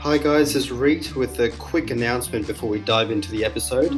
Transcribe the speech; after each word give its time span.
Hi 0.00 0.16
guys, 0.16 0.56
it's 0.56 0.70
Reet 0.70 1.14
with 1.14 1.38
a 1.40 1.50
quick 1.50 1.90
announcement 1.90 2.46
before 2.46 2.70
we 2.70 2.78
dive 2.78 3.10
into 3.10 3.30
the 3.30 3.44
episode. 3.44 3.92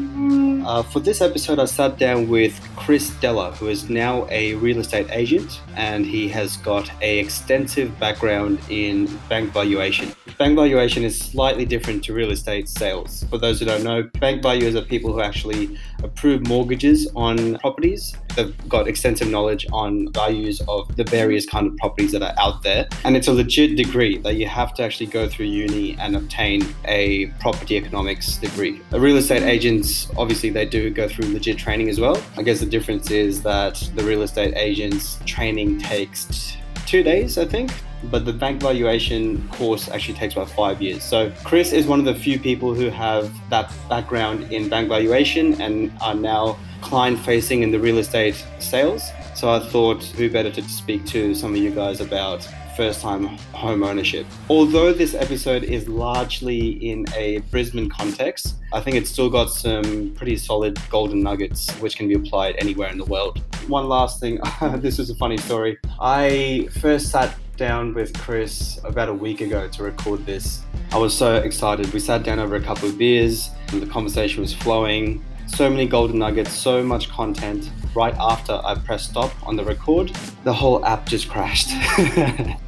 Uh, 0.67 0.83
for 0.83 0.99
this 0.99 1.21
episode, 1.21 1.61
I 1.61 1.65
sat 1.67 1.97
down 1.97 2.29
with 2.29 2.61
Chris 2.75 3.11
Della, 3.21 3.53
who 3.53 3.69
is 3.69 3.89
now 3.89 4.27
a 4.29 4.55
real 4.55 4.79
estate 4.79 5.07
agent, 5.11 5.61
and 5.77 6.05
he 6.05 6.29
has 6.31 6.57
got 6.57 6.91
a 7.03 7.21
extensive 7.21 7.97
background 8.01 8.59
in 8.69 9.17
bank 9.29 9.53
valuation. 9.53 10.13
Bank 10.39 10.55
valuation 10.55 11.03
is 11.03 11.19
slightly 11.19 11.65
different 11.65 12.05
to 12.05 12.13
real 12.13 12.31
estate 12.31 12.69
sales. 12.69 13.25
For 13.25 13.39
those 13.39 13.59
who 13.59 13.67
don't 13.67 13.83
know, 13.83 14.05
bank 14.21 14.41
valuers 14.43 14.77
are 14.77 14.83
people 14.83 15.13
who 15.13 15.21
actually 15.21 15.79
approve 16.03 16.47
mortgages 16.47 17.11
on 17.17 17.59
properties. 17.59 18.15
They've 18.37 18.57
got 18.69 18.87
extensive 18.87 19.29
knowledge 19.29 19.67
on 19.73 20.13
values 20.13 20.63
of 20.69 20.95
the 20.97 21.05
various 21.05 21.45
kind 21.45 21.67
of 21.67 21.77
properties 21.77 22.13
that 22.13 22.23
are 22.23 22.35
out 22.39 22.63
there, 22.63 22.89
and 23.05 23.17
it's 23.17 23.27
a 23.27 23.33
legit 23.33 23.77
degree 23.77 24.19
that 24.19 24.35
you 24.35 24.47
have 24.47 24.75
to 24.75 24.85
actually 24.85 25.07
go 25.07 25.29
through 25.29 25.47
uni 25.47 25.97
and 25.99 26.17
obtain 26.17 26.63
a 26.85 27.27
property 27.41 27.77
economics 27.77 28.37
degree. 28.37 28.81
Real 28.93 29.17
estate 29.17 29.43
agents, 29.43 30.09
obviously, 30.17 30.51
they 30.51 30.67
do 30.67 30.89
go 30.91 31.09
through 31.09 31.33
legit 31.33 31.59
training 31.59 31.89
as 31.89 31.99
well. 31.99 32.23
I 32.37 32.43
guess 32.43 32.61
the 32.61 32.67
difference 32.67 33.11
is 33.11 33.43
that 33.43 33.75
the 33.97 34.05
real 34.05 34.23
estate 34.23 34.55
agents 34.57 35.19
training 35.27 35.81
takes 35.81 36.57
two 36.87 37.03
days, 37.03 37.39
I 37.39 37.45
think. 37.45 37.73
But 38.05 38.25
the 38.25 38.33
bank 38.33 38.61
valuation 38.61 39.47
course 39.49 39.89
actually 39.89 40.15
takes 40.15 40.35
about 40.35 40.51
five 40.51 40.83
years. 40.83 41.03
So, 41.03 41.31
Chris 41.45 41.73
is 41.73 41.87
one 41.87 41.99
of 41.99 42.05
the 42.05 42.15
few 42.15 42.39
people 42.39 42.75
who 42.75 42.91
have 42.91 43.33
that 43.51 43.73
background 43.89 44.53
in 44.53 44.69
bank 44.69 44.89
valuation 44.89 45.61
and 45.61 45.93
are 46.01 46.15
now 46.15 46.59
client 46.81 47.19
facing 47.19 47.63
in 47.63 47.71
the 47.71 47.79
real 47.79 47.99
estate 47.99 48.45
sales. 48.59 49.11
So, 49.35 49.51
I 49.51 49.61
thought 49.61 50.03
who 50.05 50.29
better 50.31 50.51
to 50.51 50.63
speak 50.63 51.07
to 51.07 51.35
some 51.35 51.53
of 51.53 51.59
you 51.59 51.71
guys 51.71 52.01
about 52.01 52.47
first 52.77 53.01
time 53.01 53.27
home 53.53 53.83
ownership. 53.83 54.27
Although 54.49 54.93
this 54.93 55.15
episode 55.15 55.63
is 55.65 55.89
largely 55.89 56.71
in 56.91 57.07
a 57.17 57.39
Brisbane 57.51 57.89
context, 57.89 58.57
I 58.73 58.81
think 58.81 58.97
it's 58.97 59.11
still 59.11 59.31
got 59.31 59.51
some 59.51 60.13
pretty 60.15 60.37
solid 60.37 60.79
golden 60.89 61.23
nuggets 61.23 61.71
which 61.81 61.97
can 61.97 62.09
be 62.09 62.15
applied 62.15 62.57
anywhere 62.59 62.89
in 62.89 62.99
the 62.99 63.05
world. 63.05 63.41
One 63.69 63.89
last 63.89 64.21
thing 64.21 64.39
this 64.77 64.99
is 64.99 65.11
a 65.11 65.15
funny 65.17 65.37
story. 65.37 65.79
I 66.01 66.69
first 66.81 67.11
sat 67.11 67.35
down 67.57 67.95
with 67.95 68.13
Chris 68.19 68.81
about 68.85 69.09
a 69.09 69.15
week 69.15 69.41
ago 69.41 69.69
to 69.69 69.83
record 69.83 70.25
this. 70.27 70.63
I 70.91 70.99
was 70.99 71.17
so 71.17 71.37
excited. 71.37 71.93
We 71.93 72.01
sat 72.01 72.23
down 72.23 72.39
over 72.39 72.57
a 72.57 72.61
couple 72.61 72.89
of 72.89 72.99
beers, 72.99 73.51
and 73.69 73.81
the 73.81 73.87
conversation 73.87 74.41
was 74.41 74.55
flowing. 74.55 75.25
So 75.47 75.69
many 75.69 75.87
golden 75.87 76.19
nuggets, 76.19 76.53
so 76.53 76.83
much 76.83 77.09
content. 77.11 77.71
Right 77.95 78.15
after 78.19 78.61
I 78.65 78.75
pressed 78.75 79.11
stop 79.11 79.33
on 79.47 79.57
the 79.57 79.65
record, 79.65 80.09
the 80.45 80.53
whole 80.53 80.85
app 80.85 81.07
just 81.07 81.29
crashed. 81.29 81.71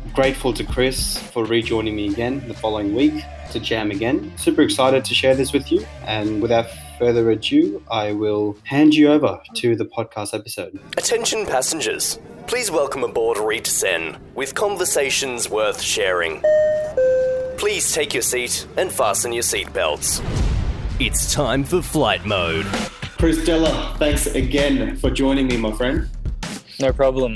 Grateful 0.15 0.53
to 0.53 0.65
Chris 0.65 1.19
for 1.19 1.45
rejoining 1.45 1.97
me 1.97 2.09
again 2.09 2.47
the 2.47 2.55
following 2.55 2.95
week 2.95 3.25
to 3.53 3.61
jam 3.61 3.91
again. 3.91 4.33
Super 4.37 4.63
excited 4.63 5.05
to 5.07 5.15
share 5.15 5.35
this 5.35 5.53
with 5.53 5.73
you. 5.73 5.85
And 6.05 6.43
without 6.43 6.67
further 6.99 7.31
ado, 7.31 7.83
I 7.91 8.13
will 8.13 8.57
hand 8.65 8.95
you 8.95 9.11
over 9.11 9.41
to 9.55 9.77
the 9.77 9.85
podcast 9.87 10.35
episode. 10.35 10.79
Attention 10.97 11.47
passengers, 11.47 12.19
please 12.47 12.71
welcome 12.71 13.03
aboard 13.03 13.39
Reet 13.39 13.67
Sen 13.67 14.19
with 14.35 14.55
conversations 14.55 15.49
worth 15.49 15.81
sharing. 15.81 16.43
Please 17.57 17.93
take 17.93 18.13
your 18.13 18.23
seat 18.23 18.67
and 18.77 18.93
fasten 18.93 19.33
your 19.33 19.43
seatbelts. 19.43 20.44
It's 21.01 21.35
time 21.35 21.65
for 21.65 21.83
flight 21.83 22.25
mode. 22.25 22.67
Chris 23.19 23.45
Della, 23.45 23.97
thanks 23.99 24.27
again 24.27 24.97
for 24.97 25.11
joining 25.11 25.49
me, 25.49 25.57
my 25.57 25.73
friend. 25.73 26.09
No 26.79 26.93
problem. 26.93 27.35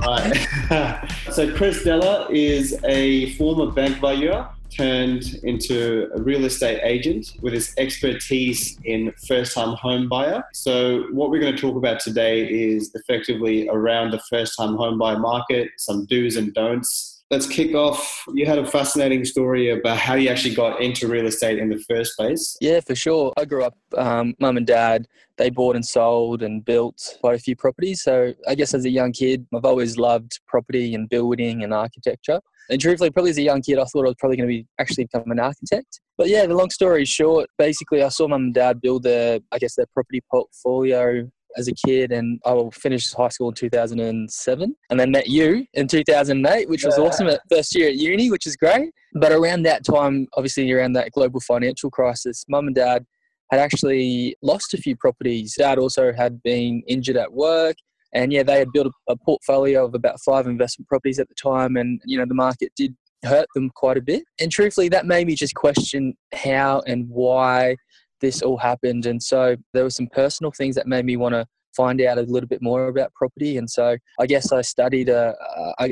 right. 0.00 1.08
so 1.32 1.50
Chris 1.56 1.82
Della 1.82 2.28
is 2.30 2.78
a 2.84 3.32
former 3.36 3.72
bank 3.72 4.02
valuer 4.02 4.46
turned 4.70 5.40
into 5.44 6.10
a 6.14 6.20
real 6.20 6.44
estate 6.44 6.80
agent 6.82 7.32
with 7.40 7.54
his 7.54 7.72
expertise 7.78 8.78
in 8.84 9.14
first 9.26 9.54
time 9.54 9.76
home 9.76 10.06
buyer. 10.06 10.44
So, 10.52 11.04
what 11.10 11.30
we're 11.30 11.40
going 11.40 11.54
to 11.54 11.60
talk 11.60 11.76
about 11.76 12.00
today 12.00 12.46
is 12.46 12.94
effectively 12.94 13.66
around 13.68 14.10
the 14.10 14.20
first 14.28 14.58
time 14.58 14.76
home 14.76 14.98
buyer 14.98 15.18
market, 15.18 15.70
some 15.78 16.04
do's 16.04 16.36
and 16.36 16.52
don'ts. 16.52 17.13
Let's 17.30 17.46
kick 17.46 17.74
off. 17.74 18.24
You 18.34 18.46
had 18.46 18.58
a 18.58 18.66
fascinating 18.66 19.24
story 19.24 19.70
about 19.70 19.96
how 19.96 20.14
you 20.14 20.28
actually 20.28 20.54
got 20.54 20.80
into 20.80 21.08
real 21.08 21.26
estate 21.26 21.58
in 21.58 21.70
the 21.70 21.82
first 21.88 22.16
place. 22.16 22.56
Yeah, 22.60 22.80
for 22.80 22.94
sure. 22.94 23.32
I 23.36 23.44
grew 23.44 23.64
up, 23.64 23.74
um, 23.96 24.34
mum 24.38 24.58
and 24.58 24.66
dad, 24.66 25.06
they 25.38 25.50
bought 25.50 25.74
and 25.74 25.84
sold 25.84 26.42
and 26.42 26.64
built 26.64 27.16
quite 27.20 27.34
a 27.34 27.38
few 27.38 27.56
properties. 27.56 28.02
So, 28.02 28.34
I 28.46 28.54
guess 28.54 28.74
as 28.74 28.84
a 28.84 28.90
young 28.90 29.12
kid, 29.12 29.46
I've 29.54 29.64
always 29.64 29.96
loved 29.96 30.38
property 30.46 30.94
and 30.94 31.08
building 31.08 31.64
and 31.64 31.72
architecture. 31.72 32.40
And 32.70 32.80
truthfully, 32.80 33.10
probably 33.10 33.30
as 33.30 33.38
a 33.38 33.42
young 33.42 33.62
kid, 33.62 33.78
I 33.78 33.84
thought 33.84 34.04
I 34.04 34.08
was 34.08 34.16
probably 34.18 34.36
going 34.36 34.48
to 34.48 34.54
be 34.54 34.66
actually 34.78 35.04
become 35.04 35.30
an 35.30 35.40
architect. 35.40 36.00
But 36.16 36.28
yeah, 36.28 36.46
the 36.46 36.54
long 36.54 36.70
story 36.70 37.04
short, 37.04 37.48
basically, 37.58 38.02
I 38.02 38.08
saw 38.08 38.28
mum 38.28 38.42
and 38.42 38.54
dad 38.54 38.80
build 38.80 39.02
their, 39.02 39.40
I 39.50 39.58
guess, 39.58 39.74
their 39.74 39.86
property 39.92 40.22
portfolio 40.30 41.28
as 41.56 41.68
a 41.68 41.72
kid, 41.86 42.12
and 42.12 42.40
I 42.44 42.60
finished 42.72 43.14
high 43.14 43.28
school 43.28 43.48
in 43.48 43.54
2007, 43.54 44.76
and 44.90 45.00
then 45.00 45.10
met 45.10 45.28
you 45.28 45.66
in 45.74 45.88
2008, 45.88 46.68
which 46.68 46.84
was 46.84 46.96
yeah. 46.98 47.04
awesome 47.04 47.28
at 47.28 47.40
first 47.50 47.74
year 47.74 47.88
at 47.88 47.96
uni, 47.96 48.30
which 48.30 48.46
is 48.46 48.56
great. 48.56 48.90
But 49.14 49.32
around 49.32 49.62
that 49.62 49.84
time, 49.84 50.26
obviously 50.36 50.70
around 50.72 50.94
that 50.94 51.12
global 51.12 51.40
financial 51.40 51.90
crisis, 51.90 52.44
mum 52.48 52.66
and 52.66 52.74
dad 52.74 53.04
had 53.50 53.60
actually 53.60 54.36
lost 54.42 54.74
a 54.74 54.78
few 54.78 54.96
properties. 54.96 55.54
Dad 55.56 55.78
also 55.78 56.12
had 56.12 56.42
been 56.42 56.82
injured 56.88 57.16
at 57.16 57.32
work. 57.32 57.76
And 58.14 58.32
yeah, 58.32 58.44
they 58.44 58.58
had 58.58 58.72
built 58.72 58.86
a, 58.86 59.12
a 59.12 59.16
portfolio 59.16 59.84
of 59.84 59.94
about 59.94 60.20
five 60.24 60.46
investment 60.46 60.88
properties 60.88 61.18
at 61.18 61.28
the 61.28 61.34
time, 61.34 61.76
and 61.76 62.00
you 62.04 62.16
know 62.16 62.24
the 62.24 62.34
market 62.34 62.70
did 62.76 62.94
hurt 63.24 63.46
them 63.54 63.70
quite 63.74 63.96
a 63.96 64.02
bit. 64.02 64.22
And 64.40 64.52
truthfully, 64.52 64.88
that 64.90 65.06
made 65.06 65.26
me 65.26 65.34
just 65.34 65.54
question 65.54 66.14
how 66.32 66.82
and 66.86 67.08
why 67.08 67.76
this 68.24 68.42
all 68.42 68.56
happened. 68.56 69.06
And 69.06 69.22
so 69.22 69.56
there 69.72 69.84
were 69.84 69.90
some 69.90 70.08
personal 70.08 70.50
things 70.50 70.74
that 70.76 70.86
made 70.86 71.04
me 71.04 71.16
want 71.16 71.34
to 71.34 71.46
find 71.76 72.00
out 72.00 72.18
a 72.18 72.22
little 72.22 72.48
bit 72.48 72.62
more 72.62 72.88
about 72.88 73.12
property. 73.14 73.58
And 73.58 73.68
so 73.68 73.96
I 74.18 74.26
guess 74.26 74.52
I 74.52 74.62
studied 74.62 75.08
a, 75.08 75.34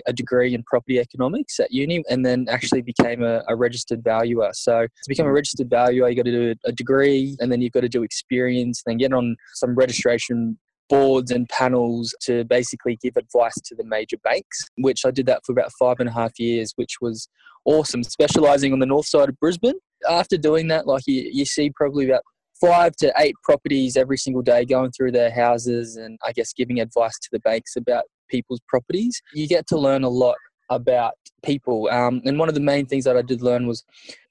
a, 0.07 0.13
degree 0.13 0.55
in 0.55 0.63
property 0.63 0.99
economics 1.01 1.59
at 1.59 1.73
uni 1.73 2.05
and 2.09 2.25
then 2.25 2.47
actually 2.49 2.83
became 2.83 3.23
a, 3.23 3.43
a, 3.49 3.57
registered 3.57 4.03
valuer. 4.05 4.51
So 4.55 4.83
to 4.83 5.09
become 5.09 5.27
a 5.27 5.33
registered 5.33 5.69
valuer, 5.69 6.09
you 6.09 6.17
got 6.17 6.27
to 6.27 6.31
do 6.31 6.55
a 6.65 6.73
degree 6.73 7.37
and 7.41 7.51
then 7.51 7.61
you've 7.61 7.73
got 7.73 7.81
to 7.81 7.89
do 7.89 8.05
experience, 8.05 8.83
then 8.87 8.97
get 8.99 9.13
on 9.13 9.37
some 9.55 9.75
registration 9.75 10.57
boards 10.89 11.31
and 11.31 11.49
panels 11.49 12.15
to 12.23 12.45
basically 12.45 12.99
give 13.03 13.17
advice 13.17 13.55
to 13.65 13.75
the 13.75 13.85
major 13.85 14.19
banks, 14.23 14.59
which 14.77 15.05
I 15.05 15.11
did 15.11 15.27
that 15.27 15.43
for 15.45 15.53
about 15.53 15.73
five 15.79 15.97
and 15.99 16.09
a 16.09 16.13
half 16.13 16.39
years, 16.39 16.73
which 16.77 16.97
was 17.01 17.29
awesome, 17.65 18.05
specializing 18.05 18.73
on 18.73 18.79
the 18.79 18.87
north 18.87 19.07
side 19.07 19.29
of 19.29 19.39
Brisbane. 19.41 19.79
After 20.09 20.37
doing 20.37 20.69
that, 20.69 20.87
like 20.87 21.03
you, 21.07 21.29
you 21.33 21.45
see 21.45 21.71
probably 21.71 22.09
about 22.09 22.23
five 22.61 22.95
to 22.97 23.13
eight 23.19 23.35
properties 23.43 23.97
every 23.97 24.17
single 24.17 24.43
day 24.43 24.65
going 24.65 24.93
through 24.93 25.13
their 25.13 25.31
houses 25.31 25.97
and 25.97 26.19
I 26.25 26.33
guess 26.33 26.53
giving 26.53 26.81
advice 26.81 27.19
to 27.19 27.29
the 27.33 27.41
banks 27.41 27.77
about 27.77 28.05
people's 28.29 28.61
properties. 28.69 29.21
You 29.35 29.49
get 29.49 29.67
to 29.69 29.79
learn 29.79 30.05
a 30.05 30.09
lot 30.09 30.37
about 30.71 31.15
people. 31.45 31.89
Um, 31.91 32.23
and 32.25 32.39
one 32.39 32.49
of 32.49 32.55
the 32.55 32.61
main 32.61 32.87
things 32.87 33.05
that 33.05 33.17
I 33.17 33.23
did 33.23 33.43
learn 33.43 33.67
was 33.67 33.85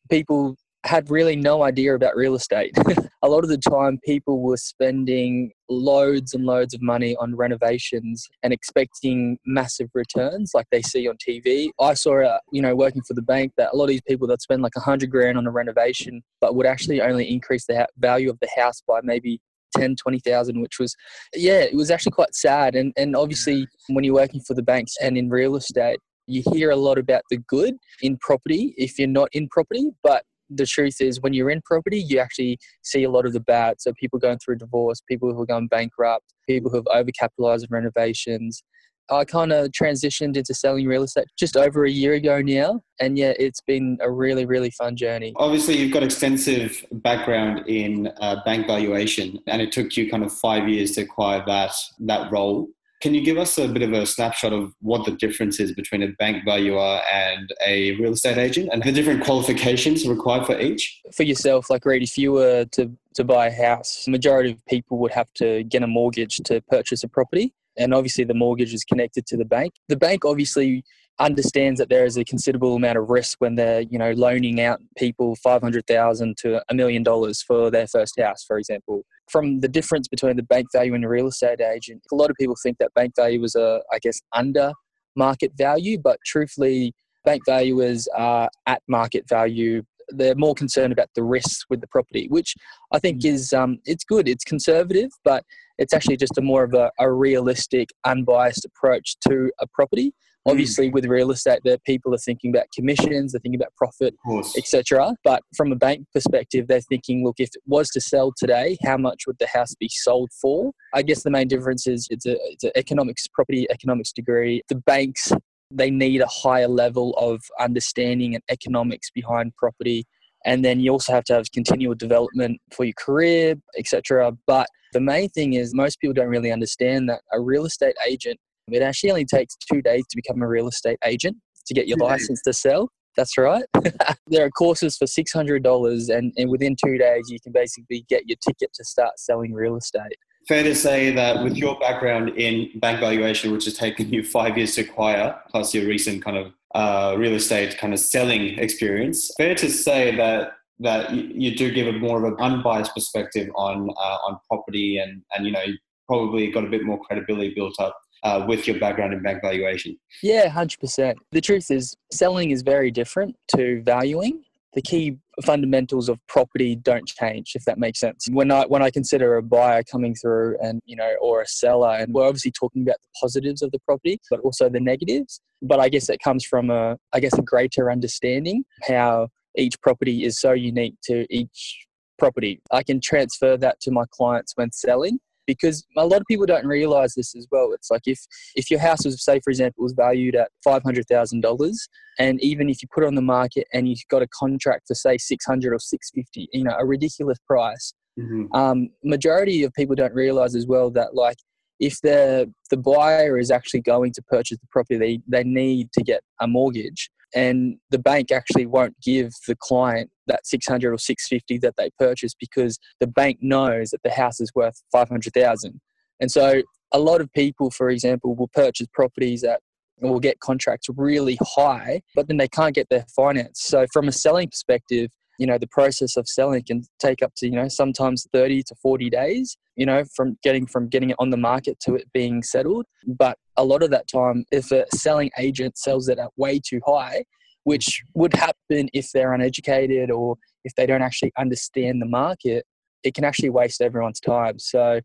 people 0.09 0.55
had 0.83 1.09
really 1.11 1.35
no 1.35 1.63
idea 1.63 1.95
about 1.95 2.15
real 2.15 2.35
estate. 2.35 2.75
a 3.23 3.29
lot 3.29 3.43
of 3.43 3.49
the 3.49 3.57
time, 3.57 3.99
people 4.03 4.41
were 4.41 4.57
spending 4.57 5.51
loads 5.69 6.33
and 6.33 6.45
loads 6.45 6.73
of 6.73 6.81
money 6.81 7.15
on 7.17 7.35
renovations 7.35 8.27
and 8.43 8.51
expecting 8.51 9.37
massive 9.45 9.89
returns 9.93 10.51
like 10.53 10.65
they 10.71 10.81
see 10.81 11.07
on 11.07 11.17
TV. 11.17 11.69
I 11.79 11.93
saw, 11.93 12.23
uh, 12.23 12.39
you 12.51 12.61
know, 12.61 12.75
working 12.75 13.03
for 13.03 13.13
the 13.13 13.21
bank 13.21 13.53
that 13.57 13.73
a 13.73 13.75
lot 13.75 13.85
of 13.85 13.89
these 13.89 14.01
people 14.01 14.27
that 14.27 14.41
spend 14.41 14.63
like 14.63 14.75
a 14.75 14.79
hundred 14.81 15.11
grand 15.11 15.37
on 15.37 15.45
a 15.45 15.51
renovation, 15.51 16.23
but 16.39 16.55
would 16.55 16.65
actually 16.65 17.01
only 17.01 17.31
increase 17.31 17.65
the 17.65 17.87
value 17.97 18.29
of 18.29 18.39
the 18.39 18.49
house 18.55 18.81
by 18.87 18.99
maybe 19.03 19.39
10 19.77 19.95
20,000 19.95 20.59
which 20.59 20.79
was 20.79 20.93
yeah 21.33 21.61
it 21.61 21.75
was 21.75 21.89
actually 21.89 22.11
quite 22.11 22.35
sad 22.35 22.75
and 22.75 22.91
and 22.97 23.15
obviously 23.15 23.65
when 23.87 24.03
you're 24.03 24.13
working 24.13 24.41
for 24.41 24.53
the 24.53 24.61
banks 24.61 24.95
and 25.01 25.17
in 25.17 25.29
real 25.29 25.55
estate 25.55 25.97
you 26.27 26.43
hear 26.51 26.71
a 26.71 26.75
lot 26.75 26.97
about 26.97 27.21
the 27.29 27.37
good 27.47 27.75
in 28.01 28.17
property 28.17 28.73
if 28.77 28.99
you're 28.99 29.07
not 29.07 29.29
in 29.31 29.47
property 29.47 29.89
but 30.03 30.23
the 30.55 30.65
truth 30.65 30.99
is 30.99 31.21
when 31.21 31.33
you're 31.33 31.49
in 31.49 31.61
property 31.63 31.99
you 31.99 32.19
actually 32.19 32.57
see 32.81 33.03
a 33.03 33.09
lot 33.09 33.25
of 33.25 33.33
the 33.33 33.39
bad 33.39 33.75
so 33.79 33.91
people 33.99 34.19
going 34.19 34.37
through 34.39 34.55
divorce 34.55 35.01
people 35.07 35.33
who 35.33 35.41
are 35.41 35.45
going 35.45 35.67
bankrupt 35.67 36.33
people 36.47 36.69
who 36.69 36.77
have 36.77 37.05
overcapitalized 37.05 37.65
renovations 37.69 38.63
I 39.11 39.25
kind 39.25 39.51
of 39.51 39.71
transitioned 39.71 40.37
into 40.37 40.53
selling 40.53 40.87
real 40.87 41.03
estate 41.03 41.25
just 41.37 41.57
over 41.57 41.83
a 41.83 41.91
year 41.91 42.13
ago 42.13 42.41
now. 42.41 42.81
And 42.99 43.17
yeah, 43.17 43.33
it's 43.37 43.59
been 43.59 43.97
a 44.01 44.09
really, 44.09 44.45
really 44.45 44.71
fun 44.71 44.95
journey. 44.95 45.33
Obviously, 45.35 45.77
you've 45.77 45.91
got 45.91 46.03
extensive 46.03 46.85
background 46.91 47.67
in 47.67 48.09
uh, 48.21 48.37
bank 48.45 48.67
valuation, 48.67 49.39
and 49.47 49.61
it 49.61 49.71
took 49.73 49.97
you 49.97 50.09
kind 50.09 50.23
of 50.23 50.31
five 50.31 50.69
years 50.69 50.91
to 50.91 51.01
acquire 51.01 51.43
that, 51.45 51.73
that 51.99 52.31
role. 52.31 52.69
Can 53.01 53.15
you 53.15 53.23
give 53.23 53.37
us 53.39 53.57
a 53.57 53.67
bit 53.67 53.81
of 53.81 53.93
a 53.93 54.05
snapshot 54.05 54.53
of 54.53 54.75
what 54.79 55.05
the 55.05 55.11
difference 55.11 55.59
is 55.59 55.73
between 55.73 56.03
a 56.03 56.09
bank 56.19 56.45
valuer 56.45 57.01
and 57.11 57.51
a 57.65 57.93
real 57.99 58.13
estate 58.13 58.37
agent 58.37 58.69
and 58.71 58.83
the 58.83 58.91
different 58.91 59.23
qualifications 59.23 60.07
required 60.07 60.45
for 60.45 60.59
each? 60.59 61.01
For 61.11 61.23
yourself, 61.23 61.71
like 61.71 61.83
Reet, 61.83 62.03
if 62.03 62.15
you 62.15 62.31
were 62.31 62.65
to, 62.65 62.91
to 63.15 63.23
buy 63.23 63.47
a 63.47 63.51
house, 63.51 64.07
majority 64.07 64.51
of 64.51 64.63
people 64.67 64.99
would 64.99 65.11
have 65.11 65.33
to 65.33 65.63
get 65.63 65.81
a 65.81 65.87
mortgage 65.87 66.37
to 66.45 66.61
purchase 66.69 67.03
a 67.03 67.07
property. 67.07 67.53
And 67.75 67.91
obviously, 67.91 68.23
the 68.23 68.35
mortgage 68.35 68.71
is 68.71 68.83
connected 68.83 69.25
to 69.27 69.37
the 69.37 69.45
bank. 69.45 69.73
The 69.87 69.95
bank 69.95 70.23
obviously 70.23 70.83
understands 71.19 71.79
that 71.79 71.89
there 71.89 72.05
is 72.05 72.17
a 72.17 72.23
considerable 72.23 72.75
amount 72.75 72.97
of 72.97 73.09
risk 73.09 73.39
when 73.39 73.55
they're 73.55 73.81
you 73.81 73.97
know 73.97 74.11
loaning 74.13 74.59
out 74.61 74.79
people 74.97 75.35
500,000 75.35 76.37
to 76.37 76.61
a 76.69 76.73
million 76.73 77.03
dollars 77.03 77.41
for 77.41 77.69
their 77.69 77.87
first 77.87 78.19
house 78.19 78.43
for 78.43 78.57
example 78.57 79.03
from 79.29 79.59
the 79.59 79.67
difference 79.67 80.07
between 80.07 80.35
the 80.35 80.43
bank 80.43 80.67
value 80.73 80.93
and 80.93 81.03
the 81.03 81.09
real 81.09 81.27
estate 81.27 81.61
agent 81.61 82.01
a 82.11 82.15
lot 82.15 82.29
of 82.29 82.35
people 82.39 82.55
think 82.63 82.77
that 82.79 82.93
bank 82.93 83.13
value 83.15 83.39
was 83.39 83.55
a 83.55 83.81
i 83.91 83.99
guess 83.99 84.19
under 84.33 84.71
market 85.15 85.51
value 85.55 85.97
but 85.99 86.17
truthfully 86.25 86.93
bank 87.23 87.43
valuers 87.45 88.07
are 88.15 88.49
at 88.65 88.81
market 88.87 89.27
value 89.29 89.83
they're 90.13 90.35
more 90.35 90.55
concerned 90.55 90.91
about 90.91 91.09
the 91.15 91.23
risks 91.23 91.65
with 91.69 91.81
the 91.81 91.87
property, 91.87 92.27
which 92.29 92.55
I 92.91 92.99
think 92.99 93.21
mm. 93.21 93.31
is 93.31 93.53
um, 93.53 93.79
it's 93.85 94.03
good. 94.03 94.27
It's 94.27 94.43
conservative, 94.43 95.09
but 95.23 95.43
it's 95.77 95.93
actually 95.93 96.17
just 96.17 96.37
a 96.37 96.41
more 96.41 96.63
of 96.63 96.73
a, 96.73 96.91
a 96.99 97.11
realistic, 97.11 97.89
unbiased 98.05 98.65
approach 98.65 99.15
to 99.27 99.51
a 99.59 99.67
property. 99.67 100.13
Mm. 100.47 100.51
Obviously, 100.51 100.89
with 100.89 101.05
real 101.05 101.31
estate, 101.31 101.59
there 101.63 101.77
people 101.85 102.13
are 102.13 102.19
thinking 102.19 102.49
about 102.49 102.65
commissions, 102.73 103.31
they're 103.31 103.41
thinking 103.41 103.61
about 103.61 103.75
profit, 103.75 104.15
etc. 104.57 105.13
But 105.23 105.43
from 105.55 105.71
a 105.71 105.75
bank 105.75 106.07
perspective, 106.13 106.67
they're 106.67 106.81
thinking, 106.81 107.23
look, 107.23 107.35
if 107.39 107.49
it 107.49 107.61
was 107.65 107.89
to 107.91 108.01
sell 108.01 108.33
today, 108.37 108.77
how 108.83 108.97
much 108.97 109.23
would 109.27 109.37
the 109.39 109.47
house 109.47 109.75
be 109.75 109.89
sold 109.89 110.29
for? 110.41 110.71
I 110.93 111.03
guess 111.03 111.23
the 111.23 111.29
main 111.29 111.47
difference 111.47 111.87
is 111.87 112.07
it's 112.09 112.25
a 112.25 112.37
it's 112.51 112.63
an 112.63 112.71
economics 112.75 113.27
property 113.27 113.67
economics 113.69 114.11
degree. 114.11 114.61
The 114.67 114.75
banks 114.75 115.31
they 115.73 115.89
need 115.89 116.21
a 116.21 116.27
higher 116.27 116.67
level 116.67 117.13
of 117.17 117.41
understanding 117.59 118.35
and 118.35 118.43
economics 118.49 119.09
behind 119.09 119.55
property 119.55 120.05
and 120.45 120.65
then 120.65 120.79
you 120.79 120.91
also 120.91 121.13
have 121.13 121.23
to 121.23 121.33
have 121.33 121.51
continual 121.53 121.95
development 121.95 122.59
for 122.71 122.83
your 122.83 122.93
career 122.99 123.55
etc 123.77 124.31
but 124.47 124.67
the 124.93 124.99
main 124.99 125.29
thing 125.29 125.53
is 125.53 125.73
most 125.73 125.99
people 125.99 126.13
don't 126.13 126.27
really 126.27 126.51
understand 126.51 127.07
that 127.09 127.21
a 127.31 127.39
real 127.39 127.65
estate 127.65 127.95
agent 128.07 128.39
it 128.69 128.81
actually 128.81 129.11
only 129.11 129.25
takes 129.25 129.55
two 129.55 129.81
days 129.81 130.03
to 130.09 130.15
become 130.15 130.41
a 130.41 130.47
real 130.47 130.67
estate 130.67 130.97
agent 131.03 131.37
to 131.65 131.73
get 131.73 131.87
your 131.87 131.97
license 131.97 132.41
to 132.43 132.53
sell. 132.53 132.89
That's 133.17 133.37
right. 133.37 133.65
There 134.27 134.45
are 134.45 134.49
courses 134.51 134.95
for 134.95 135.05
$600 135.05 136.17
and, 136.17 136.31
and 136.37 136.49
within 136.49 136.77
two 136.81 136.97
days 136.97 137.23
you 137.27 137.37
can 137.43 137.51
basically 137.51 138.05
get 138.07 138.23
your 138.27 138.37
ticket 138.47 138.71
to 138.75 138.85
start 138.85 139.19
selling 139.19 139.53
real 139.53 139.75
estate. 139.75 140.15
Fair 140.47 140.63
to 140.63 140.73
say 140.73 141.11
that 141.13 141.43
with 141.43 141.57
your 141.57 141.77
background 141.79 142.29
in 142.29 142.69
bank 142.79 143.01
valuation, 143.01 143.51
which 143.51 143.65
has 143.65 143.73
taken 143.73 144.11
you 144.11 144.23
five 144.23 144.57
years 144.57 144.75
to 144.75 144.81
acquire, 144.81 145.37
plus 145.49 145.73
your 145.73 145.85
recent 145.85 146.23
kind 146.23 146.37
of 146.37 146.53
uh, 146.73 147.15
real 147.17 147.33
estate 147.33 147.77
kind 147.77 147.93
of 147.93 147.99
selling 147.99 148.57
experience, 148.57 149.31
fair 149.37 149.53
to 149.55 149.69
say 149.69 150.15
that 150.15 150.53
that 150.79 151.13
you, 151.13 151.29
you 151.33 151.55
do 151.55 151.71
give 151.71 151.87
a 151.87 151.91
more 151.91 152.17
of 152.17 152.23
an 152.23 152.35
unbiased 152.39 152.93
perspective 152.95 153.49
on 153.55 153.89
uh, 153.89 154.17
on 154.27 154.39
property, 154.49 154.97
and 154.97 155.21
and 155.35 155.45
you 155.45 155.51
know 155.51 155.61
you 155.61 155.77
probably 156.07 156.49
got 156.51 156.63
a 156.63 156.69
bit 156.69 156.83
more 156.83 156.99
credibility 157.01 157.53
built 157.53 157.75
up 157.79 157.95
uh, 158.23 158.45
with 158.47 158.67
your 158.67 158.79
background 158.79 159.13
in 159.13 159.21
bank 159.21 159.41
valuation. 159.41 159.97
Yeah, 160.21 160.49
hundred 160.49 160.79
percent. 160.79 161.17
The 161.31 161.41
truth 161.41 161.71
is, 161.71 161.95
selling 162.11 162.51
is 162.51 162.61
very 162.61 162.91
different 162.91 163.35
to 163.55 163.81
valuing 163.83 164.43
the 164.73 164.81
key 164.81 165.17
fundamentals 165.43 166.07
of 166.07 166.19
property 166.27 166.75
don't 166.75 167.07
change 167.07 167.53
if 167.55 167.65
that 167.65 167.77
makes 167.77 167.99
sense 167.99 168.27
when 168.31 168.51
i 168.51 168.65
when 168.65 168.81
i 168.81 168.89
consider 168.89 169.37
a 169.37 169.41
buyer 169.41 169.81
coming 169.83 170.13
through 170.15 170.57
and 170.61 170.81
you 170.85 170.95
know 170.95 171.13
or 171.21 171.41
a 171.41 171.47
seller 171.47 171.95
and 171.97 172.13
we're 172.13 172.27
obviously 172.27 172.51
talking 172.51 172.83
about 172.83 172.97
the 173.01 173.07
positives 173.19 173.61
of 173.61 173.71
the 173.71 173.79
property 173.79 174.19
but 174.29 174.39
also 174.41 174.69
the 174.69 174.79
negatives 174.79 175.41
but 175.61 175.79
i 175.79 175.89
guess 175.89 176.09
it 176.09 176.19
comes 176.23 176.45
from 176.45 176.69
a 176.69 176.97
i 177.13 177.19
guess 177.19 177.37
a 177.37 177.41
greater 177.41 177.91
understanding 177.91 178.63
how 178.83 179.27
each 179.57 179.79
property 179.81 180.23
is 180.23 180.39
so 180.39 180.51
unique 180.51 180.95
to 181.03 181.25
each 181.29 181.85
property 182.19 182.61
i 182.71 182.83
can 182.83 182.99
transfer 183.01 183.57
that 183.57 183.79
to 183.81 183.91
my 183.91 184.03
clients 184.11 184.53
when 184.55 184.71
selling 184.71 185.19
because 185.47 185.85
a 185.97 186.05
lot 186.05 186.21
of 186.21 186.27
people 186.27 186.45
don't 186.45 186.65
realize 186.65 187.13
this 187.13 187.35
as 187.35 187.47
well. 187.51 187.71
It's 187.73 187.91
like 187.91 188.03
if 188.05 188.19
if 188.55 188.69
your 188.69 188.79
house 188.79 189.05
was, 189.05 189.23
say, 189.23 189.39
for 189.43 189.49
example, 189.49 189.83
was 189.83 189.93
valued 189.93 190.35
at 190.35 190.49
five 190.63 190.83
hundred 190.83 191.07
thousand 191.07 191.41
dollars, 191.41 191.87
and 192.19 192.41
even 192.41 192.69
if 192.69 192.81
you 192.81 192.87
put 192.93 193.03
it 193.03 193.07
on 193.07 193.15
the 193.15 193.21
market 193.21 193.67
and 193.73 193.87
you 193.87 193.95
got 194.09 194.21
a 194.21 194.27
contract 194.27 194.87
for 194.87 194.95
say 194.95 195.17
six 195.17 195.45
hundred 195.45 195.73
or 195.73 195.79
six 195.79 196.11
fifty, 196.13 196.47
you 196.53 196.63
know, 196.63 196.75
a 196.77 196.85
ridiculous 196.85 197.37
price. 197.45 197.93
Mm-hmm. 198.19 198.53
Um, 198.53 198.89
majority 199.03 199.63
of 199.63 199.73
people 199.73 199.95
don't 199.95 200.13
realize 200.13 200.55
as 200.55 200.67
well 200.67 200.91
that 200.91 201.15
like 201.15 201.37
if 201.79 201.99
the 202.01 202.51
the 202.69 202.77
buyer 202.77 203.37
is 203.37 203.51
actually 203.51 203.81
going 203.81 204.11
to 204.13 204.21
purchase 204.23 204.57
the 204.59 204.67
property, 204.69 204.97
they 204.97 205.19
they 205.27 205.43
need 205.43 205.91
to 205.93 206.03
get 206.03 206.21
a 206.39 206.47
mortgage 206.47 207.09
and 207.33 207.77
the 207.89 207.99
bank 207.99 208.31
actually 208.31 208.65
won't 208.65 208.95
give 209.01 209.31
the 209.47 209.55
client 209.59 210.09
that 210.27 210.45
600 210.45 210.93
or 210.93 210.97
650 210.97 211.57
that 211.59 211.75
they 211.77 211.89
purchased 211.97 212.37
because 212.39 212.79
the 212.99 213.07
bank 213.07 213.39
knows 213.41 213.89
that 213.89 214.03
the 214.03 214.11
house 214.11 214.39
is 214.39 214.51
worth 214.55 214.81
500,000 214.91 215.79
and 216.19 216.31
so 216.31 216.61
a 216.91 216.99
lot 216.99 217.21
of 217.21 217.31
people 217.33 217.71
for 217.71 217.89
example 217.89 218.35
will 218.35 218.49
purchase 218.49 218.87
properties 218.93 219.43
at 219.43 219.61
will 220.01 220.19
get 220.19 220.39
contracts 220.39 220.87
really 220.95 221.37
high 221.41 222.01
but 222.15 222.27
then 222.27 222.37
they 222.37 222.47
can't 222.47 222.73
get 222.73 222.89
their 222.89 223.05
finance. 223.15 223.61
So 223.61 223.85
from 223.93 224.07
a 224.07 224.11
selling 224.11 224.49
perspective 224.49 225.09
you 225.41 225.47
know 225.47 225.57
the 225.57 225.67
process 225.67 226.17
of 226.17 226.27
selling 226.27 226.63
can 226.63 226.83
take 226.99 227.23
up 227.23 227.33
to 227.35 227.47
you 227.47 227.55
know 227.55 227.67
sometimes 227.67 228.27
30 228.31 228.61
to 228.61 228.75
40 228.75 229.09
days 229.09 229.57
you 229.75 229.87
know 229.87 230.03
from 230.15 230.37
getting 230.43 230.67
from 230.67 230.87
getting 230.87 231.09
it 231.09 231.15
on 231.17 231.31
the 231.31 231.37
market 231.37 231.79
to 231.79 231.95
it 231.95 232.07
being 232.13 232.43
settled 232.43 232.85
but 233.07 233.37
a 233.57 233.63
lot 233.63 233.81
of 233.81 233.89
that 233.89 234.07
time 234.07 234.45
if 234.51 234.71
a 234.71 234.85
selling 234.93 235.31
agent 235.39 235.75
sells 235.77 236.09
it 236.09 236.19
at 236.19 236.29
way 236.37 236.61
too 236.63 236.79
high 236.85 237.23
which 237.63 238.03
would 238.13 238.33
happen 238.33 238.87
if 238.93 239.09
they're 239.13 239.33
uneducated 239.33 240.11
or 240.11 240.35
if 240.63 240.75
they 240.75 240.85
don't 240.85 241.01
actually 241.01 241.31
understand 241.39 241.99
the 241.99 242.05
market 242.05 242.63
it 243.03 243.15
can 243.15 243.23
actually 243.23 243.49
waste 243.49 243.81
everyone's 243.81 244.19
time. 244.19 244.59
So, 244.59 245.01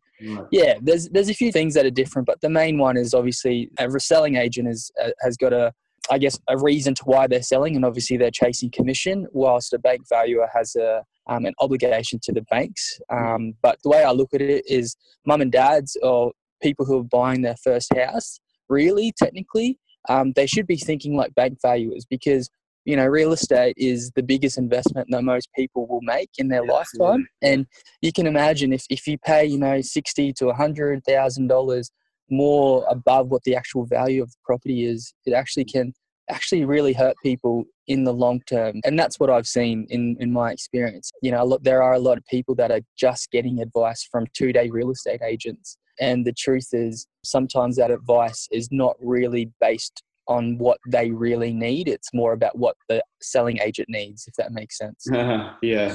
yeah, 0.50 0.74
there's 0.82 1.08
there's 1.08 1.30
a 1.30 1.34
few 1.34 1.50
things 1.50 1.72
that 1.72 1.86
are 1.86 1.90
different, 1.90 2.26
but 2.26 2.38
the 2.42 2.50
main 2.50 2.76
one 2.76 2.98
is 2.98 3.14
obviously 3.14 3.70
a 3.78 3.88
selling 3.98 4.36
agent 4.36 4.68
is, 4.68 4.90
uh, 5.02 5.12
has 5.22 5.38
got 5.38 5.54
a 5.54 5.72
I 6.10 6.18
guess, 6.18 6.38
a 6.48 6.56
reason 6.58 6.94
to 6.94 7.02
why 7.04 7.26
they're 7.26 7.42
selling, 7.42 7.76
and 7.76 7.84
obviously 7.84 8.16
they're 8.16 8.30
chasing 8.30 8.70
commission, 8.70 9.26
whilst 9.32 9.72
a 9.72 9.78
bank 9.78 10.02
valuer 10.08 10.48
has 10.54 10.76
a 10.76 11.02
um, 11.28 11.44
an 11.44 11.54
obligation 11.60 12.20
to 12.22 12.32
the 12.32 12.42
banks. 12.42 13.00
Um, 13.10 13.54
but 13.62 13.78
the 13.82 13.90
way 13.90 14.04
I 14.04 14.12
look 14.12 14.32
at 14.32 14.40
it 14.40 14.64
is, 14.68 14.96
mum 15.26 15.40
and 15.40 15.50
dads 15.50 15.96
or 16.02 16.32
people 16.62 16.86
who 16.86 17.00
are 17.00 17.04
buying 17.04 17.42
their 17.42 17.56
first 17.62 17.92
house, 17.94 18.38
really, 18.68 19.12
technically, 19.18 19.78
um, 20.08 20.32
they 20.36 20.46
should 20.46 20.66
be 20.66 20.76
thinking 20.76 21.16
like 21.16 21.34
bank 21.34 21.58
valuers 21.60 22.06
because 22.08 22.48
you 22.84 22.96
know 22.96 23.06
real 23.06 23.32
estate 23.32 23.74
is 23.76 24.12
the 24.14 24.22
biggest 24.22 24.56
investment 24.56 25.08
that 25.10 25.22
most 25.22 25.48
people 25.56 25.86
will 25.88 26.02
make 26.02 26.30
in 26.38 26.48
their 26.48 26.64
yeah, 26.64 26.72
lifetime, 26.72 27.26
absolutely. 27.26 27.26
and 27.42 27.66
you 28.00 28.12
can 28.12 28.26
imagine 28.26 28.72
if 28.72 28.84
if 28.88 29.06
you 29.06 29.18
pay 29.18 29.44
you 29.44 29.58
know 29.58 29.80
sixty 29.80 30.32
to 30.34 30.48
a 30.48 30.54
hundred 30.54 31.04
thousand 31.04 31.48
dollars 31.48 31.90
more 32.30 32.84
above 32.88 33.28
what 33.28 33.42
the 33.44 33.54
actual 33.54 33.86
value 33.86 34.22
of 34.22 34.30
the 34.30 34.38
property 34.44 34.84
is, 34.84 35.14
it 35.24 35.32
actually 35.32 35.64
can 35.64 35.92
actually 36.28 36.64
really 36.64 36.92
hurt 36.92 37.16
people 37.22 37.64
in 37.86 38.04
the 38.04 38.12
long 38.12 38.40
term. 38.48 38.80
And 38.84 38.98
that's 38.98 39.20
what 39.20 39.30
I've 39.30 39.46
seen 39.46 39.86
in, 39.90 40.16
in 40.18 40.32
my 40.32 40.50
experience. 40.50 41.10
You 41.22 41.30
know, 41.30 41.44
look, 41.44 41.62
there 41.62 41.82
are 41.82 41.94
a 41.94 41.98
lot 41.98 42.18
of 42.18 42.24
people 42.26 42.54
that 42.56 42.70
are 42.70 42.80
just 42.98 43.30
getting 43.30 43.60
advice 43.60 44.06
from 44.10 44.26
two 44.32 44.52
day 44.52 44.68
real 44.70 44.90
estate 44.90 45.22
agents. 45.22 45.78
And 46.00 46.26
the 46.26 46.32
truth 46.32 46.68
is, 46.72 47.06
sometimes 47.24 47.76
that 47.76 47.90
advice 47.90 48.48
is 48.50 48.68
not 48.70 48.96
really 49.00 49.50
based 49.60 50.02
on 50.28 50.58
what 50.58 50.78
they 50.88 51.10
really 51.10 51.52
need. 51.52 51.88
It's 51.88 52.12
more 52.12 52.32
about 52.32 52.58
what 52.58 52.76
the 52.88 53.02
selling 53.20 53.58
agent 53.60 53.88
needs, 53.88 54.26
if 54.26 54.34
that 54.34 54.52
makes 54.52 54.78
sense. 54.78 55.10
Uh, 55.10 55.52
yeah, 55.62 55.94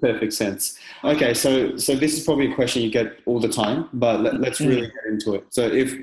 perfect 0.00 0.32
sense. 0.32 0.78
Okay, 1.04 1.34
so 1.34 1.76
so 1.76 1.94
this 1.94 2.16
is 2.16 2.24
probably 2.24 2.50
a 2.50 2.54
question 2.54 2.82
you 2.82 2.90
get 2.90 3.18
all 3.26 3.40
the 3.40 3.48
time, 3.48 3.88
but 3.92 4.20
let, 4.20 4.34
us 4.46 4.60
really 4.60 4.82
mm. 4.88 4.92
get 4.92 5.12
into 5.12 5.34
it. 5.34 5.46
So 5.50 5.66
if 5.66 5.94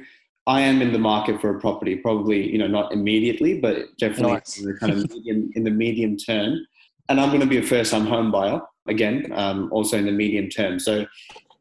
I 0.48 0.62
am 0.62 0.82
in 0.82 0.92
the 0.92 1.00
market 1.00 1.40
for 1.40 1.56
a 1.56 1.60
property, 1.60 1.96
probably 1.96 2.50
you 2.52 2.58
know 2.58 2.68
not 2.68 2.92
immediately, 2.92 3.60
but 3.60 3.96
definitely 3.98 4.34
nice. 4.34 4.60
in 4.60 4.66
the 4.66 4.74
kind 4.74 4.92
of 4.92 5.10
medium, 5.10 5.52
in 5.56 5.64
the 5.64 5.72
medium 5.72 6.18
term, 6.18 6.66
and 7.10 7.20
I'm 7.20 7.30
going 7.30 7.42
to 7.42 7.48
be 7.48 7.58
a 7.58 7.64
first-time 7.64 8.06
home 8.06 8.32
buyer 8.32 8.62
again, 8.88 9.32
um, 9.34 9.70
also 9.72 9.98
in 9.98 10.06
the 10.06 10.12
medium 10.12 10.50
term. 10.50 10.80
So 10.80 11.06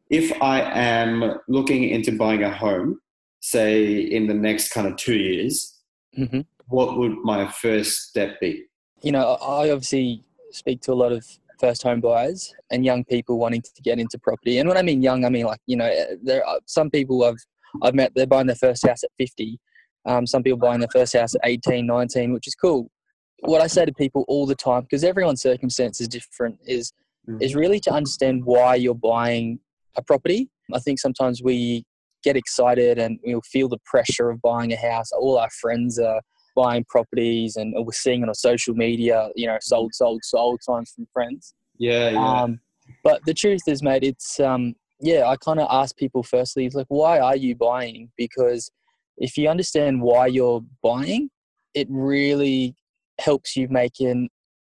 if 0.09 0.31
I 0.41 0.61
am 0.61 1.39
looking 1.47 1.85
into 1.89 2.11
buying 2.17 2.43
a 2.43 2.49
home, 2.51 2.99
say 3.43 3.97
in 3.97 4.25
the 4.25 4.33
next 4.33 4.69
kind 4.71 4.87
of 4.87 4.95
two 4.95 5.17
years, 5.17 5.77
mm-hmm. 6.17 6.41
what 6.67 6.97
would 6.97 7.17
my 7.23 7.45
first 7.51 8.07
step 8.07 8.39
be? 8.39 8.63
You 9.01 9.11
know, 9.11 9.33
I 9.33 9.69
obviously 9.69 10.23
speak 10.51 10.81
to 10.83 10.93
a 10.93 10.95
lot 10.95 11.11
of 11.11 11.25
first 11.59 11.83
home 11.83 11.99
buyers 11.99 12.53
and 12.71 12.85
young 12.85 13.03
people 13.03 13.37
wanting 13.37 13.61
to 13.61 13.81
get 13.83 13.99
into 13.99 14.17
property. 14.17 14.59
And 14.59 14.69
when 14.69 14.77
I 14.77 14.81
mean 14.81 15.01
young, 15.01 15.25
I 15.25 15.29
mean 15.29 15.45
like, 15.45 15.59
you 15.67 15.75
know, 15.75 15.93
there 16.23 16.45
are 16.47 16.59
some 16.67 16.89
people 16.89 17.21
I've, 17.25 17.35
I've 17.81 17.93
met, 17.93 18.13
they're 18.15 18.25
buying 18.25 18.47
their 18.47 18.55
first 18.55 18.87
house 18.87 19.03
at 19.03 19.09
50. 19.17 19.59
Um, 20.05 20.25
some 20.25 20.41
people 20.41 20.59
buying 20.59 20.79
their 20.79 20.89
first 20.89 21.13
house 21.13 21.35
at 21.35 21.41
18, 21.43 21.85
19, 21.85 22.31
which 22.31 22.47
is 22.47 22.55
cool. 22.55 22.89
What 23.41 23.61
I 23.61 23.67
say 23.67 23.83
to 23.83 23.93
people 23.93 24.23
all 24.29 24.45
the 24.45 24.55
time, 24.55 24.83
because 24.83 25.03
everyone's 25.03 25.41
circumstance 25.41 25.99
is 25.99 26.07
different, 26.07 26.59
is, 26.65 26.93
mm. 27.29 27.41
is 27.41 27.55
really 27.55 27.81
to 27.81 27.91
understand 27.91 28.45
why 28.45 28.75
you're 28.75 28.95
buying 28.95 29.59
a 29.97 30.01
property. 30.01 30.49
I 30.73 30.79
think 30.79 30.97
sometimes 30.97 31.43
we 31.43 31.83
get 32.23 32.37
excited 32.37 32.97
and 32.99 33.19
we'll 33.23 33.41
feel 33.41 33.69
the 33.69 33.79
pressure 33.85 34.29
of 34.29 34.41
buying 34.41 34.73
a 34.73 34.77
house. 34.77 35.11
All 35.11 35.37
our 35.37 35.49
friends 35.61 35.99
are 35.99 36.21
buying 36.55 36.85
properties 36.89 37.55
and 37.55 37.73
we're 37.75 37.91
seeing 37.91 38.23
it 38.23 38.29
on 38.29 38.35
social 38.35 38.75
media, 38.75 39.29
you 39.35 39.47
know, 39.47 39.57
sold, 39.61 39.93
sold, 39.93 40.21
sold 40.23 40.61
signs 40.61 40.91
from 40.91 41.07
friends. 41.11 41.53
Yeah, 41.77 42.11
yeah. 42.11 42.41
Um, 42.41 42.59
but 43.03 43.21
the 43.25 43.33
truth 43.33 43.61
is, 43.67 43.81
mate, 43.81 44.03
it's, 44.03 44.39
um, 44.39 44.75
yeah, 44.99 45.27
I 45.27 45.35
kind 45.37 45.59
of 45.59 45.67
ask 45.69 45.97
people 45.97 46.23
firstly, 46.23 46.69
like, 46.69 46.85
why 46.89 47.19
are 47.19 47.35
you 47.35 47.55
buying? 47.55 48.11
Because 48.17 48.71
if 49.17 49.37
you 49.37 49.49
understand 49.49 50.01
why 50.01 50.27
you're 50.27 50.61
buying, 50.81 51.29
it 51.73 51.87
really 51.89 52.75
helps 53.19 53.55
you 53.55 53.67
make 53.69 53.99
an 53.99 54.29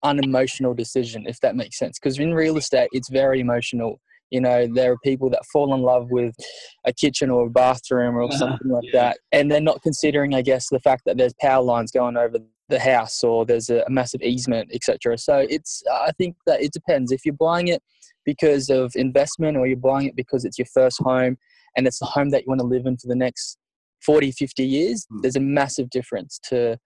unemotional 0.03 0.73
decision, 0.73 1.25
if 1.27 1.39
that 1.41 1.55
makes 1.55 1.77
sense. 1.77 1.99
Because 1.99 2.19
in 2.19 2.33
real 2.33 2.57
estate, 2.57 2.89
it's 2.91 3.09
very 3.09 3.39
emotional. 3.39 3.99
You 4.29 4.41
know, 4.41 4.67
there 4.73 4.91
are 4.91 4.97
people 5.03 5.29
that 5.29 5.45
fall 5.51 5.73
in 5.73 5.81
love 5.81 6.11
with 6.11 6.35
a 6.85 6.93
kitchen 6.93 7.29
or 7.29 7.47
a 7.47 7.49
bathroom 7.49 8.15
or 8.15 8.23
uh-huh. 8.23 8.37
something 8.37 8.69
like 8.69 8.83
yeah. 8.85 8.99
that, 9.01 9.19
and 9.31 9.51
they're 9.51 9.61
not 9.61 9.81
considering, 9.81 10.33
I 10.33 10.41
guess, 10.41 10.67
the 10.69 10.79
fact 10.79 11.03
that 11.05 11.17
there's 11.17 11.33
power 11.39 11.63
lines 11.63 11.91
going 11.91 12.17
over 12.17 12.39
the 12.69 12.79
house 12.79 13.23
or 13.23 13.45
there's 13.45 13.69
a, 13.69 13.85
massive 13.89 14.21
easement, 14.21 14.69
etc. 14.73 15.17
So 15.17 15.45
it's, 15.49 15.81
I 15.91 16.11
think 16.17 16.35
that 16.45 16.61
it 16.61 16.73
depends. 16.73 17.11
If 17.11 17.25
you're 17.25 17.33
buying 17.33 17.69
it 17.69 17.81
because 18.25 18.69
of 18.69 18.91
investment 18.95 19.55
or 19.55 19.67
you're 19.67 19.77
buying 19.77 20.07
it 20.07 20.15
because 20.15 20.43
it's 20.43 20.57
your 20.57 20.67
first 20.73 21.01
home 21.01 21.37
and 21.77 21.87
it's 21.87 21.99
the 21.99 22.05
home 22.05 22.29
that 22.31 22.41
you 22.41 22.49
want 22.49 22.59
to 22.59 22.67
live 22.67 22.85
in 22.85 22.97
for 22.97 23.07
the 23.07 23.15
next 23.15 23.57
40, 24.05 24.31
50 24.31 24.65
years, 24.65 25.07
mm. 25.11 25.21
there's 25.21 25.37
a 25.37 25.41
massive 25.41 25.89
difference 25.89 26.39
to 26.49 26.77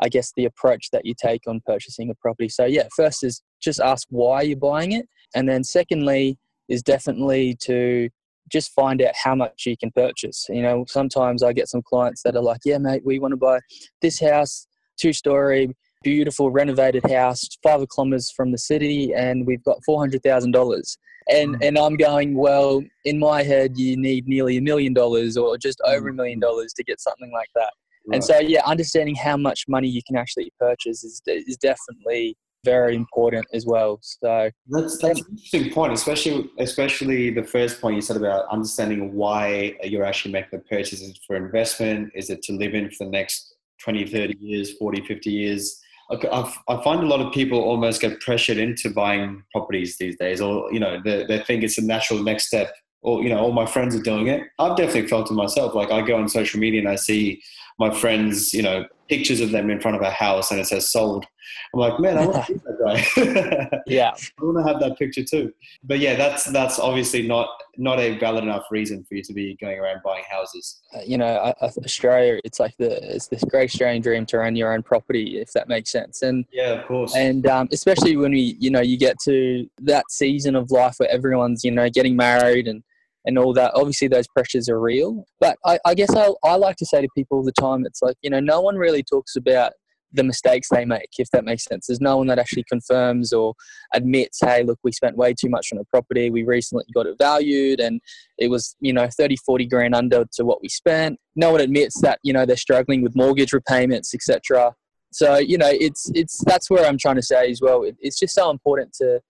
I 0.00 0.08
guess, 0.08 0.32
the 0.34 0.46
approach 0.46 0.90
that 0.92 1.04
you 1.04 1.14
take 1.14 1.42
on 1.46 1.60
purchasing 1.66 2.10
a 2.10 2.14
property. 2.14 2.48
So, 2.48 2.64
yeah, 2.64 2.88
first 2.96 3.22
is 3.22 3.42
just 3.62 3.80
ask 3.80 4.06
why 4.10 4.42
you're 4.42 4.56
buying 4.56 4.92
it. 4.92 5.06
And 5.34 5.48
then, 5.48 5.62
secondly, 5.62 6.38
is 6.70 6.82
definitely 6.82 7.56
to 7.56 8.08
just 8.50 8.72
find 8.72 9.02
out 9.02 9.12
how 9.22 9.34
much 9.34 9.66
you 9.66 9.76
can 9.76 9.90
purchase. 9.92 10.46
You 10.48 10.62
know, 10.62 10.84
sometimes 10.88 11.42
I 11.42 11.52
get 11.52 11.68
some 11.68 11.82
clients 11.82 12.22
that 12.22 12.36
are 12.36 12.42
like, 12.42 12.60
yeah, 12.64 12.78
mate, 12.78 13.02
we 13.04 13.18
want 13.18 13.32
to 13.32 13.36
buy 13.36 13.60
this 14.00 14.20
house, 14.20 14.66
two 14.98 15.12
story, 15.12 15.76
beautiful 16.02 16.50
renovated 16.50 17.08
house, 17.10 17.46
five 17.62 17.86
kilometers 17.94 18.30
from 18.30 18.52
the 18.52 18.58
city, 18.58 19.12
and 19.14 19.46
we've 19.46 19.62
got 19.64 19.78
$400,000. 19.88 20.96
And, 21.28 21.56
mm. 21.56 21.66
and 21.66 21.78
I'm 21.78 21.96
going, 21.96 22.34
well, 22.34 22.82
in 23.04 23.18
my 23.18 23.42
head, 23.42 23.76
you 23.76 23.96
need 23.96 24.26
nearly 24.26 24.56
a 24.56 24.62
million 24.62 24.94
dollars 24.94 25.36
or 25.36 25.58
just 25.58 25.80
over 25.86 26.08
a 26.08 26.14
million 26.14 26.40
dollars 26.40 26.72
to 26.74 26.84
get 26.84 27.00
something 27.00 27.30
like 27.32 27.50
that. 27.54 27.70
Right. 28.06 28.16
And 28.16 28.24
so, 28.24 28.38
yeah, 28.38 28.62
understanding 28.64 29.14
how 29.14 29.36
much 29.36 29.66
money 29.68 29.88
you 29.88 30.00
can 30.06 30.16
actually 30.16 30.52
purchase 30.58 31.04
is, 31.04 31.20
is 31.26 31.56
definitely 31.58 32.36
very 32.64 32.94
important 32.94 33.46
as 33.52 33.66
well. 33.66 33.98
So 34.02 34.50
that's 34.68 34.98
that's 34.98 35.20
an 35.20 35.26
interesting 35.30 35.72
point, 35.72 35.92
especially 35.92 36.50
especially 36.58 37.30
the 37.30 37.44
first 37.44 37.80
point 37.80 37.96
you 37.96 38.02
said 38.02 38.16
about 38.16 38.46
understanding 38.50 39.14
why 39.14 39.76
you're 39.82 40.04
actually 40.04 40.32
making 40.32 40.50
the 40.52 40.58
purchase. 40.58 41.00
Is 41.00 41.18
for 41.26 41.36
investment? 41.36 42.12
Is 42.14 42.30
it 42.30 42.42
to 42.42 42.52
live 42.52 42.74
in 42.74 42.90
for 42.90 43.04
the 43.04 43.10
next 43.10 43.54
20, 43.82 44.06
30 44.06 44.36
years, 44.40 44.76
40, 44.78 45.04
50 45.06 45.30
years? 45.30 45.80
I, 46.10 46.52
I 46.68 46.82
find 46.82 47.02
a 47.02 47.06
lot 47.06 47.20
of 47.20 47.32
people 47.32 47.60
almost 47.60 48.00
get 48.00 48.20
pressured 48.20 48.58
into 48.58 48.90
buying 48.90 49.44
properties 49.52 49.96
these 49.96 50.16
days, 50.18 50.40
or 50.40 50.72
you 50.72 50.80
know, 50.80 51.00
they, 51.04 51.24
they 51.24 51.38
think 51.40 51.62
it's 51.62 51.78
a 51.78 51.84
natural 51.84 52.22
next 52.22 52.48
step. 52.48 52.74
Or 53.02 53.22
you 53.22 53.30
know, 53.30 53.38
all 53.38 53.52
my 53.52 53.64
friends 53.64 53.96
are 53.96 54.02
doing 54.02 54.26
it. 54.26 54.42
I've 54.58 54.76
definitely 54.76 55.08
felt 55.08 55.30
it 55.30 55.34
myself. 55.34 55.74
Like 55.74 55.90
I 55.90 56.02
go 56.02 56.16
on 56.16 56.28
social 56.28 56.60
media 56.60 56.80
and 56.80 56.88
I 56.88 56.96
see 56.96 57.40
my 57.78 57.90
friends, 57.90 58.52
you 58.52 58.62
know, 58.62 58.84
pictures 59.10 59.40
of 59.40 59.50
them 59.50 59.70
in 59.70 59.80
front 59.80 59.96
of 59.96 60.02
a 60.02 60.10
house 60.10 60.52
and 60.52 60.60
it 60.60 60.66
says 60.66 60.90
sold. 60.90 61.26
I'm 61.74 61.80
like, 61.80 61.98
man, 61.98 62.16
I 62.16 62.26
want 62.26 62.46
to 62.46 62.52
be 62.52 62.60
that 62.60 63.70
guy. 63.70 63.80
yeah, 63.86 64.12
I 64.12 64.44
want 64.44 64.64
to 64.64 64.72
have 64.72 64.80
that 64.80 64.98
picture 64.98 65.24
too. 65.24 65.52
But 65.82 65.98
yeah, 65.98 66.14
that's 66.14 66.44
that's 66.44 66.78
obviously 66.78 67.26
not 67.26 67.48
not 67.76 67.98
a 67.98 68.16
valid 68.18 68.44
enough 68.44 68.66
reason 68.70 69.04
for 69.04 69.16
you 69.16 69.22
to 69.22 69.32
be 69.32 69.56
going 69.60 69.78
around 69.78 70.00
buying 70.04 70.24
houses. 70.30 70.80
Uh, 70.94 71.00
you 71.04 71.18
know, 71.18 71.52
Australia, 71.60 72.40
it's 72.44 72.60
like 72.60 72.76
the 72.78 73.14
it's 73.14 73.26
this 73.26 73.42
great 73.44 73.70
Australian 73.70 74.00
dream 74.00 74.26
to 74.26 74.42
own 74.42 74.54
your 74.54 74.72
own 74.72 74.82
property, 74.82 75.40
if 75.40 75.52
that 75.52 75.68
makes 75.68 75.90
sense. 75.90 76.22
And 76.22 76.44
yeah, 76.52 76.80
of 76.80 76.86
course. 76.86 77.16
And 77.16 77.46
um, 77.46 77.68
especially 77.72 78.16
when 78.16 78.30
we, 78.30 78.56
you 78.60 78.70
know, 78.70 78.80
you 78.80 78.96
get 78.96 79.18
to 79.24 79.68
that 79.82 80.04
season 80.10 80.54
of 80.54 80.70
life 80.70 80.94
where 80.98 81.10
everyone's, 81.10 81.64
you 81.64 81.72
know, 81.72 81.88
getting 81.90 82.16
married 82.16 82.68
and 82.68 82.82
and 83.24 83.38
all 83.38 83.52
that. 83.54 83.72
Obviously, 83.74 84.08
those 84.08 84.28
pressures 84.28 84.68
are 84.68 84.80
real. 84.80 85.24
But 85.40 85.56
I, 85.64 85.78
I 85.84 85.94
guess 85.94 86.14
I, 86.14 86.30
I 86.44 86.56
like 86.56 86.76
to 86.76 86.86
say 86.86 87.02
to 87.02 87.08
people 87.14 87.38
all 87.38 87.44
the 87.44 87.52
time, 87.52 87.84
it's 87.84 88.02
like, 88.02 88.16
you 88.22 88.30
know, 88.30 88.40
no 88.40 88.60
one 88.60 88.76
really 88.76 89.02
talks 89.02 89.36
about 89.36 89.72
the 90.12 90.24
mistakes 90.24 90.68
they 90.70 90.84
make, 90.84 91.08
if 91.18 91.30
that 91.30 91.44
makes 91.44 91.64
sense. 91.64 91.86
There's 91.86 92.00
no 92.00 92.16
one 92.16 92.26
that 92.26 92.38
actually 92.38 92.64
confirms 92.68 93.32
or 93.32 93.54
admits, 93.94 94.38
hey, 94.40 94.64
look, 94.64 94.78
we 94.82 94.92
spent 94.92 95.16
way 95.16 95.34
too 95.34 95.48
much 95.48 95.68
on 95.72 95.78
a 95.78 95.84
property. 95.84 96.30
We 96.30 96.42
recently 96.42 96.84
got 96.92 97.06
it 97.06 97.16
valued 97.18 97.80
and 97.80 98.00
it 98.38 98.48
was, 98.48 98.74
you 98.80 98.92
know, 98.92 99.08
30, 99.08 99.36
40 99.36 99.66
grand 99.66 99.94
under 99.94 100.24
to 100.32 100.44
what 100.44 100.60
we 100.62 100.68
spent. 100.68 101.18
No 101.36 101.52
one 101.52 101.60
admits 101.60 102.00
that, 102.00 102.18
you 102.22 102.32
know, 102.32 102.44
they're 102.44 102.56
struggling 102.56 103.02
with 103.02 103.14
mortgage 103.14 103.52
repayments, 103.52 104.12
etc. 104.14 104.74
So, 105.12 105.38
you 105.38 105.58
know, 105.58 105.70
it's, 105.70 106.10
it's, 106.14 106.42
that's 106.44 106.70
where 106.70 106.86
I'm 106.86 106.98
trying 106.98 107.16
to 107.16 107.22
say 107.22 107.50
as 107.50 107.60
well. 107.60 107.84
It, 107.84 107.96
it's 108.00 108.18
just 108.18 108.34
so 108.34 108.50
important 108.50 108.92
to, 108.94 109.20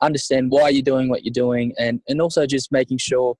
understand 0.00 0.50
why 0.50 0.68
you're 0.68 0.82
doing 0.82 1.08
what 1.08 1.24
you're 1.24 1.32
doing 1.32 1.74
and, 1.78 2.00
and 2.08 2.20
also 2.20 2.46
just 2.46 2.70
making 2.72 2.98
sure 2.98 3.36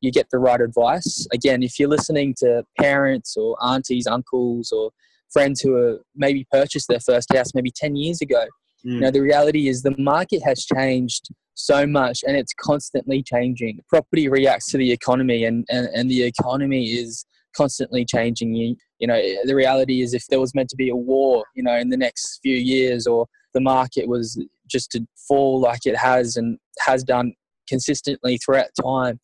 you 0.00 0.10
get 0.10 0.28
the 0.30 0.38
right 0.38 0.60
advice. 0.60 1.26
Again, 1.32 1.62
if 1.62 1.78
you're 1.78 1.88
listening 1.88 2.34
to 2.38 2.64
parents 2.78 3.36
or 3.36 3.56
aunties, 3.64 4.06
uncles, 4.06 4.72
or 4.72 4.90
friends 5.32 5.60
who 5.60 5.76
are 5.76 6.00
maybe 6.14 6.46
purchased 6.50 6.88
their 6.88 7.00
first 7.00 7.32
house 7.32 7.54
maybe 7.54 7.70
10 7.70 7.96
years 7.96 8.20
ago, 8.20 8.44
mm. 8.84 8.94
you 8.94 9.00
know, 9.00 9.10
the 9.10 9.20
reality 9.20 9.68
is 9.68 9.82
the 9.82 9.94
market 9.96 10.42
has 10.44 10.64
changed 10.64 11.28
so 11.54 11.86
much 11.86 12.24
and 12.26 12.36
it's 12.36 12.52
constantly 12.54 13.22
changing. 13.22 13.80
Property 13.88 14.28
reacts 14.28 14.70
to 14.72 14.76
the 14.76 14.90
economy 14.90 15.44
and, 15.44 15.64
and, 15.70 15.88
and 15.94 16.10
the 16.10 16.24
economy 16.24 16.86
is 16.86 17.24
constantly 17.56 18.04
changing. 18.04 18.54
You, 18.54 18.76
you 18.98 19.06
know, 19.06 19.20
the 19.44 19.54
reality 19.54 20.00
is 20.00 20.14
if 20.14 20.26
there 20.26 20.40
was 20.40 20.54
meant 20.54 20.68
to 20.70 20.76
be 20.76 20.88
a 20.88 20.96
war, 20.96 21.44
you 21.54 21.62
know, 21.62 21.76
in 21.76 21.90
the 21.90 21.96
next 21.96 22.40
few 22.42 22.56
years 22.56 23.06
or 23.06 23.26
the 23.54 23.60
market 23.60 24.08
was 24.08 24.42
just 24.68 24.90
to 24.92 25.06
fall 25.28 25.60
like 25.60 25.86
it 25.86 25.96
has 25.96 26.36
and 26.36 26.58
has 26.80 27.04
done 27.04 27.34
consistently 27.68 28.38
throughout 28.38 28.68
time. 28.82 29.20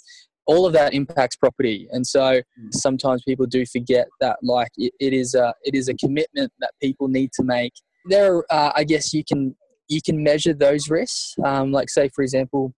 All 0.46 0.64
of 0.64 0.72
that 0.72 0.94
impacts 0.94 1.36
property. 1.36 1.88
And 1.90 2.06
so 2.06 2.40
hmm. 2.58 2.68
sometimes 2.72 3.22
people 3.26 3.46
do 3.46 3.66
forget 3.66 4.08
that 4.20 4.38
like 4.42 4.70
it, 4.76 4.92
it 4.98 5.12
is 5.12 5.34
a 5.34 5.54
it 5.62 5.74
is 5.74 5.88
a 5.88 5.94
commitment 5.94 6.52
that 6.60 6.72
people 6.82 7.08
need 7.08 7.32
to 7.32 7.44
make. 7.44 7.72
There 8.06 8.44
uh, 8.50 8.72
i 8.74 8.84
guess 8.84 9.12
you 9.12 9.24
can 9.24 9.54
you 9.88 10.00
can 10.02 10.22
measure 10.22 10.54
those 10.54 10.88
risks. 10.88 11.34
Um, 11.44 11.72
like 11.72 11.90
say 11.90 12.08
for 12.08 12.22
example 12.22 12.72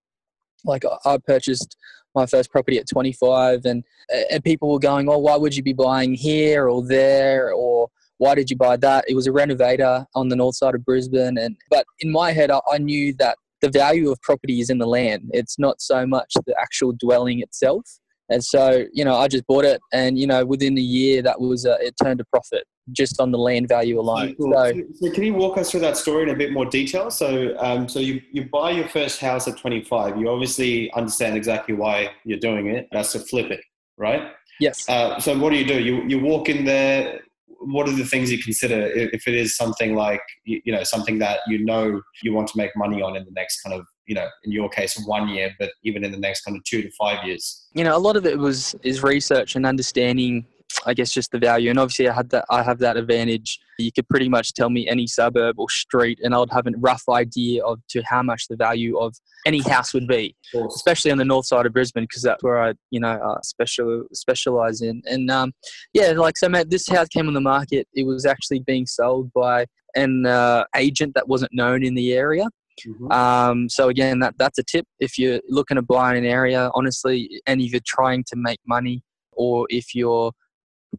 like 0.64 0.84
i 1.06 1.16
purchased 1.16 1.76
my 2.14 2.26
first 2.26 2.50
property 2.50 2.76
at 2.76 2.86
25 2.86 3.64
and, 3.64 3.82
and 4.30 4.44
people 4.44 4.70
were 4.70 4.78
going 4.78 5.08
oh 5.08 5.16
why 5.16 5.36
would 5.36 5.56
you 5.56 5.62
be 5.62 5.72
buying 5.72 6.12
here 6.14 6.68
or 6.68 6.84
there? 6.84 7.52
Or 7.52 7.88
why 8.20 8.34
did 8.34 8.50
you 8.50 8.56
buy 8.56 8.76
that? 8.76 9.06
It 9.08 9.14
was 9.14 9.26
a 9.26 9.32
renovator 9.32 10.04
on 10.14 10.28
the 10.28 10.36
north 10.36 10.54
side 10.54 10.74
of 10.74 10.84
Brisbane. 10.84 11.38
And 11.38 11.56
but 11.70 11.86
in 12.00 12.12
my 12.12 12.32
head, 12.32 12.50
I, 12.50 12.60
I 12.70 12.76
knew 12.76 13.14
that 13.18 13.38
the 13.62 13.70
value 13.70 14.10
of 14.10 14.20
property 14.20 14.60
is 14.60 14.68
in 14.68 14.76
the 14.76 14.86
land. 14.86 15.30
It's 15.32 15.58
not 15.58 15.80
so 15.80 16.06
much 16.06 16.34
the 16.46 16.54
actual 16.60 16.92
dwelling 16.92 17.40
itself. 17.40 17.82
And 18.28 18.44
so, 18.44 18.84
you 18.92 19.06
know, 19.06 19.16
I 19.16 19.26
just 19.26 19.46
bought 19.46 19.64
it, 19.64 19.80
and 19.92 20.18
you 20.18 20.26
know, 20.26 20.44
within 20.44 20.76
a 20.76 20.82
year, 20.82 21.22
that 21.22 21.40
was 21.40 21.66
uh, 21.66 21.78
it 21.80 21.94
turned 22.00 22.20
a 22.20 22.24
profit 22.26 22.64
just 22.92 23.20
on 23.20 23.32
the 23.32 23.38
land 23.38 23.68
value 23.68 23.98
alone. 23.98 24.36
Cool. 24.36 24.52
So, 24.52 24.82
so, 25.00 25.10
can 25.12 25.24
you 25.24 25.34
walk 25.34 25.56
us 25.56 25.70
through 25.70 25.80
that 25.80 25.96
story 25.96 26.24
in 26.24 26.28
a 26.28 26.36
bit 26.36 26.52
more 26.52 26.66
detail? 26.66 27.10
So, 27.10 27.56
um, 27.58 27.88
so 27.88 27.98
you 28.00 28.20
you 28.30 28.48
buy 28.52 28.70
your 28.70 28.86
first 28.88 29.18
house 29.18 29.48
at 29.48 29.56
25. 29.56 30.18
You 30.18 30.28
obviously 30.28 30.92
understand 30.92 31.36
exactly 31.36 31.74
why 31.74 32.10
you're 32.24 32.38
doing 32.38 32.66
it. 32.68 32.86
That's 32.92 33.12
to 33.12 33.18
flip 33.18 33.50
it, 33.50 33.62
right? 33.96 34.30
Yes. 34.60 34.88
Uh, 34.88 35.18
so, 35.18 35.36
what 35.36 35.50
do 35.50 35.56
you 35.56 35.66
do? 35.66 35.80
You 35.80 36.02
you 36.04 36.20
walk 36.20 36.48
in 36.50 36.64
there 36.64 37.22
what 37.60 37.88
are 37.88 37.92
the 37.92 38.04
things 38.04 38.32
you 38.32 38.42
consider 38.42 38.86
if 38.94 39.28
it 39.28 39.34
is 39.34 39.56
something 39.56 39.94
like 39.94 40.22
you 40.44 40.72
know 40.72 40.82
something 40.82 41.18
that 41.18 41.40
you 41.46 41.64
know 41.64 42.00
you 42.22 42.32
want 42.32 42.48
to 42.48 42.56
make 42.56 42.70
money 42.74 43.02
on 43.02 43.16
in 43.16 43.24
the 43.24 43.30
next 43.32 43.60
kind 43.60 43.78
of 43.78 43.86
you 44.06 44.14
know 44.14 44.26
in 44.44 44.52
your 44.52 44.68
case 44.68 45.00
one 45.06 45.28
year 45.28 45.54
but 45.58 45.70
even 45.84 46.02
in 46.02 46.10
the 46.10 46.18
next 46.18 46.42
kind 46.42 46.56
of 46.56 46.64
two 46.64 46.82
to 46.82 46.90
five 46.98 47.24
years? 47.24 47.66
You 47.74 47.84
know 47.84 47.96
a 47.96 47.98
lot 47.98 48.16
of 48.16 48.24
it 48.24 48.38
was 48.38 48.74
is 48.82 49.02
research 49.02 49.56
and 49.56 49.66
understanding 49.66 50.46
I 50.86 50.94
guess 50.94 51.12
just 51.12 51.30
the 51.32 51.38
value. 51.38 51.70
And 51.70 51.78
obviously, 51.78 52.08
I 52.08 52.14
had 52.14 52.30
that. 52.30 52.44
I 52.50 52.62
have 52.62 52.78
that 52.78 52.96
advantage. 52.96 53.58
You 53.78 53.90
could 53.92 54.08
pretty 54.08 54.28
much 54.28 54.52
tell 54.54 54.70
me 54.70 54.88
any 54.88 55.06
suburb 55.06 55.58
or 55.58 55.68
street, 55.68 56.18
and 56.22 56.34
I 56.34 56.38
would 56.38 56.52
have 56.52 56.66
a 56.66 56.72
rough 56.76 57.04
idea 57.08 57.64
of 57.64 57.80
to 57.90 58.02
how 58.02 58.22
much 58.22 58.46
the 58.48 58.56
value 58.56 58.98
of 58.98 59.14
any 59.46 59.60
house 59.60 59.94
would 59.94 60.06
be, 60.06 60.36
especially 60.54 61.10
on 61.10 61.18
the 61.18 61.24
north 61.24 61.46
side 61.46 61.66
of 61.66 61.72
Brisbane, 61.72 62.04
because 62.04 62.22
that's 62.22 62.42
where 62.42 62.62
I, 62.62 62.74
you 62.90 63.00
know, 63.00 63.08
uh, 63.12 63.40
special 63.42 64.04
specialize 64.12 64.80
in. 64.80 65.02
And 65.06 65.30
um, 65.30 65.52
yeah, 65.92 66.12
like 66.12 66.36
so, 66.36 66.48
Matt, 66.48 66.70
this 66.70 66.88
house 66.88 67.08
came 67.08 67.26
on 67.26 67.34
the 67.34 67.40
market. 67.40 67.88
It 67.94 68.06
was 68.06 68.26
actually 68.26 68.60
being 68.60 68.86
sold 68.86 69.32
by 69.32 69.66
an 69.96 70.26
uh, 70.26 70.64
agent 70.76 71.14
that 71.14 71.28
wasn't 71.28 71.52
known 71.52 71.82
in 71.82 71.94
the 71.94 72.12
area. 72.12 72.46
Mm-hmm. 72.86 73.12
Um, 73.12 73.68
so 73.68 73.88
again, 73.88 74.20
that 74.20 74.34
that's 74.38 74.58
a 74.58 74.62
tip 74.62 74.86
if 75.00 75.18
you're 75.18 75.40
looking 75.48 75.76
to 75.76 75.82
buy 75.82 76.12
in 76.12 76.24
an 76.24 76.30
area, 76.30 76.70
honestly, 76.74 77.40
and 77.46 77.60
if 77.60 77.72
you're 77.72 77.80
trying 77.86 78.24
to 78.28 78.36
make 78.36 78.60
money, 78.66 79.02
or 79.32 79.66
if 79.70 79.94
you're 79.94 80.32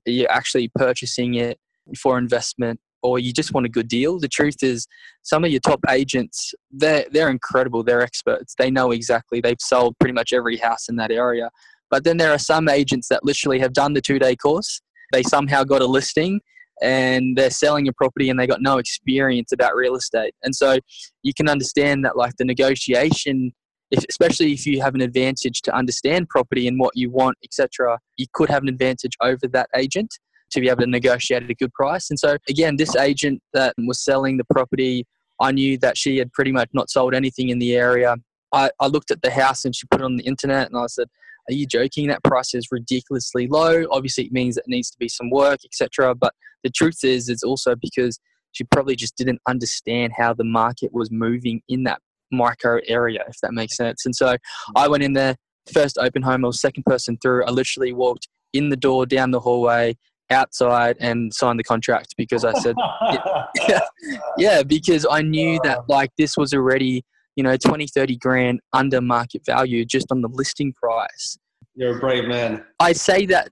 you're 0.06 0.32
actually 0.32 0.70
purchasing 0.76 1.36
it 1.36 1.60
for 1.98 2.18
investment 2.18 2.80
or 3.04 3.20
you 3.20 3.34
just 3.34 3.54
want 3.54 3.66
a 3.66 3.70
good 3.70 3.88
deal. 3.88 4.20
The 4.20 4.28
truth 4.28 4.62
is, 4.62 4.88
some 5.24 5.44
of 5.44 5.52
your 5.52 5.60
top 5.60 5.80
agents, 5.90 6.54
they're, 6.72 7.06
they're 7.12 7.30
incredible. 7.30 7.84
They're 7.84 8.02
experts. 8.02 8.56
They 8.58 8.70
know 8.70 8.92
exactly. 8.92 9.42
They've 9.42 9.60
sold 9.60 9.98
pretty 10.00 10.14
much 10.14 10.34
every 10.34 10.58
house 10.58 10.88
in 10.88 10.96
that 10.98 11.12
area. 11.12 11.50
But 11.90 12.04
then 12.04 12.18
there 12.18 12.32
are 12.32 12.40
some 12.40 12.70
agents 12.70 13.08
that 13.10 13.26
literally 13.26 13.60
have 13.60 13.74
done 13.74 13.94
the 13.94 14.02
two 14.02 14.20
day 14.20 14.36
course. 14.36 14.82
They 15.12 15.24
somehow 15.24 15.64
got 15.64 15.82
a 15.82 15.86
listing 15.86 16.40
and 16.82 17.38
they're 17.38 17.50
selling 17.52 17.88
a 17.88 17.94
property 17.94 18.30
and 18.30 18.40
they 18.40 18.48
got 18.48 18.62
no 18.62 18.78
experience 18.78 19.52
about 19.52 19.76
real 19.76 19.96
estate. 19.96 20.34
And 20.44 20.56
so 20.56 20.78
you 21.22 21.34
can 21.34 21.50
understand 21.50 22.06
that, 22.06 22.18
like, 22.18 22.38
the 22.38 22.46
negotiation 22.46 23.54
if, 23.92 24.04
especially 24.10 24.54
if 24.54 24.66
you 24.66 24.82
have 24.82 24.96
an 24.96 25.02
advantage 25.02 25.62
to 25.64 25.76
understand 25.76 26.30
property 26.30 26.68
and 26.68 26.80
what 26.80 26.94
you 26.96 27.10
want, 27.12 27.38
etc., 27.44 28.00
you 28.18 28.26
could 28.34 28.50
have 28.50 28.64
an 28.64 28.70
advantage 28.70 29.16
over 29.22 29.48
that 29.52 29.70
agent. 29.76 30.18
to 30.52 30.62
be 30.62 30.70
able 30.70 30.82
to 30.82 30.88
negotiate 30.88 31.50
a 31.50 31.54
good 31.54 31.74
price. 31.74 32.10
And 32.10 32.20
so, 32.20 32.38
again, 32.50 32.76
this 32.76 32.96
agent 32.96 33.42
that 33.54 33.74
was 33.88 34.04
selling 34.04 34.38
the 34.38 34.44
property, 34.46 35.06
I 35.40 35.52
knew 35.52 35.78
that 35.80 35.98
she 35.98 36.18
had 36.18 36.32
pretty 36.34 36.52
much 36.52 36.70
not 36.74 36.90
sold 36.90 37.14
anything 37.14 37.50
in 37.50 37.60
the 37.60 37.76
area. 37.76 38.16
I, 38.54 38.70
I 38.80 38.88
looked 38.88 39.12
at 39.12 39.22
the 39.22 39.32
house 39.32 39.66
and 39.66 39.76
she 39.76 39.88
put 39.90 40.02
it 40.02 40.04
on 40.04 40.18
the 40.18 40.24
internet, 40.24 40.68
and 40.68 40.78
I 40.78 40.88
said, 40.88 41.08
are 41.50 41.54
you 41.54 41.66
joking? 41.66 42.08
That 42.08 42.24
price 42.24 42.54
is 42.54 42.68
ridiculously 42.72 43.48
low. 43.48 43.86
Obviously, 43.92 44.26
it 44.26 44.32
means 44.32 44.58
it 44.58 44.66
needs 44.68 44.92
to 44.92 44.98
be 45.00 45.10
some 45.10 45.30
work, 45.32 45.60
etc. 45.66 46.14
But 46.14 46.34
the 46.64 46.70
truth 46.70 47.04
is, 47.04 47.30
it's 47.30 47.44
also 47.44 47.76
because 47.76 48.20
she 48.52 48.64
probably 48.66 48.96
just 48.96 49.16
didn't 49.16 49.42
understand 49.48 50.14
how 50.16 50.34
the 50.34 50.44
market 50.44 50.94
was 50.94 51.10
moving 51.10 51.62
in 51.68 51.84
that 51.84 52.02
micro 52.32 52.80
area, 52.88 53.24
if 53.28 53.36
that 53.42 53.54
makes 53.54 53.76
sense. 53.76 54.06
And 54.06 54.16
so 54.16 54.36
I 54.76 54.88
went 54.88 55.04
in 55.04 55.14
there, 55.14 55.36
first 55.74 55.98
open 55.98 56.22
home, 56.22 56.46
I 56.46 56.48
was 56.48 56.62
second 56.62 56.84
person 56.84 57.18
through. 57.22 57.46
I 57.46 57.52
literally 57.52 57.94
walked 57.94 58.28
in 58.54 58.70
the 58.70 58.78
door, 58.78 59.06
down 59.06 59.32
the 59.32 59.40
hallway, 59.40 59.98
outside, 60.30 60.98
and 61.00 61.34
signed 61.34 61.60
the 61.60 61.64
contract 61.64 62.16
because 62.18 62.44
I 62.44 62.54
said, 62.54 62.76
yeah, 63.68 63.80
yeah, 64.38 64.64
because 64.64 65.06
I 65.10 65.22
knew 65.22 65.60
that 65.64 65.82
like 65.88 66.12
this 66.18 66.38
was 66.38 66.54
already 66.54 67.04
you 67.36 67.44
know 67.44 67.56
20 67.56 67.88
30 67.88 68.18
grand 68.18 68.60
under 68.74 69.02
market 69.02 69.42
value 69.46 69.86
just 69.86 70.08
on 70.12 70.22
the 70.22 70.28
listing 70.28 70.74
price 70.74 71.38
you're 71.76 71.96
a 71.96 72.00
brave 72.00 72.26
man 72.26 72.64
i 72.80 72.92
say 72.92 73.26
that 73.26 73.50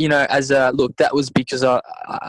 you 0.00 0.08
know 0.08 0.26
as 0.30 0.50
a 0.50 0.70
look 0.70 0.96
that 0.96 1.14
was 1.14 1.28
because 1.28 1.62
i 1.62 1.78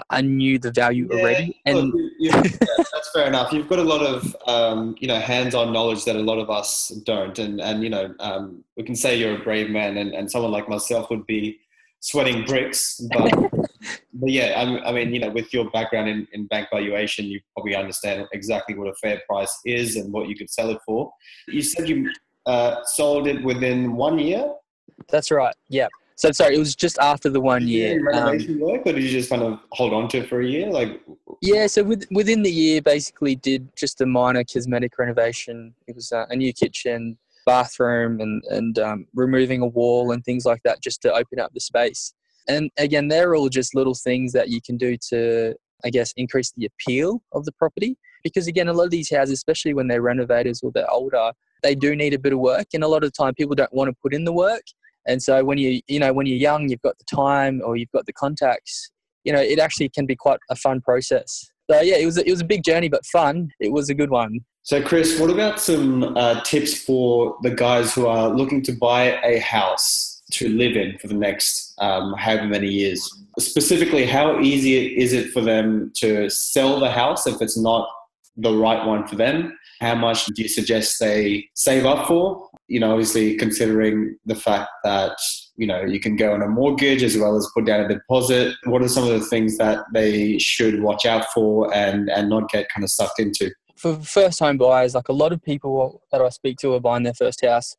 i 0.09 0.21
knew 0.21 0.59
the 0.59 0.71
value 0.71 1.07
yeah, 1.09 1.17
already 1.17 1.61
and 1.65 1.77
look, 1.77 2.11
yeah, 2.19 2.41
that's 2.41 3.11
fair 3.13 3.27
enough 3.27 3.53
you've 3.53 3.69
got 3.69 3.79
a 3.79 3.89
lot 3.93 4.01
of 4.01 4.35
um, 4.47 4.95
you 4.99 5.07
know 5.07 5.19
hands-on 5.19 5.71
knowledge 5.71 6.03
that 6.03 6.17
a 6.17 6.25
lot 6.31 6.37
of 6.37 6.49
us 6.49 6.89
don't 7.05 7.39
and 7.39 7.61
and 7.61 7.81
you 7.81 7.89
know 7.89 8.13
um, 8.19 8.63
we 8.75 8.83
can 8.83 8.95
say 8.95 9.15
you're 9.15 9.35
a 9.35 9.43
brave 9.43 9.69
man 9.69 9.97
and, 9.97 10.13
and 10.13 10.29
someone 10.29 10.51
like 10.51 10.67
myself 10.67 11.09
would 11.09 11.25
be 11.27 11.59
sweating 12.01 12.43
bricks 12.43 12.99
but 13.13 13.31
but 14.13 14.29
yeah, 14.29 14.53
I, 14.57 14.89
I, 14.89 14.91
mean, 14.91 15.13
you 15.13 15.19
know, 15.19 15.29
with 15.29 15.53
your 15.53 15.69
background 15.71 16.09
in, 16.09 16.27
in 16.33 16.45
bank 16.47 16.67
valuation, 16.71 17.25
you 17.25 17.39
probably 17.55 17.75
understand 17.75 18.27
exactly 18.33 18.75
what 18.75 18.87
a 18.87 18.93
fair 18.95 19.21
price 19.27 19.59
is 19.65 19.95
and 19.95 20.11
what 20.13 20.27
you 20.27 20.35
could 20.35 20.49
sell 20.49 20.69
it 20.69 20.79
for. 20.85 21.11
You 21.47 21.61
said 21.61 21.89
you 21.89 22.11
uh, 22.45 22.83
sold 22.85 23.27
it 23.27 23.43
within 23.43 23.95
one 23.95 24.19
year. 24.19 24.53
That's 25.09 25.31
right. 25.31 25.55
Yeah. 25.69 25.87
So 26.15 26.31
sorry, 26.31 26.55
it 26.55 26.59
was 26.59 26.75
just 26.75 26.99
after 26.99 27.29
the 27.29 27.41
one 27.41 27.67
year. 27.67 28.03
renovation 28.03 28.55
um, 28.55 28.59
work, 28.59 28.81
or 28.85 28.93
did 28.93 29.03
you 29.03 29.09
just 29.09 29.29
kind 29.29 29.41
of 29.41 29.59
hold 29.71 29.93
on 29.93 30.07
to 30.09 30.19
it 30.19 30.29
for 30.29 30.41
a 30.41 30.45
year? 30.45 30.69
Like. 30.69 31.01
Yeah. 31.41 31.67
So 31.67 31.83
with, 31.83 32.05
within 32.11 32.43
the 32.43 32.51
year, 32.51 32.81
basically 32.81 33.35
did 33.35 33.69
just 33.75 34.01
a 34.01 34.05
minor 34.05 34.43
cosmetic 34.43 34.97
renovation. 34.97 35.73
It 35.87 35.95
was 35.95 36.11
uh, 36.11 36.25
a 36.29 36.35
new 36.35 36.53
kitchen, 36.53 37.17
bathroom, 37.45 38.19
and 38.19 38.43
and 38.49 38.77
um, 38.79 39.07
removing 39.15 39.61
a 39.61 39.67
wall 39.67 40.11
and 40.11 40.23
things 40.23 40.45
like 40.45 40.61
that, 40.63 40.81
just 40.81 41.01
to 41.03 41.13
open 41.13 41.39
up 41.39 41.53
the 41.53 41.59
space. 41.59 42.13
And 42.47 42.71
again, 42.77 43.07
they're 43.07 43.35
all 43.35 43.49
just 43.49 43.75
little 43.75 43.95
things 43.95 44.33
that 44.33 44.49
you 44.49 44.61
can 44.61 44.77
do 44.77 44.97
to, 45.09 45.55
I 45.85 45.89
guess, 45.89 46.13
increase 46.17 46.51
the 46.55 46.65
appeal 46.65 47.21
of 47.31 47.45
the 47.45 47.51
property. 47.53 47.97
Because 48.23 48.47
again, 48.47 48.67
a 48.67 48.73
lot 48.73 48.85
of 48.85 48.91
these 48.91 49.11
houses, 49.11 49.33
especially 49.33 49.73
when 49.73 49.87
they're 49.87 50.01
renovators 50.01 50.61
or 50.61 50.71
they're 50.71 50.89
older, 50.91 51.31
they 51.63 51.75
do 51.75 51.95
need 51.95 52.13
a 52.13 52.19
bit 52.19 52.33
of 52.33 52.39
work. 52.39 52.67
And 52.73 52.83
a 52.83 52.87
lot 52.87 53.03
of 53.03 53.11
the 53.11 53.23
time, 53.23 53.33
people 53.35 53.55
don't 53.55 53.73
want 53.73 53.89
to 53.89 53.95
put 54.01 54.13
in 54.13 54.25
the 54.25 54.33
work. 54.33 54.63
And 55.07 55.21
so 55.21 55.43
when 55.43 55.57
you, 55.57 55.81
you 55.87 55.99
know, 55.99 56.13
when 56.13 56.25
you're 56.25 56.37
young, 56.37 56.69
you've 56.69 56.81
got 56.81 56.97
the 56.97 57.05
time 57.15 57.61
or 57.63 57.75
you've 57.75 57.91
got 57.91 58.05
the 58.05 58.13
contacts. 58.13 58.91
You 59.23 59.33
know, 59.33 59.41
it 59.41 59.59
actually 59.59 59.89
can 59.89 60.05
be 60.05 60.15
quite 60.15 60.39
a 60.49 60.55
fun 60.55 60.81
process. 60.81 61.49
So 61.69 61.79
yeah, 61.81 61.95
it 61.95 62.05
was 62.05 62.17
a, 62.17 62.27
it 62.27 62.31
was 62.31 62.41
a 62.41 62.45
big 62.45 62.63
journey, 62.63 62.89
but 62.89 63.05
fun. 63.05 63.49
It 63.59 63.71
was 63.71 63.89
a 63.89 63.93
good 63.93 64.09
one. 64.09 64.39
So 64.63 64.81
Chris, 64.81 65.19
what 65.19 65.29
about 65.29 65.59
some 65.59 66.15
uh, 66.15 66.41
tips 66.41 66.83
for 66.83 67.35
the 67.41 67.51
guys 67.51 67.93
who 67.93 68.07
are 68.07 68.29
looking 68.29 68.61
to 68.63 68.71
buy 68.73 69.19
a 69.23 69.39
house? 69.39 70.11
to 70.31 70.49
live 70.49 70.75
in 70.75 70.97
for 70.97 71.07
the 71.07 71.13
next 71.13 71.73
um, 71.79 72.13
however 72.17 72.47
many 72.47 72.67
years. 72.67 73.09
Specifically, 73.37 74.05
how 74.05 74.39
easy 74.39 74.97
is 74.97 75.13
it 75.13 75.31
for 75.31 75.41
them 75.41 75.91
to 75.97 76.29
sell 76.29 76.79
the 76.79 76.89
house 76.89 77.27
if 77.27 77.41
it's 77.41 77.57
not 77.57 77.87
the 78.37 78.55
right 78.55 78.85
one 78.85 79.05
for 79.07 79.15
them? 79.15 79.57
How 79.81 79.95
much 79.95 80.25
do 80.27 80.41
you 80.41 80.47
suggest 80.47 80.99
they 80.99 81.49
save 81.55 81.85
up 81.85 82.07
for? 82.07 82.49
You 82.67 82.79
know, 82.79 82.91
obviously 82.91 83.35
considering 83.35 84.15
the 84.25 84.35
fact 84.35 84.69
that 84.85 85.17
you 85.57 85.67
know 85.67 85.81
you 85.83 85.99
can 85.99 86.15
go 86.15 86.33
on 86.33 86.41
a 86.41 86.47
mortgage 86.47 87.03
as 87.03 87.17
well 87.17 87.35
as 87.35 87.49
put 87.53 87.65
down 87.65 87.81
a 87.81 87.87
deposit. 87.89 88.55
What 88.63 88.81
are 88.81 88.87
some 88.87 89.03
of 89.03 89.09
the 89.09 89.25
things 89.25 89.57
that 89.57 89.83
they 89.93 90.37
should 90.37 90.81
watch 90.81 91.05
out 91.05 91.25
for 91.33 91.73
and 91.73 92.09
and 92.09 92.29
not 92.29 92.49
get 92.49 92.69
kind 92.69 92.83
of 92.83 92.91
sucked 92.91 93.19
into? 93.19 93.51
For 93.75 93.95
first 93.97 94.39
home 94.39 94.57
buyers, 94.57 94.95
like 94.95 95.09
a 95.09 95.13
lot 95.13 95.33
of 95.33 95.41
people 95.41 96.01
that 96.11 96.21
I 96.21 96.29
speak 96.29 96.57
to 96.59 96.73
are 96.75 96.79
buying 96.79 97.03
their 97.03 97.15
first 97.15 97.43
house, 97.43 97.75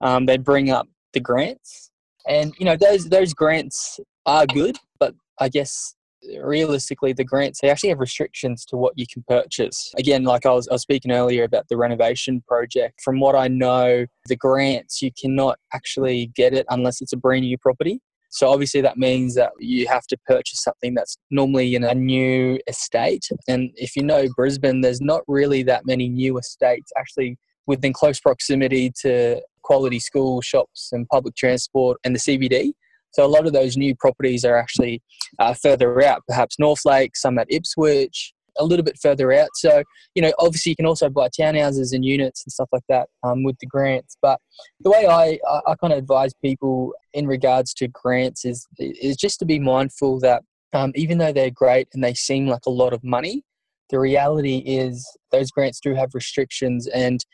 um, 0.00 0.26
they 0.26 0.36
bring 0.36 0.70
up 0.70 0.88
the 1.12 1.20
grants 1.20 1.92
and 2.26 2.54
you 2.58 2.64
know 2.64 2.76
those 2.76 3.08
those 3.08 3.34
grants 3.34 4.00
are 4.26 4.46
good, 4.46 4.76
but 4.98 5.14
I 5.38 5.48
guess 5.48 5.94
realistically 6.42 7.12
the 7.12 7.24
grants 7.24 7.60
they 7.60 7.70
actually 7.70 7.90
have 7.90 8.00
restrictions 8.00 8.64
to 8.66 8.76
what 8.76 8.94
you 8.96 9.06
can 9.12 9.24
purchase. 9.28 9.92
Again 9.98 10.24
like 10.24 10.46
I 10.46 10.52
was, 10.52 10.68
I 10.68 10.74
was 10.74 10.82
speaking 10.82 11.12
earlier 11.12 11.44
about 11.44 11.68
the 11.68 11.76
renovation 11.76 12.42
project. 12.46 13.00
From 13.02 13.20
what 13.20 13.34
i 13.34 13.48
know 13.48 14.06
the 14.26 14.36
grants 14.36 15.02
you 15.02 15.10
cannot 15.20 15.58
actually 15.72 16.30
get 16.34 16.54
it 16.54 16.66
unless 16.70 17.00
it's 17.00 17.12
a 17.12 17.16
brand 17.16 17.42
new 17.42 17.58
property. 17.58 18.00
So 18.30 18.48
obviously 18.48 18.80
that 18.80 18.96
means 18.96 19.36
that 19.36 19.52
you 19.60 19.86
have 19.86 20.06
to 20.08 20.16
purchase 20.26 20.62
something 20.62 20.94
that's 20.94 21.16
normally 21.30 21.76
in 21.76 21.84
a 21.84 21.94
new 21.94 22.58
estate. 22.66 23.28
And 23.46 23.70
if 23.76 23.94
you 23.94 24.02
know 24.02 24.26
brisbane 24.34 24.80
there's 24.80 25.00
not 25.00 25.22
really 25.28 25.62
that 25.64 25.86
many 25.86 26.08
new 26.08 26.38
estates 26.38 26.90
actually 26.96 27.38
within 27.66 27.92
close 27.92 28.20
proximity 28.20 28.92
to 29.00 29.40
quality 29.62 29.98
schools, 29.98 30.44
shops, 30.44 30.90
and 30.92 31.08
public 31.08 31.34
transport 31.34 31.98
and 32.04 32.14
the 32.14 32.20
CBD. 32.20 32.72
So 33.14 33.24
a 33.24 33.28
lot 33.28 33.46
of 33.46 33.52
those 33.52 33.76
new 33.76 33.94
properties 33.94 34.44
are 34.44 34.56
actually 34.56 35.02
uh, 35.38 35.54
further 35.54 36.02
out, 36.04 36.22
perhaps 36.26 36.58
Northlake, 36.58 37.16
some 37.16 37.38
at 37.38 37.46
Ipswich, 37.50 38.34
a 38.58 38.64
little 38.64 38.84
bit 38.84 38.98
further 39.00 39.32
out. 39.32 39.50
So, 39.54 39.82
you 40.14 40.22
know, 40.22 40.32
obviously 40.38 40.70
you 40.70 40.76
can 40.76 40.86
also 40.86 41.08
buy 41.08 41.28
townhouses 41.28 41.92
and 41.92 42.04
units 42.04 42.44
and 42.44 42.52
stuff 42.52 42.68
like 42.72 42.84
that 42.88 43.08
um, 43.22 43.42
with 43.42 43.56
the 43.60 43.66
grants. 43.66 44.16
But 44.20 44.40
the 44.80 44.90
way 44.90 45.06
I, 45.06 45.38
I, 45.48 45.60
I 45.68 45.74
kind 45.76 45.92
of 45.92 45.98
advise 45.98 46.32
people 46.42 46.92
in 47.12 47.26
regards 47.26 47.72
to 47.74 47.88
grants 47.88 48.44
is, 48.44 48.66
is 48.78 49.16
just 49.16 49.38
to 49.40 49.44
be 49.44 49.58
mindful 49.58 50.20
that 50.20 50.42
um, 50.72 50.92
even 50.94 51.18
though 51.18 51.32
they're 51.32 51.50
great 51.50 51.88
and 51.94 52.02
they 52.02 52.14
seem 52.14 52.46
like 52.46 52.66
a 52.66 52.70
lot 52.70 52.92
of 52.92 53.02
money, 53.04 53.42
the 53.90 53.98
reality 53.98 54.58
is 54.58 55.06
those 55.30 55.50
grants 55.50 55.78
do 55.80 55.94
have 55.94 56.10
restrictions 56.14 56.88
and 56.88 57.24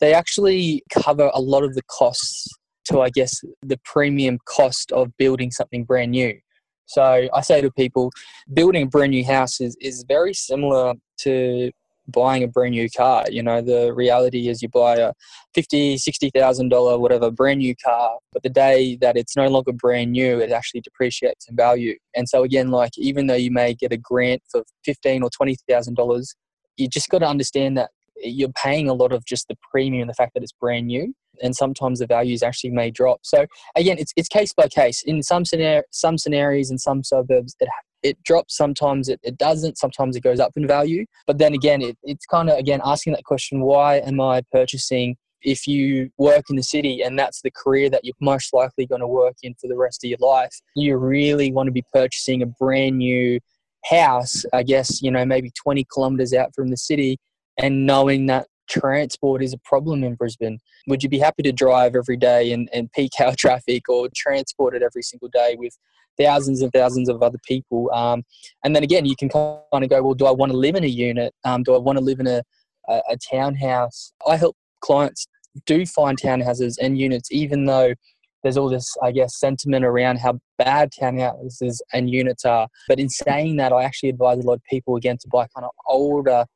they 0.00 0.12
actually 0.14 0.82
cover 0.90 1.30
a 1.34 1.40
lot 1.40 1.62
of 1.62 1.74
the 1.74 1.82
costs 1.82 2.48
to, 2.90 3.00
I 3.00 3.10
guess, 3.10 3.40
the 3.62 3.78
premium 3.84 4.38
cost 4.44 4.92
of 4.92 5.16
building 5.16 5.50
something 5.50 5.84
brand 5.84 6.12
new. 6.12 6.38
So 6.86 7.28
I 7.32 7.40
say 7.40 7.60
to 7.60 7.70
people, 7.70 8.10
building 8.52 8.82
a 8.82 8.86
brand 8.86 9.12
new 9.12 9.24
house 9.24 9.60
is, 9.60 9.76
is 9.80 10.04
very 10.08 10.34
similar 10.34 10.94
to 11.20 11.70
buying 12.08 12.42
a 12.42 12.48
brand 12.48 12.72
new 12.72 12.88
car. 12.90 13.24
You 13.30 13.42
know, 13.42 13.60
the 13.60 13.92
reality 13.94 14.48
is 14.48 14.62
you 14.62 14.68
buy 14.68 14.96
a 14.96 15.12
fifty, 15.54 15.96
sixty 15.98 16.30
thousand 16.30 16.70
dollar 16.70 16.98
whatever 16.98 17.30
brand 17.30 17.60
new 17.60 17.74
car, 17.76 18.18
but 18.32 18.42
the 18.42 18.48
day 18.48 18.96
that 19.00 19.16
it's 19.16 19.36
no 19.36 19.46
longer 19.46 19.72
brand 19.72 20.12
new, 20.12 20.40
it 20.40 20.50
actually 20.50 20.80
depreciates 20.80 21.48
in 21.48 21.54
value. 21.56 21.96
And 22.16 22.28
so 22.28 22.42
again, 22.42 22.70
like 22.70 22.98
even 22.98 23.26
though 23.28 23.34
you 23.34 23.52
may 23.52 23.74
get 23.74 23.92
a 23.92 23.96
grant 23.96 24.42
for 24.50 24.64
fifteen 24.84 25.22
or 25.22 25.30
twenty 25.30 25.56
thousand 25.68 25.94
dollars, 25.94 26.34
you 26.76 26.88
just 26.88 27.08
got 27.08 27.18
to 27.18 27.26
understand 27.26 27.78
that 27.78 27.90
you're 28.22 28.52
paying 28.52 28.88
a 28.88 28.94
lot 28.94 29.12
of 29.12 29.24
just 29.24 29.48
the 29.48 29.56
premium, 29.70 30.08
the 30.08 30.14
fact 30.14 30.34
that 30.34 30.42
it's 30.42 30.52
brand 30.52 30.86
new, 30.86 31.14
and 31.42 31.54
sometimes 31.54 31.98
the 31.98 32.06
values 32.06 32.42
actually 32.42 32.70
may 32.70 32.90
drop. 32.90 33.20
So 33.22 33.46
again, 33.76 33.98
it's 33.98 34.12
it's 34.16 34.28
case 34.28 34.52
by 34.52 34.68
case. 34.68 35.02
In 35.02 35.22
some 35.22 35.44
scenario, 35.44 35.82
some 35.90 36.18
scenarios 36.18 36.70
in 36.70 36.78
some 36.78 37.02
suburbs, 37.02 37.56
it 37.60 37.68
it 38.02 38.22
drops. 38.24 38.56
Sometimes 38.56 39.08
it, 39.08 39.20
it 39.22 39.38
doesn't. 39.38 39.78
Sometimes 39.78 40.16
it 40.16 40.22
goes 40.22 40.40
up 40.40 40.52
in 40.56 40.66
value. 40.66 41.04
But 41.26 41.38
then 41.38 41.54
again, 41.54 41.82
it, 41.82 41.98
it's 42.02 42.26
kind 42.26 42.50
of 42.50 42.58
again 42.58 42.80
asking 42.84 43.14
that 43.14 43.24
question: 43.24 43.60
Why 43.60 43.96
am 43.96 44.20
I 44.20 44.42
purchasing? 44.52 45.16
If 45.42 45.66
you 45.66 46.10
work 46.18 46.50
in 46.50 46.56
the 46.56 46.62
city 46.62 47.00
and 47.00 47.18
that's 47.18 47.40
the 47.40 47.50
career 47.50 47.88
that 47.88 48.04
you're 48.04 48.12
most 48.20 48.52
likely 48.52 48.84
going 48.84 49.00
to 49.00 49.06
work 49.06 49.36
in 49.42 49.54
for 49.54 49.68
the 49.68 49.76
rest 49.76 50.04
of 50.04 50.10
your 50.10 50.18
life, 50.20 50.52
you 50.76 50.98
really 50.98 51.50
want 51.50 51.66
to 51.68 51.72
be 51.72 51.82
purchasing 51.94 52.42
a 52.42 52.46
brand 52.46 52.98
new 52.98 53.40
house, 53.84 54.44
I 54.52 54.62
guess, 54.62 55.00
you 55.00 55.10
know, 55.10 55.24
maybe 55.24 55.50
20 55.62 55.86
kilometers 55.92 56.34
out 56.34 56.54
from 56.54 56.68
the 56.68 56.76
city 56.76 57.18
and 57.58 57.86
knowing 57.86 58.26
that 58.26 58.46
transport 58.70 59.42
is 59.42 59.52
a 59.52 59.58
problem 59.58 60.04
in 60.04 60.14
Brisbane. 60.14 60.58
Would 60.86 61.02
you 61.02 61.08
be 61.08 61.18
happy 61.18 61.42
to 61.42 61.52
drive 61.52 61.96
every 61.96 62.16
day 62.16 62.52
and, 62.52 62.68
and 62.72 62.90
peak 62.92 63.12
hour 63.20 63.34
traffic 63.38 63.88
or 63.88 64.08
transport 64.14 64.74
it 64.74 64.82
every 64.82 65.02
single 65.02 65.28
day 65.28 65.56
with 65.58 65.76
thousands 66.18 66.62
and 66.62 66.72
thousands 66.72 67.08
of 67.08 67.22
other 67.22 67.38
people? 67.44 67.90
Um, 67.92 68.22
and 68.64 68.74
then 68.74 68.82
again, 68.82 69.04
you 69.04 69.16
can 69.16 69.28
kind 69.28 69.60
of 69.72 69.88
go, 69.88 70.02
well, 70.02 70.14
do 70.14 70.26
I 70.26 70.30
want 70.30 70.52
to 70.52 70.58
live 70.58 70.76
in 70.76 70.84
a 70.84 70.88
unit? 70.88 71.34
Um, 71.44 71.62
do 71.62 71.74
I 71.74 71.78
want 71.78 71.98
to 71.98 72.04
live 72.04 72.20
in 72.20 72.26
a, 72.26 72.42
a, 72.88 73.00
a 73.10 73.16
townhouse? 73.30 74.12
I 74.26 74.36
help 74.36 74.56
clients 74.80 75.26
do 75.66 75.84
find 75.84 76.18
townhouses 76.20 76.76
and 76.80 76.98
units, 76.98 77.30
even 77.32 77.66
though 77.66 77.94
there's 78.42 78.56
all 78.56 78.70
this, 78.70 78.96
I 79.02 79.12
guess, 79.12 79.38
sentiment 79.38 79.84
around 79.84 80.18
how 80.18 80.38
bad 80.56 80.90
townhouses 80.98 81.78
and 81.92 82.08
units 82.08 82.44
are. 82.44 82.68
But 82.88 82.98
in 82.98 83.08
saying 83.08 83.56
that, 83.56 83.72
I 83.72 83.84
actually 83.84 84.08
advise 84.08 84.38
a 84.38 84.46
lot 84.46 84.54
of 84.54 84.64
people 84.64 84.96
again 84.96 85.18
to 85.18 85.28
buy 85.28 85.46
kind 85.54 85.64
of 85.64 85.72
older 85.86 86.46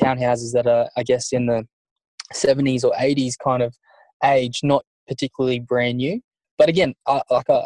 townhouses 0.00 0.52
that 0.52 0.66
are, 0.66 0.88
I 0.96 1.02
guess, 1.02 1.32
in 1.32 1.46
the 1.46 1.66
70s 2.34 2.84
or 2.84 2.92
80s 2.92 3.34
kind 3.42 3.62
of 3.62 3.74
age, 4.24 4.60
not 4.62 4.84
particularly 5.08 5.60
brand 5.60 5.98
new. 5.98 6.20
But 6.58 6.68
again, 6.68 6.94
I, 7.06 7.22
like 7.30 7.50
I, 7.50 7.62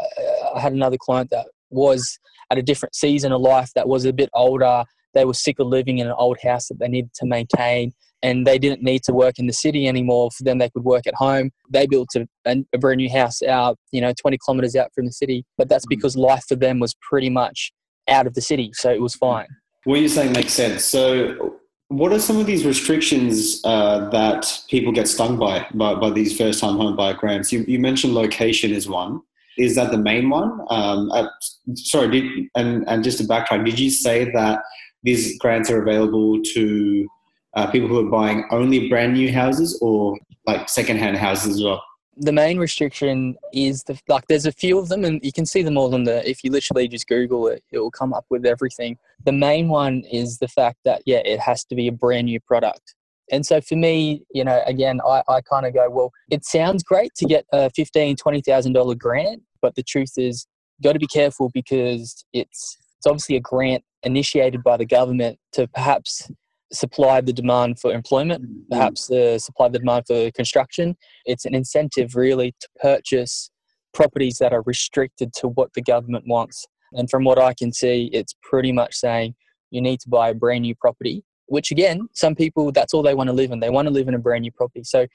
I 0.55 0.61
had 0.61 0.73
another 0.73 0.97
client 0.99 1.31
that 1.31 1.47
was 1.71 2.19
at 2.51 2.59
a 2.59 2.63
different 2.63 2.95
season 2.95 3.33
of 3.33 3.41
life 3.41 3.71
that 3.75 3.89
was 3.89 4.05
a 4.05 4.13
bit 4.13 4.31
older. 4.35 4.85
They 5.15 5.25
were 5.25 5.35
sick 5.35 5.59
of 5.59 5.67
living 5.67 5.99
in 5.99 6.07
an 6.07 6.15
old 6.17 6.39
house 6.43 6.69
that 6.69 6.79
they 6.79 6.89
needed 6.89 7.13
to 7.15 7.27
maintain 7.27 7.93
and 8.23 8.47
they 8.47 8.59
didn't 8.59 8.83
need 8.83 9.03
to 9.05 9.13
work 9.13 9.39
in 9.39 9.47
the 9.47 9.53
city 9.53 9.87
anymore. 9.87 10.31
For 10.31 10.43
them, 10.43 10.59
they 10.59 10.71
could 10.71 10.85
work 10.85 11.07
at 11.07 11.15
home. 11.15 11.51
They 11.71 11.87
built 11.87 12.09
a, 12.17 12.27
a 12.47 12.79
brand 12.79 12.99
new 12.99 13.11
house 13.11 13.43
out, 13.43 13.79
you 13.93 14.01
know, 14.01 14.13
20 14.19 14.39
kilometers 14.45 14.75
out 14.75 14.91
from 14.95 15.07
the 15.07 15.13
city. 15.13 15.45
But 15.59 15.69
that's 15.69 15.87
mm. 15.87 15.91
because 15.91 16.17
life 16.17 16.45
for 16.49 16.57
them 16.57 16.81
was 16.81 16.95
pretty 17.09 17.31
much 17.31 17.73
out 18.09 18.27
of 18.27 18.35
the 18.35 18.41
city, 18.41 18.71
so 18.73 18.91
it 18.91 19.01
was 19.01 19.15
fine. 19.15 19.49
What 19.85 20.01
you're 20.01 20.09
saying 20.09 20.33
makes 20.33 20.53
sense. 20.53 20.85
So, 20.85 21.57
what 21.89 22.13
are 22.13 22.19
some 22.19 22.39
of 22.39 22.47
these 22.47 22.67
restrictions 22.67 23.61
uh, 23.65 24.09
that 24.11 24.63
people 24.69 24.93
get 24.93 25.07
stung 25.07 25.39
by 25.39 25.67
by, 25.75 25.95
by 25.95 26.11
these 26.11 26.37
first-time 26.37 26.77
home 26.77 26.97
buyer 26.97 27.15
grants? 27.15 27.53
You, 27.53 27.65
you, 27.69 27.79
mentioned 27.79 28.15
location 28.15 28.73
is 28.73 28.89
one. 28.89 29.21
Is 29.57 29.77
that 29.77 29.91
the 29.93 29.99
main 29.99 30.29
one? 30.29 30.61
Um, 30.69 31.11
uh, 31.13 31.29
sorry, 31.75 32.09
did, 32.11 32.49
and 32.57 32.89
and 32.89 33.05
just 33.05 33.19
to 33.19 33.25
backtrack, 33.25 33.65
did 33.65 33.79
you 33.79 33.91
say 33.91 34.31
that 34.33 34.61
these 35.05 35.39
grants 35.39 35.71
are 35.71 35.81
available 35.81 36.43
to 36.43 37.09
uh, 37.55 37.71
people 37.71 37.89
who 37.89 38.07
are 38.07 38.11
buying 38.11 38.45
only 38.51 38.89
brand 38.89 39.15
new 39.15 39.33
houses 39.33 39.79
or 39.81 40.19
like 40.47 40.69
secondhand 40.69 41.17
houses 41.17 41.55
as 41.57 41.63
well? 41.63 41.83
The 42.19 42.33
main 42.33 42.59
restriction 42.59 43.37
is 43.53 43.85
the 43.85 43.99
like. 44.09 44.27
There's 44.27 44.47
a 44.47 44.53
few 44.53 44.79
of 44.79 44.89
them, 44.89 45.05
and 45.05 45.23
you 45.23 45.33
can 45.33 45.45
see 45.45 45.63
them 45.63 45.77
all 45.77 45.95
on 45.95 46.05
the. 46.05 46.29
If 46.29 46.43
you 46.43 46.51
literally 46.51 46.89
just 46.89 47.07
Google 47.07 47.49
it, 47.49 47.63
it 47.71 47.79
will 47.79 47.91
come 47.91 48.15
up 48.15 48.25
with 48.31 48.47
everything. 48.47 48.97
The 49.25 49.33
main 49.33 49.69
one 49.69 50.03
is 50.11 50.39
the 50.39 50.49
fact 50.49 50.79
that 50.85 51.03
yeah, 51.05 51.21
it 51.25 51.41
has 51.41 51.65
to 51.65 51.75
be 51.75 51.89
a 51.89 51.93
brand 51.93 52.27
new 52.27 52.41
product. 52.41 52.95
And 53.31 53.45
so 53.45 53.61
for 53.61 53.77
me, 53.77 54.23
you 54.33 54.45
know, 54.45 54.63
again, 54.67 55.01
I, 55.07 55.23
I 55.29 55.41
kind 55.43 55.67
of 55.67 55.75
go, 55.75 55.91
well, 55.91 56.13
it 56.31 56.45
sounds 56.45 56.83
great 56.83 57.13
to 57.17 57.27
get 57.27 57.45
a 57.53 57.71
fifteen, 57.71 58.17
twenty 58.17 58.41
thousand 58.41 58.73
dollar 58.73 58.95
grant, 58.95 59.43
but 59.61 59.75
the 59.75 59.83
truth 59.83 60.13
is, 60.17 60.47
got 60.83 60.93
to 60.93 60.99
be 60.99 61.07
careful 61.07 61.51
because 61.51 62.25
it's 62.33 62.79
it's 62.97 63.07
obviously 63.07 63.37
a 63.37 63.41
grant 63.41 63.85
initiated 64.03 64.63
by 64.63 64.77
the 64.77 64.87
government 64.87 65.39
to 65.53 65.67
perhaps 65.69 66.31
supply 66.73 67.21
the 67.21 67.33
demand 67.33 67.79
for 67.79 67.93
employment, 67.93 68.43
mm-hmm. 68.45 68.61
perhaps 68.71 69.07
the 69.07 69.39
supply 69.39 69.69
the 69.69 69.79
demand 69.79 70.05
for 70.07 70.31
construction. 70.33 70.97
It's 71.25 71.45
an 71.45 71.55
incentive 71.55 72.15
really 72.15 72.55
to 72.61 72.69
purchase 72.81 73.51
properties 73.95 74.39
that 74.39 74.53
are 74.53 74.63
restricted 74.63 75.33
to 75.35 75.49
what 75.49 75.73
the 75.75 75.83
government 75.83 76.25
wants. 76.27 76.67
And 76.93 77.11
from 77.11 77.25
what 77.25 77.39
I 77.39 77.55
can 77.55 77.73
see, 77.73 78.11
it's 78.13 78.35
pretty 78.43 78.73
much 78.73 78.95
saying 78.95 79.35
you 79.71 79.81
need 79.81 80.01
to 80.01 80.09
buy 80.09 80.31
a 80.31 80.35
brand 80.35 80.63
new 80.63 80.75
property, 80.75 81.25
which 81.47 81.71
again, 81.71 82.09
some 82.13 82.35
people, 82.35 82.73
that's 82.73 82.95
all 82.95 83.03
they 83.03 83.15
want 83.15 83.29
to 83.29 83.35
live 83.35 83.51
in. 83.51 83.61
They 83.61 83.71
want 83.71 83.87
to 83.87 83.95
live 83.95 84.09
in 84.09 84.15
a 84.15 84.19
brand 84.19 84.43
new 84.43 84.53
property. 84.53 84.85
So 84.85 85.07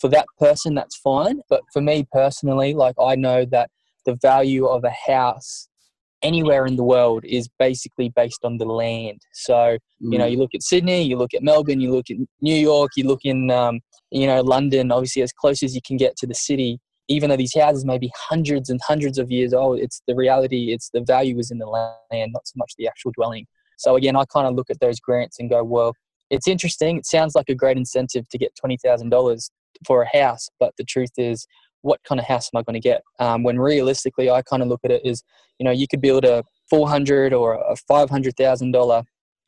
for 0.00 0.08
that 0.08 0.26
person, 0.38 0.74
that's 0.74 0.96
fine. 0.96 1.40
But 1.48 1.62
for 1.72 1.82
me 1.82 2.06
personally, 2.12 2.74
like 2.74 2.96
I 3.00 3.14
know 3.14 3.44
that 3.46 3.70
the 4.06 4.16
value 4.16 4.66
of 4.66 4.84
a 4.84 5.12
house 5.12 5.68
anywhere 6.22 6.66
in 6.66 6.76
the 6.76 6.84
world 6.84 7.24
is 7.24 7.48
basically 7.58 8.10
based 8.14 8.44
on 8.44 8.58
the 8.58 8.64
land. 8.64 9.20
So, 9.32 9.78
you 10.00 10.18
know, 10.18 10.26
mm. 10.26 10.32
you 10.32 10.38
look 10.38 10.54
at 10.54 10.62
Sydney, 10.62 11.02
you 11.02 11.16
look 11.16 11.34
at 11.34 11.42
Melbourne, 11.42 11.80
you 11.80 11.92
look 11.92 12.10
at 12.10 12.16
New 12.40 12.54
York, 12.54 12.92
you 12.96 13.06
look 13.06 13.20
in, 13.24 13.50
um, 13.50 13.80
you 14.10 14.26
know, 14.26 14.40
London, 14.40 14.92
obviously 14.92 15.22
as 15.22 15.32
close 15.32 15.62
as 15.62 15.74
you 15.74 15.80
can 15.86 15.96
get 15.96 16.16
to 16.16 16.26
the 16.26 16.34
city. 16.34 16.78
Even 17.08 17.30
though 17.30 17.36
these 17.36 17.54
houses 17.54 17.84
may 17.84 17.98
be 17.98 18.10
hundreds 18.16 18.70
and 18.70 18.80
hundreds 18.86 19.18
of 19.18 19.30
years 19.30 19.52
old, 19.52 19.80
it's 19.80 20.00
the 20.06 20.14
reality, 20.14 20.72
it's 20.72 20.90
the 20.92 21.00
value 21.00 21.38
is 21.38 21.50
in 21.50 21.58
the 21.58 21.66
land, 21.66 22.32
not 22.32 22.46
so 22.46 22.52
much 22.56 22.72
the 22.78 22.86
actual 22.86 23.10
dwelling. 23.12 23.46
So 23.78 23.96
again, 23.96 24.14
I 24.14 24.24
kind 24.32 24.46
of 24.46 24.54
look 24.54 24.70
at 24.70 24.78
those 24.80 25.00
grants 25.00 25.38
and 25.40 25.50
go, 25.50 25.64
well, 25.64 25.94
it's 26.28 26.46
interesting. 26.46 26.98
It 26.98 27.06
sounds 27.06 27.34
like 27.34 27.48
a 27.48 27.54
great 27.54 27.76
incentive 27.76 28.28
to 28.28 28.38
get 28.38 28.52
$20,000 28.64 29.50
for 29.86 30.02
a 30.02 30.18
house, 30.18 30.48
but 30.60 30.74
the 30.76 30.84
truth 30.84 31.10
is 31.16 31.46
what 31.82 32.02
kind 32.04 32.20
of 32.20 32.26
house 32.26 32.50
am 32.52 32.58
I 32.58 32.62
going 32.62 32.80
to 32.80 32.88
get? 32.88 33.02
Um, 33.18 33.42
when 33.42 33.58
realistically, 33.58 34.30
I 34.30 34.42
kind 34.42 34.62
of 34.62 34.68
look 34.68 34.80
at 34.84 34.90
it 34.90 35.04
as, 35.04 35.22
you 35.58 35.64
know, 35.64 35.70
you 35.70 35.86
could 35.88 36.00
build 36.00 36.24
a 36.24 36.44
four 36.68 36.88
hundred 36.88 37.32
or 37.32 37.54
a 37.54 37.76
five 37.88 38.10
hundred 38.10 38.36
thousand 38.36 38.72
dollar 38.72 39.02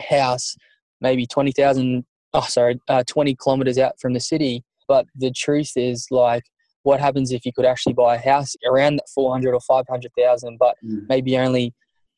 house, 0.09 0.57
maybe 1.01 1.27
twenty 1.27 1.53
thousand. 1.53 2.05
Oh, 2.35 2.41
sorry, 2.43 2.81
uh, 2.89 3.05
twenty 3.07 3.35
kilometers 3.35 3.79
out 3.79 3.93
from 4.01 4.15
the 4.15 4.21
city. 4.21 4.65
But 4.89 5.07
the 5.15 5.31
truth 5.31 5.73
is, 5.77 6.07
like, 6.11 6.43
what 6.83 7.01
happens 7.01 7.31
if 7.31 7.47
you 7.47 7.53
could 7.53 7.65
actually 7.65 7.93
buy 7.93 8.17
a 8.17 8.19
house 8.19 8.55
around 8.67 8.97
that 8.97 9.09
four 9.15 9.33
hundred 9.33 9.55
or 9.55 9.61
five 9.61 9.85
hundred 9.89 10.13
thousand, 10.19 10.59
but 10.59 10.77
mm. 10.85 11.03
maybe 11.09 11.37
only 11.37 11.75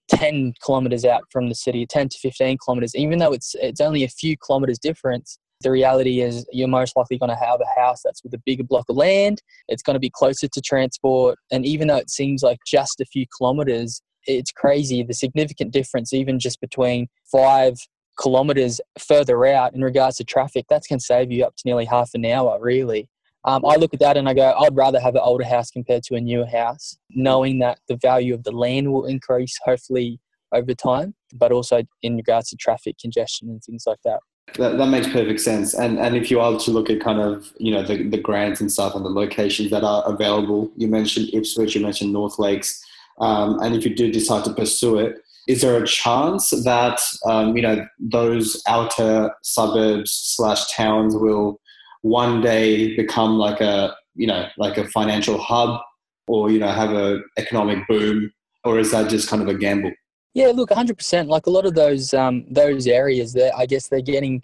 10 0.09 0.53
kilometers 0.62 1.07
out 1.07 1.22
from 1.31 1.48
the 1.48 1.55
city 1.55 1.87
10 1.87 2.11
to 2.11 2.18
15 2.18 2.59
kilometers 2.62 2.94
even 2.94 3.18
though 3.18 3.33
it's 3.33 3.55
it's 3.59 3.81
only 3.81 4.05
a 4.05 4.09
few 4.09 4.37
kilometers 4.37 4.79
difference 4.79 5.38
the 5.60 5.70
reality 5.70 6.20
is 6.20 6.46
you're 6.52 6.68
most 6.68 6.96
likely 6.96 7.18
going 7.18 7.30
to 7.30 7.36
have 7.36 7.60
a 7.60 7.80
house 7.80 8.02
that's 8.04 8.22
with 8.22 8.34
a 8.34 8.42
bigger 8.44 8.64
block 8.64 8.86
of 8.88 8.96
land. 8.96 9.42
It's 9.68 9.82
going 9.82 9.94
to 9.94 10.00
be 10.00 10.10
closer 10.10 10.48
to 10.48 10.60
transport. 10.60 11.38
And 11.50 11.64
even 11.64 11.88
though 11.88 11.96
it 11.96 12.10
seems 12.10 12.42
like 12.42 12.58
just 12.66 13.00
a 13.00 13.04
few 13.06 13.26
kilometers, 13.36 14.02
it's 14.26 14.52
crazy. 14.52 15.02
The 15.02 15.14
significant 15.14 15.72
difference, 15.72 16.12
even 16.12 16.38
just 16.38 16.60
between 16.60 17.08
five 17.30 17.74
kilometers 18.18 18.80
further 18.98 19.44
out 19.46 19.74
in 19.74 19.82
regards 19.82 20.16
to 20.16 20.24
traffic, 20.24 20.66
going 20.68 20.82
to 20.90 20.98
save 21.00 21.32
you 21.32 21.44
up 21.44 21.56
to 21.56 21.62
nearly 21.66 21.84
half 21.84 22.10
an 22.14 22.24
hour, 22.24 22.58
really. 22.60 23.08
Um, 23.46 23.64
I 23.66 23.76
look 23.76 23.92
at 23.92 24.00
that 24.00 24.16
and 24.16 24.28
I 24.28 24.34
go, 24.34 24.54
I'd 24.58 24.74
rather 24.74 24.98
have 24.98 25.14
an 25.14 25.20
older 25.22 25.44
house 25.44 25.70
compared 25.70 26.02
to 26.04 26.14
a 26.14 26.20
newer 26.20 26.46
house, 26.46 26.96
knowing 27.10 27.58
that 27.58 27.78
the 27.88 27.96
value 27.96 28.32
of 28.32 28.42
the 28.44 28.52
land 28.52 28.90
will 28.90 29.04
increase 29.04 29.58
hopefully 29.64 30.18
over 30.52 30.72
time, 30.74 31.14
but 31.34 31.52
also 31.52 31.82
in 32.02 32.16
regards 32.16 32.48
to 32.50 32.56
traffic 32.56 32.96
congestion 32.98 33.50
and 33.50 33.62
things 33.62 33.84
like 33.86 33.98
that. 34.04 34.20
That, 34.57 34.78
that 34.78 34.87
makes 34.87 35.09
perfect 35.09 35.40
sense. 35.40 35.74
And 35.74 35.98
and 35.98 36.16
if 36.16 36.30
you 36.30 36.38
are 36.40 36.59
to 36.59 36.70
look 36.70 36.88
at 36.88 37.00
kind 37.00 37.20
of 37.20 37.52
you 37.59 37.72
know 37.72 37.83
the, 37.83 38.09
the 38.09 38.18
grants 38.18 38.61
and 38.61 38.70
stuff 38.70 38.94
and 38.94 39.04
the 39.04 39.11
locations 39.11 39.70
that 39.70 39.83
are 39.83 40.04
available, 40.07 40.70
you 40.76 40.87
mentioned 40.87 41.30
Ipswich, 41.33 41.74
you 41.74 41.80
mentioned 41.80 42.12
North 42.12 42.38
Lakes, 42.38 42.85
um, 43.20 43.59
and 43.61 43.74
if 43.74 43.85
you 43.85 43.94
do 43.94 44.12
decide 44.12 44.44
to 44.44 44.54
pursue 44.54 44.98
it, 44.98 45.16
is 45.48 45.61
there 45.61 45.83
a 45.83 45.87
chance 45.87 46.50
that 46.50 47.00
um, 47.26 47.57
you 47.57 47.62
know 47.62 47.87
those 47.98 48.62
outer 48.68 49.30
suburbs 49.42 50.12
slash 50.12 50.70
towns 50.72 51.16
will 51.16 51.61
one 52.02 52.40
day 52.40 52.94
become 52.96 53.38
like 53.38 53.61
a 53.61 53.94
you 54.14 54.26
know 54.26 54.46
like 54.57 54.78
a 54.78 54.87
financial 54.88 55.38
hub 55.38 55.80
or 56.28 56.50
you 56.50 56.59
know 56.59 56.68
have 56.68 56.92
a 56.92 57.20
economic 57.38 57.87
boom, 57.88 58.33
or 58.64 58.78
is 58.78 58.92
that 58.92 59.11
just 59.11 59.28
kind 59.28 59.42
of 59.42 59.48
a 59.48 59.54
gamble? 59.54 59.92
Yeah, 60.34 60.48
look, 60.48 60.70
100%. 60.70 61.28
Like 61.28 61.46
a 61.46 61.50
lot 61.50 61.64
of 61.64 61.74
those 61.74 62.12
um, 62.12 62.44
those 62.50 62.86
areas, 62.86 63.32
that 63.34 63.54
I 63.56 63.66
guess 63.66 63.88
they're 63.88 64.00
getting 64.00 64.42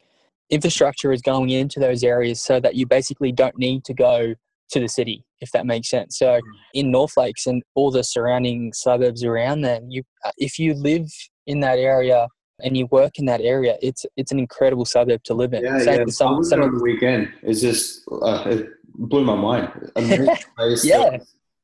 infrastructure 0.49 1.13
is 1.13 1.23
going 1.23 1.51
into 1.51 1.81
those 1.81 2.03
areas 2.03 2.41
so 2.41 2.61
that 2.61 2.75
you 2.75 2.87
basically 2.87 3.33
don't 3.33 3.57
need 3.59 3.85
to 3.85 3.95
go 3.95 4.35
to 4.71 4.81
the 4.81 4.89
city, 4.89 5.25
if 5.41 5.51
that 5.53 5.67
makes 5.67 5.89
sense. 5.89 6.19
So 6.19 6.27
mm. 6.27 6.41
in 6.75 6.91
North 6.91 7.17
Lakes 7.17 7.47
and 7.47 7.63
all 7.75 7.91
the 7.91 8.05
surrounding 8.05 8.73
suburbs 8.73 9.25
around 9.25 9.63
there, 9.63 9.81
you 9.89 10.03
uh, 10.25 10.31
if 10.39 10.59
you 10.59 10.75
live 10.75 11.07
in 11.47 11.61
that 11.61 11.79
area 11.79 12.29
and 12.63 12.77
you 12.77 12.87
work 12.91 13.19
in 13.19 13.27
that 13.27 13.41
area, 13.41 13.77
it's 13.83 14.07
it's 14.17 14.33
an 14.33 14.39
incredible 14.39 14.85
suburb 14.85 15.23
to 15.25 15.35
live 15.35 15.53
in. 15.55 15.65
Yeah, 15.65 15.79
Same 15.81 16.01
yeah. 16.01 16.07
Some, 16.09 16.35
I 16.35 16.39
was 16.39 16.51
some, 16.51 16.63
on 16.63 16.75
the 16.75 16.83
weekend. 16.83 17.33
It's 17.43 17.61
just 17.61 18.03
uh, 18.11 18.45
it 18.47 18.69
blew 18.95 19.25
my 19.25 19.37
mind. 19.37 19.91
yeah. 20.85 21.19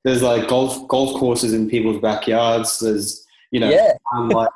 There's 0.05 0.23
like 0.23 0.49
golf 0.49 0.87
golf 0.89 1.19
courses 1.19 1.53
in 1.53 1.69
people's 1.69 2.01
backyards. 2.01 2.81
There's 2.81 3.26
you 3.51 3.61
know, 3.61 3.71
yeah. 3.71 3.93
life, 4.13 4.49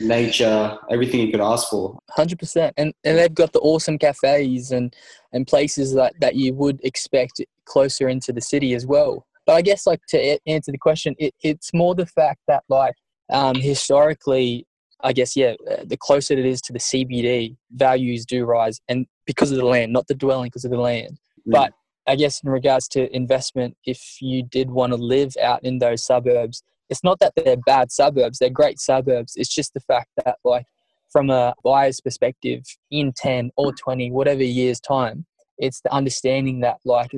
nature, 0.00 0.76
everything 0.90 1.20
you 1.20 1.30
could 1.30 1.40
ask 1.40 1.68
for. 1.68 1.98
Hundred 2.10 2.38
percent, 2.38 2.74
and 2.76 2.92
and 3.04 3.18
they've 3.18 3.34
got 3.34 3.52
the 3.52 3.60
awesome 3.60 3.98
cafes 3.98 4.70
and 4.70 4.94
and 5.32 5.46
places 5.46 5.94
that 5.94 6.14
that 6.20 6.36
you 6.36 6.54
would 6.54 6.80
expect 6.84 7.40
closer 7.64 8.08
into 8.08 8.32
the 8.32 8.40
city 8.40 8.74
as 8.74 8.86
well. 8.86 9.26
But 9.46 9.54
I 9.54 9.62
guess 9.62 9.86
like 9.86 10.00
to 10.08 10.38
answer 10.46 10.72
the 10.72 10.78
question, 10.78 11.14
it, 11.18 11.34
it's 11.42 11.74
more 11.74 11.94
the 11.94 12.06
fact 12.06 12.40
that 12.48 12.64
like 12.68 12.94
um, 13.30 13.56
historically, 13.56 14.66
I 15.02 15.12
guess 15.12 15.36
yeah, 15.36 15.54
uh, 15.70 15.84
the 15.84 15.96
closer 15.96 16.34
it 16.34 16.46
is 16.46 16.60
to 16.62 16.72
the 16.72 16.78
CBD, 16.78 17.56
values 17.72 18.24
do 18.24 18.44
rise, 18.44 18.80
and 18.88 19.06
because 19.26 19.50
of 19.50 19.58
the 19.58 19.66
land, 19.66 19.92
not 19.92 20.06
the 20.06 20.14
dwelling, 20.14 20.48
because 20.48 20.64
of 20.64 20.70
the 20.70 20.78
land. 20.78 21.18
Mm. 21.46 21.52
But 21.52 21.72
I 22.06 22.16
guess 22.16 22.42
in 22.42 22.50
regards 22.50 22.88
to 22.88 23.14
investment, 23.14 23.76
if 23.86 24.18
you 24.20 24.42
did 24.42 24.70
want 24.70 24.92
to 24.92 24.96
live 24.96 25.34
out 25.42 25.64
in 25.64 25.78
those 25.78 26.04
suburbs, 26.04 26.62
it's 26.94 27.02
not 27.02 27.18
that 27.18 27.32
they're 27.34 27.56
bad 27.56 27.90
suburbs, 27.90 28.38
they're 28.38 28.50
great 28.50 28.78
suburbs. 28.78 29.32
It's 29.34 29.52
just 29.52 29.74
the 29.74 29.80
fact 29.80 30.10
that, 30.24 30.36
like, 30.44 30.64
from 31.10 31.28
a 31.28 31.52
buyer's 31.64 32.00
perspective, 32.00 32.62
in 32.92 33.12
10 33.16 33.50
or 33.56 33.72
20, 33.72 34.12
whatever 34.12 34.44
years' 34.44 34.78
time, 34.78 35.26
it's 35.58 35.80
the 35.80 35.92
understanding 35.92 36.60
that, 36.60 36.76
like, 36.84 37.10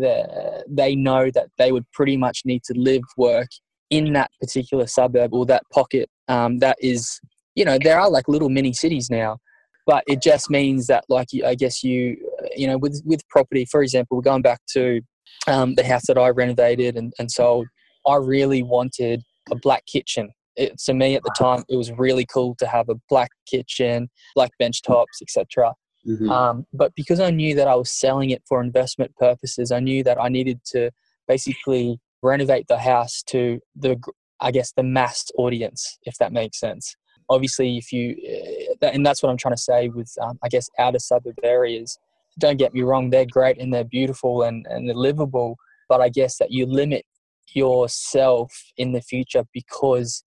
they 0.67 0.97
know 0.97 1.31
that 1.31 1.49
they 1.59 1.73
would 1.73 1.85
pretty 1.93 2.17
much 2.17 2.41
need 2.47 2.63
to 2.65 2.75
live, 2.75 3.03
work 3.19 3.49
in 3.91 4.15
that 4.15 4.31
particular 4.41 4.87
suburb 4.87 5.35
or 5.35 5.45
that 5.45 5.63
pocket 5.75 6.09
um, 6.29 6.59
that 6.61 6.79
is, 6.81 7.21
you 7.55 7.65
know, 7.65 7.79
there 7.79 8.01
are 8.01 8.11
like 8.11 8.29
little 8.29 8.49
mini 8.49 8.73
cities 8.73 9.11
now. 9.11 9.37
But 9.87 10.05
it 10.09 10.23
just 10.23 10.49
means 10.49 10.87
that, 10.87 11.05
like, 11.11 11.29
I 11.45 11.55
guess 11.55 11.85
you, 11.85 12.17
you 12.57 12.67
know, 12.67 12.79
with 12.79 13.03
with 13.05 13.21
property, 13.29 13.67
for 13.67 13.83
example, 13.83 14.17
we're 14.17 14.23
going 14.23 14.43
back 14.43 14.61
to 14.73 15.03
um, 15.47 15.75
the 15.75 15.85
house 15.87 16.07
that 16.09 16.19
I 16.19 16.31
renovated 16.31 16.97
and, 16.97 17.13
and 17.19 17.31
sold. 17.31 17.67
I 18.07 18.17
really 18.17 18.63
wanted 18.63 19.23
a 19.51 19.57
black 19.57 19.87
kitchen. 19.87 20.31
It, 20.57 20.79
to 20.87 20.95
me 20.95 21.15
at 21.15 21.23
the 21.23 21.35
time, 21.37 21.65
it 21.69 21.77
was 21.77 21.93
really 21.93 22.25
cool 22.25 22.55
to 22.59 22.67
have 22.67 22.89
a 22.89 22.95
black 23.11 23.31
kitchen, 23.47 24.09
black 24.35 24.51
bench 24.59 24.83
tops, 24.83 25.21
etc. 25.21 25.75
Mm-hmm. 26.07 26.31
Um, 26.31 26.67
but 26.73 26.95
because 26.95 27.21
I 27.21 27.31
knew 27.31 27.55
that 27.57 27.69
I 27.69 27.75
was 27.75 27.93
selling 27.93 28.31
it 28.31 28.43
for 28.49 28.63
investment 28.63 29.15
purposes, 29.17 29.71
I 29.71 29.81
knew 29.81 30.03
that 30.05 30.21
I 30.21 30.29
needed 30.29 30.61
to 30.73 30.91
basically 31.29 32.01
renovate 32.23 32.69
the 32.69 32.79
house 32.79 33.23
to 33.29 33.61
the 33.75 34.01
I 34.41 34.51
guess, 34.51 34.73
the 34.73 34.83
mass 34.83 35.31
audience, 35.37 35.99
if 36.03 36.17
that 36.19 36.33
makes 36.33 36.61
sense. 36.61 36.95
Obviously, 37.29 37.77
if 37.77 37.93
you, 37.93 38.17
uh, 38.83 38.87
and 38.87 39.05
that's 39.05 39.23
what 39.23 39.31
I'm 39.31 39.37
trying 39.37 39.55
to 39.55 39.63
say 39.63 39.89
with, 39.89 40.13
um, 40.23 40.39
I 40.43 40.49
guess, 40.49 40.69
outer 40.79 40.99
suburb 40.99 41.37
areas. 41.43 41.99
Don't 42.39 42.59
get 42.59 42.75
me 42.75 42.83
wrong, 42.83 43.11
they're 43.11 43.27
great 43.27 43.59
and 43.59 43.73
they're 43.73 43.85
beautiful 43.85 44.43
and, 44.43 44.67
and 44.69 44.89
they're 44.89 44.95
livable, 44.95 45.57
but 45.89 46.01
I 46.01 46.11
guess 46.11 46.37
that 46.39 46.51
you 46.51 46.67
limit 46.67 47.07
yourself 47.55 48.53
in 48.77 48.93
the 48.93 49.01
future 49.01 49.45
because 49.53 50.25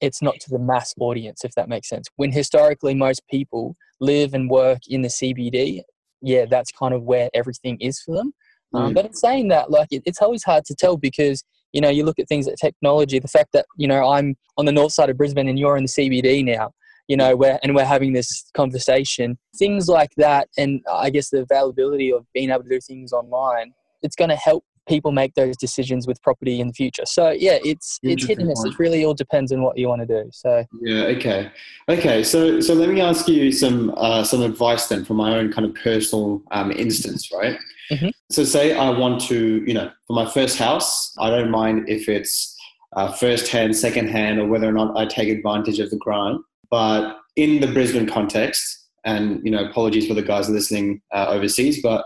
it's 0.00 0.22
not 0.22 0.40
to 0.40 0.50
the 0.50 0.58
mass 0.58 0.94
audience, 0.98 1.44
if 1.44 1.54
that 1.54 1.68
makes 1.68 1.88
sense. 1.88 2.06
When 2.16 2.32
historically 2.32 2.94
most 2.94 3.22
people 3.30 3.76
live 4.00 4.34
and 4.34 4.50
work 4.50 4.80
in 4.88 5.02
the 5.02 5.08
CBD, 5.08 5.82
yeah, 6.22 6.46
that's 6.46 6.72
kind 6.72 6.94
of 6.94 7.02
where 7.02 7.28
everything 7.34 7.76
is 7.80 8.00
for 8.00 8.16
them. 8.16 8.32
Um, 8.72 8.90
mm. 8.90 8.94
but 8.94 9.06
in 9.06 9.14
saying 9.14 9.48
that, 9.48 9.70
like, 9.70 9.88
it, 9.90 10.02
it's 10.06 10.22
always 10.22 10.44
hard 10.44 10.64
to 10.66 10.74
tell 10.74 10.96
because 10.96 11.42
you 11.72 11.80
know 11.80 11.88
you 11.88 12.04
look 12.04 12.18
at 12.18 12.28
things 12.28 12.46
like 12.46 12.56
technology. 12.56 13.18
The 13.18 13.28
fact 13.28 13.50
that 13.52 13.66
you 13.76 13.86
know 13.86 14.10
I'm 14.10 14.36
on 14.56 14.64
the 14.64 14.72
north 14.72 14.92
side 14.92 15.10
of 15.10 15.16
Brisbane 15.16 15.48
and 15.48 15.58
you're 15.58 15.76
in 15.76 15.84
the 15.84 15.88
CBD 15.88 16.44
now, 16.44 16.72
you 17.08 17.16
know, 17.16 17.36
where 17.36 17.58
and 17.62 17.74
we're 17.74 17.84
having 17.84 18.12
this 18.12 18.48
conversation, 18.54 19.38
things 19.56 19.88
like 19.88 20.10
that, 20.16 20.48
and 20.56 20.80
I 20.90 21.10
guess 21.10 21.30
the 21.30 21.40
availability 21.42 22.12
of 22.12 22.24
being 22.32 22.50
able 22.50 22.62
to 22.62 22.68
do 22.68 22.80
things 22.80 23.12
online, 23.12 23.72
it's 24.02 24.16
going 24.16 24.30
to 24.30 24.36
help 24.36 24.64
people 24.88 25.12
make 25.12 25.34
those 25.34 25.56
decisions 25.56 26.06
with 26.06 26.20
property 26.22 26.60
in 26.60 26.68
the 26.68 26.72
future. 26.72 27.04
So 27.06 27.30
yeah, 27.30 27.58
it's 27.64 27.98
it's 28.02 28.26
hit 28.26 28.38
and 28.38 28.48
miss. 28.48 28.64
It 28.64 28.78
really 28.78 29.04
all 29.04 29.14
depends 29.14 29.52
on 29.52 29.62
what 29.62 29.78
you 29.78 29.88
want 29.88 30.00
to 30.00 30.06
do. 30.06 30.28
So 30.32 30.64
yeah, 30.80 31.04
okay, 31.04 31.50
okay. 31.88 32.22
So 32.24 32.60
so 32.60 32.74
let 32.74 32.88
me 32.88 33.00
ask 33.00 33.28
you 33.28 33.52
some 33.52 33.94
uh, 33.96 34.24
some 34.24 34.42
advice 34.42 34.88
then 34.88 35.04
from 35.04 35.16
my 35.16 35.36
own 35.36 35.52
kind 35.52 35.66
of 35.66 35.74
personal 35.74 36.42
um, 36.50 36.72
instance, 36.72 37.30
right? 37.32 37.58
Mm-hmm. 37.90 38.08
So 38.30 38.44
say 38.44 38.76
I 38.76 38.90
want 38.90 39.20
to, 39.22 39.64
you 39.66 39.74
know, 39.74 39.90
for 40.06 40.12
my 40.12 40.26
first 40.26 40.58
house, 40.58 41.12
I 41.18 41.30
don't 41.30 41.50
mind 41.50 41.88
if 41.88 42.08
it's 42.08 42.56
uh, 42.96 43.12
first 43.12 43.48
hand, 43.48 43.76
second 43.76 44.08
hand, 44.08 44.38
or 44.38 44.46
whether 44.46 44.68
or 44.68 44.72
not 44.72 44.96
I 44.96 45.06
take 45.06 45.28
advantage 45.28 45.80
of 45.80 45.90
the 45.90 45.96
grant. 45.96 46.40
But 46.70 47.18
in 47.36 47.60
the 47.60 47.66
Brisbane 47.66 48.06
context, 48.06 48.88
and 49.04 49.40
you 49.44 49.50
know, 49.50 49.64
apologies 49.64 50.06
for 50.06 50.14
the 50.14 50.22
guys 50.22 50.48
listening 50.48 51.00
uh, 51.12 51.26
overseas, 51.28 51.82
but 51.82 52.04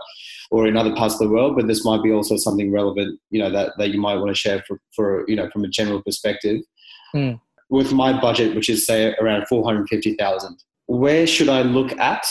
or 0.55 0.67
in 0.67 0.77
other 0.77 0.95
parts 0.95 1.15
of 1.15 1.19
the 1.19 1.27
world, 1.27 1.53
but 1.57 1.67
this 1.67 1.83
might 1.83 2.01
be 2.01 2.13
also 2.13 2.37
something 2.37 2.71
relevant, 2.71 3.19
you 3.29 3.37
know, 3.37 3.51
that, 3.51 3.73
that 3.77 3.89
you 3.89 3.99
might 3.99 4.15
want 4.15 4.29
to 4.29 4.33
share 4.33 4.63
for, 4.65 4.79
for 4.95 5.29
you 5.29 5.35
know, 5.35 5.49
from 5.49 5.65
a 5.65 5.67
general 5.67 6.01
perspective. 6.01 6.61
Mm. 7.13 7.41
With 7.69 7.91
my 7.91 8.17
budget, 8.21 8.55
which 8.55 8.69
is 8.69 8.85
say 8.85 9.13
around 9.19 9.49
450,000, 9.49 10.63
where 10.85 11.27
should 11.27 11.49
I 11.49 11.61
look 11.63 11.91
at? 11.99 12.25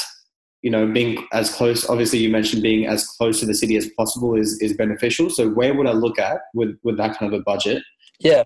You 0.63 0.71
know, 0.71 0.87
being 0.87 1.23
as 1.35 1.55
close, 1.55 1.87
obviously 1.87 2.21
you 2.21 2.31
mentioned 2.31 2.63
being 2.63 2.87
as 2.87 3.07
close 3.07 3.41
to 3.41 3.47
the 3.47 3.55
city 3.55 3.77
as 3.77 3.91
possible 3.91 4.35
is, 4.35 4.59
is 4.63 4.75
beneficial. 4.75 5.29
So 5.29 5.51
where 5.51 5.75
would 5.75 5.87
I 5.87 5.93
look 5.93 6.19
at 6.19 6.39
with, 6.55 6.79
with 6.83 6.97
that 6.97 7.19
kind 7.19 7.31
of 7.31 7.39
a 7.39 7.43
budget? 7.43 7.83
Yeah. 8.21 8.45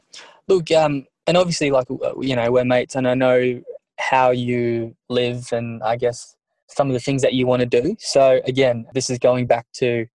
Look, 0.48 0.72
um, 0.72 1.06
and 1.28 1.36
obviously 1.36 1.70
like, 1.70 1.86
you 2.20 2.34
know, 2.34 2.50
we're 2.50 2.64
mates 2.64 2.96
and 2.96 3.06
I 3.06 3.14
know 3.14 3.62
how 4.00 4.30
you 4.30 4.96
live 5.08 5.52
and 5.52 5.80
I 5.84 5.94
guess 5.94 6.34
some 6.70 6.88
of 6.88 6.94
the 6.94 7.00
things 7.00 7.22
that 7.22 7.34
you 7.34 7.46
want 7.46 7.60
to 7.60 7.66
do. 7.66 7.96
So 7.98 8.40
again, 8.44 8.86
this 8.94 9.10
is 9.10 9.18
going 9.18 9.46
back 9.46 9.66
to 9.76 10.06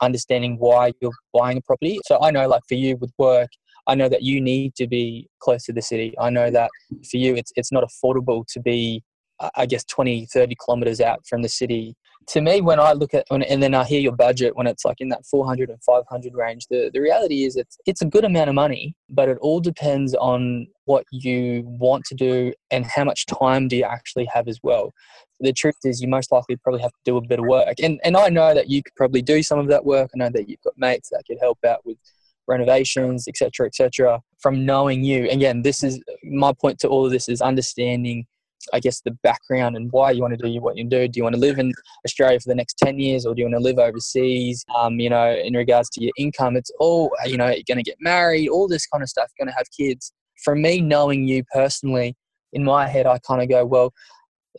understanding 0.00 0.56
why 0.58 0.92
you're 1.00 1.12
buying 1.32 1.58
a 1.58 1.60
property. 1.62 1.98
So 2.06 2.18
I 2.20 2.30
know 2.30 2.46
like 2.48 2.62
for 2.68 2.74
you 2.74 2.96
with 2.96 3.12
work, 3.18 3.50
I 3.86 3.94
know 3.94 4.08
that 4.08 4.22
you 4.22 4.40
need 4.40 4.74
to 4.76 4.86
be 4.86 5.28
close 5.40 5.64
to 5.64 5.72
the 5.72 5.82
city. 5.82 6.14
I 6.20 6.30
know 6.30 6.50
that 6.50 6.70
for 7.10 7.16
you 7.16 7.34
it's 7.34 7.52
it's 7.56 7.72
not 7.72 7.84
affordable 7.84 8.44
to 8.52 8.60
be 8.60 9.02
I 9.56 9.66
guess 9.66 9.84
20 9.84 10.26
30 10.26 10.56
kilometers 10.64 11.00
out 11.00 11.26
from 11.26 11.42
the 11.42 11.48
city 11.48 11.96
to 12.28 12.40
me, 12.40 12.60
when 12.60 12.80
I 12.80 12.92
look 12.92 13.14
at 13.14 13.26
and 13.30 13.62
then 13.62 13.74
I 13.74 13.84
hear 13.84 14.00
your 14.00 14.16
budget 14.16 14.56
when 14.56 14.66
it's 14.66 14.84
like 14.84 15.00
in 15.00 15.08
that 15.10 15.26
400 15.26 15.70
and 15.70 15.82
500 15.82 16.34
range, 16.34 16.66
the, 16.68 16.90
the 16.92 17.00
reality 17.00 17.44
is 17.44 17.56
it's 17.56 17.76
it's 17.86 18.02
a 18.02 18.06
good 18.06 18.24
amount 18.24 18.48
of 18.48 18.54
money, 18.54 18.94
but 19.08 19.28
it 19.28 19.38
all 19.38 19.60
depends 19.60 20.14
on 20.14 20.66
what 20.84 21.04
you 21.12 21.62
want 21.66 22.04
to 22.06 22.14
do 22.14 22.52
and 22.70 22.84
how 22.84 23.04
much 23.04 23.26
time 23.26 23.68
do 23.68 23.76
you 23.76 23.84
actually 23.84 24.24
have 24.26 24.48
as 24.48 24.58
well. 24.62 24.92
The 25.40 25.52
truth 25.52 25.76
is, 25.84 26.00
you 26.00 26.08
most 26.08 26.30
likely 26.30 26.56
probably 26.56 26.82
have 26.82 26.92
to 26.92 27.00
do 27.04 27.16
a 27.16 27.26
bit 27.26 27.38
of 27.38 27.46
work, 27.46 27.74
and 27.82 28.00
and 28.04 28.16
I 28.16 28.28
know 28.28 28.54
that 28.54 28.68
you 28.68 28.82
could 28.82 28.94
probably 28.94 29.22
do 29.22 29.42
some 29.42 29.58
of 29.58 29.68
that 29.68 29.84
work. 29.84 30.10
I 30.14 30.18
know 30.18 30.30
that 30.30 30.48
you've 30.48 30.62
got 30.62 30.74
mates 30.76 31.10
that 31.10 31.24
could 31.26 31.38
help 31.40 31.58
out 31.64 31.84
with 31.84 31.98
renovations, 32.46 33.26
etc., 33.28 33.66
etc. 33.66 34.20
From 34.38 34.64
knowing 34.64 35.04
you, 35.04 35.28
again, 35.30 35.62
this 35.62 35.82
is 35.82 36.00
my 36.24 36.52
point 36.52 36.78
to 36.80 36.88
all 36.88 37.04
of 37.06 37.12
this 37.12 37.28
is 37.28 37.40
understanding 37.40 38.26
I 38.72 38.80
guess 38.80 39.00
the 39.00 39.12
background 39.22 39.76
and 39.76 39.90
why 39.92 40.10
you 40.10 40.22
want 40.22 40.38
to 40.38 40.42
do 40.42 40.60
what 40.60 40.76
you 40.76 40.84
do. 40.84 41.08
Do 41.08 41.18
you 41.18 41.24
want 41.24 41.34
to 41.34 41.40
live 41.40 41.58
in 41.58 41.72
Australia 42.04 42.38
for 42.40 42.48
the 42.48 42.54
next 42.54 42.78
10 42.78 42.98
years 42.98 43.26
or 43.26 43.34
do 43.34 43.42
you 43.42 43.48
want 43.48 43.56
to 43.56 43.62
live 43.62 43.78
overseas? 43.78 44.64
Um, 44.76 45.00
you 45.00 45.10
know, 45.10 45.34
in 45.34 45.54
regards 45.54 45.90
to 45.90 46.02
your 46.02 46.12
income, 46.18 46.56
it's 46.56 46.70
all, 46.78 47.10
you 47.26 47.36
know, 47.36 47.48
you're 47.48 47.64
going 47.66 47.82
to 47.82 47.82
get 47.82 47.96
married, 48.00 48.48
all 48.48 48.68
this 48.68 48.86
kind 48.86 49.02
of 49.02 49.08
stuff, 49.08 49.30
you're 49.38 49.44
going 49.46 49.52
to 49.52 49.56
have 49.56 49.66
kids. 49.76 50.12
For 50.44 50.54
me, 50.54 50.80
knowing 50.80 51.26
you 51.26 51.44
personally, 51.52 52.16
in 52.52 52.64
my 52.64 52.86
head, 52.86 53.06
I 53.06 53.18
kind 53.20 53.42
of 53.42 53.48
go, 53.48 53.64
well, 53.64 53.92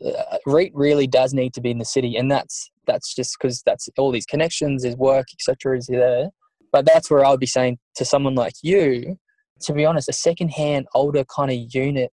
uh, 0.04 0.38
Reet 0.46 0.72
really 0.74 1.08
does 1.08 1.34
need 1.34 1.54
to 1.54 1.62
be 1.62 1.72
in 1.72 1.78
the 1.78 1.86
city. 1.86 2.16
And 2.16 2.32
that's, 2.32 2.72
that's 2.88 3.14
just 3.14 3.38
because 3.40 3.62
that's 3.66 3.88
all 3.98 4.12
these 4.12 4.26
connections, 4.26 4.84
is 4.84 4.96
work, 4.98 5.28
etc. 5.34 5.78
is 5.78 5.88
there. 5.88 6.30
But 6.72 6.86
that's 6.86 7.12
where 7.12 7.24
I 7.24 7.30
would 7.30 7.40
be 7.40 7.46
saying 7.46 7.78
to 7.96 8.06
someone 8.06 8.36
like 8.36 8.56
you, 8.64 9.18
to 9.62 9.74
be 9.74 9.86
honest, 9.86 10.10
a 10.10 10.14
second-hand, 10.14 10.88
older 10.94 11.24
kind 11.24 11.52
of 11.52 11.74
unit 11.74 12.12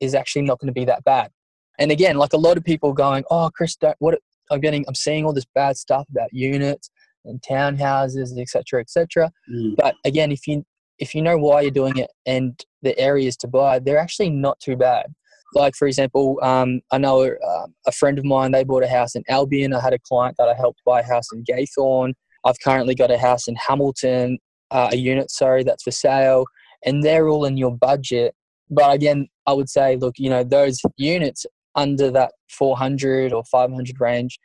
is 0.00 0.14
actually 0.14 0.42
not 0.42 0.58
going 0.58 0.68
to 0.68 0.72
be 0.72 0.84
that 0.84 1.04
bad. 1.04 1.30
And 1.78 1.90
again, 1.90 2.16
like 2.16 2.32
a 2.32 2.38
lot 2.38 2.56
of 2.56 2.64
people 2.64 2.92
going, 2.92 3.24
"Oh, 3.30 3.50
Chris, 3.54 3.76
what 3.98 4.18
I'm 4.50 4.60
getting, 4.60 4.84
I'm 4.88 4.94
seeing 4.94 5.24
all 5.24 5.32
this 5.32 5.46
bad 5.54 5.76
stuff 5.76 6.06
about 6.10 6.32
units 6.32 6.90
and 7.24 7.40
townhouses, 7.42 8.38
etc., 8.38 8.80
etc." 8.80 9.32
Mm. 9.50 9.76
But 9.76 9.94
again, 10.04 10.32
if 10.32 10.46
you 10.46 10.64
if 10.98 11.14
you 11.14 11.22
know 11.22 11.38
why 11.38 11.62
you're 11.62 11.70
doing 11.70 11.96
it 11.96 12.10
and 12.26 12.62
the 12.82 12.98
areas 12.98 13.36
to 13.38 13.48
buy, 13.48 13.78
they're 13.78 13.98
actually 13.98 14.30
not 14.30 14.60
too 14.60 14.76
bad. 14.76 15.06
Like 15.54 15.74
for 15.74 15.88
example, 15.88 16.38
um, 16.42 16.80
I 16.92 16.98
know 16.98 17.22
uh, 17.22 17.66
a 17.86 17.92
friend 17.92 18.18
of 18.18 18.24
mine. 18.24 18.52
They 18.52 18.64
bought 18.64 18.84
a 18.84 18.88
house 18.88 19.16
in 19.16 19.24
Albion. 19.28 19.72
I 19.72 19.80
had 19.80 19.92
a 19.92 19.98
client 19.98 20.36
that 20.38 20.48
I 20.48 20.54
helped 20.54 20.80
buy 20.84 21.00
a 21.00 21.06
house 21.06 21.32
in 21.32 21.44
Gaythorne. 21.44 22.12
I've 22.44 22.60
currently 22.62 22.94
got 22.94 23.10
a 23.10 23.18
house 23.18 23.48
in 23.48 23.56
Hamilton, 23.56 24.38
uh, 24.70 24.90
a 24.92 24.96
unit, 24.96 25.30
sorry, 25.30 25.64
that's 25.64 25.82
for 25.82 25.90
sale, 25.90 26.46
and 26.84 27.02
they're 27.02 27.28
all 27.28 27.44
in 27.44 27.56
your 27.56 27.76
budget. 27.76 28.34
But 28.70 28.94
again, 28.94 29.28
I 29.46 29.52
would 29.52 29.68
say, 29.68 29.96
look, 29.96 30.14
you 30.18 30.30
know, 30.30 30.44
those 30.44 30.80
units 30.96 31.44
under 31.74 32.10
that 32.12 32.32
400 32.50 33.32
or 33.32 33.44
500 33.44 34.00
range, 34.00 34.38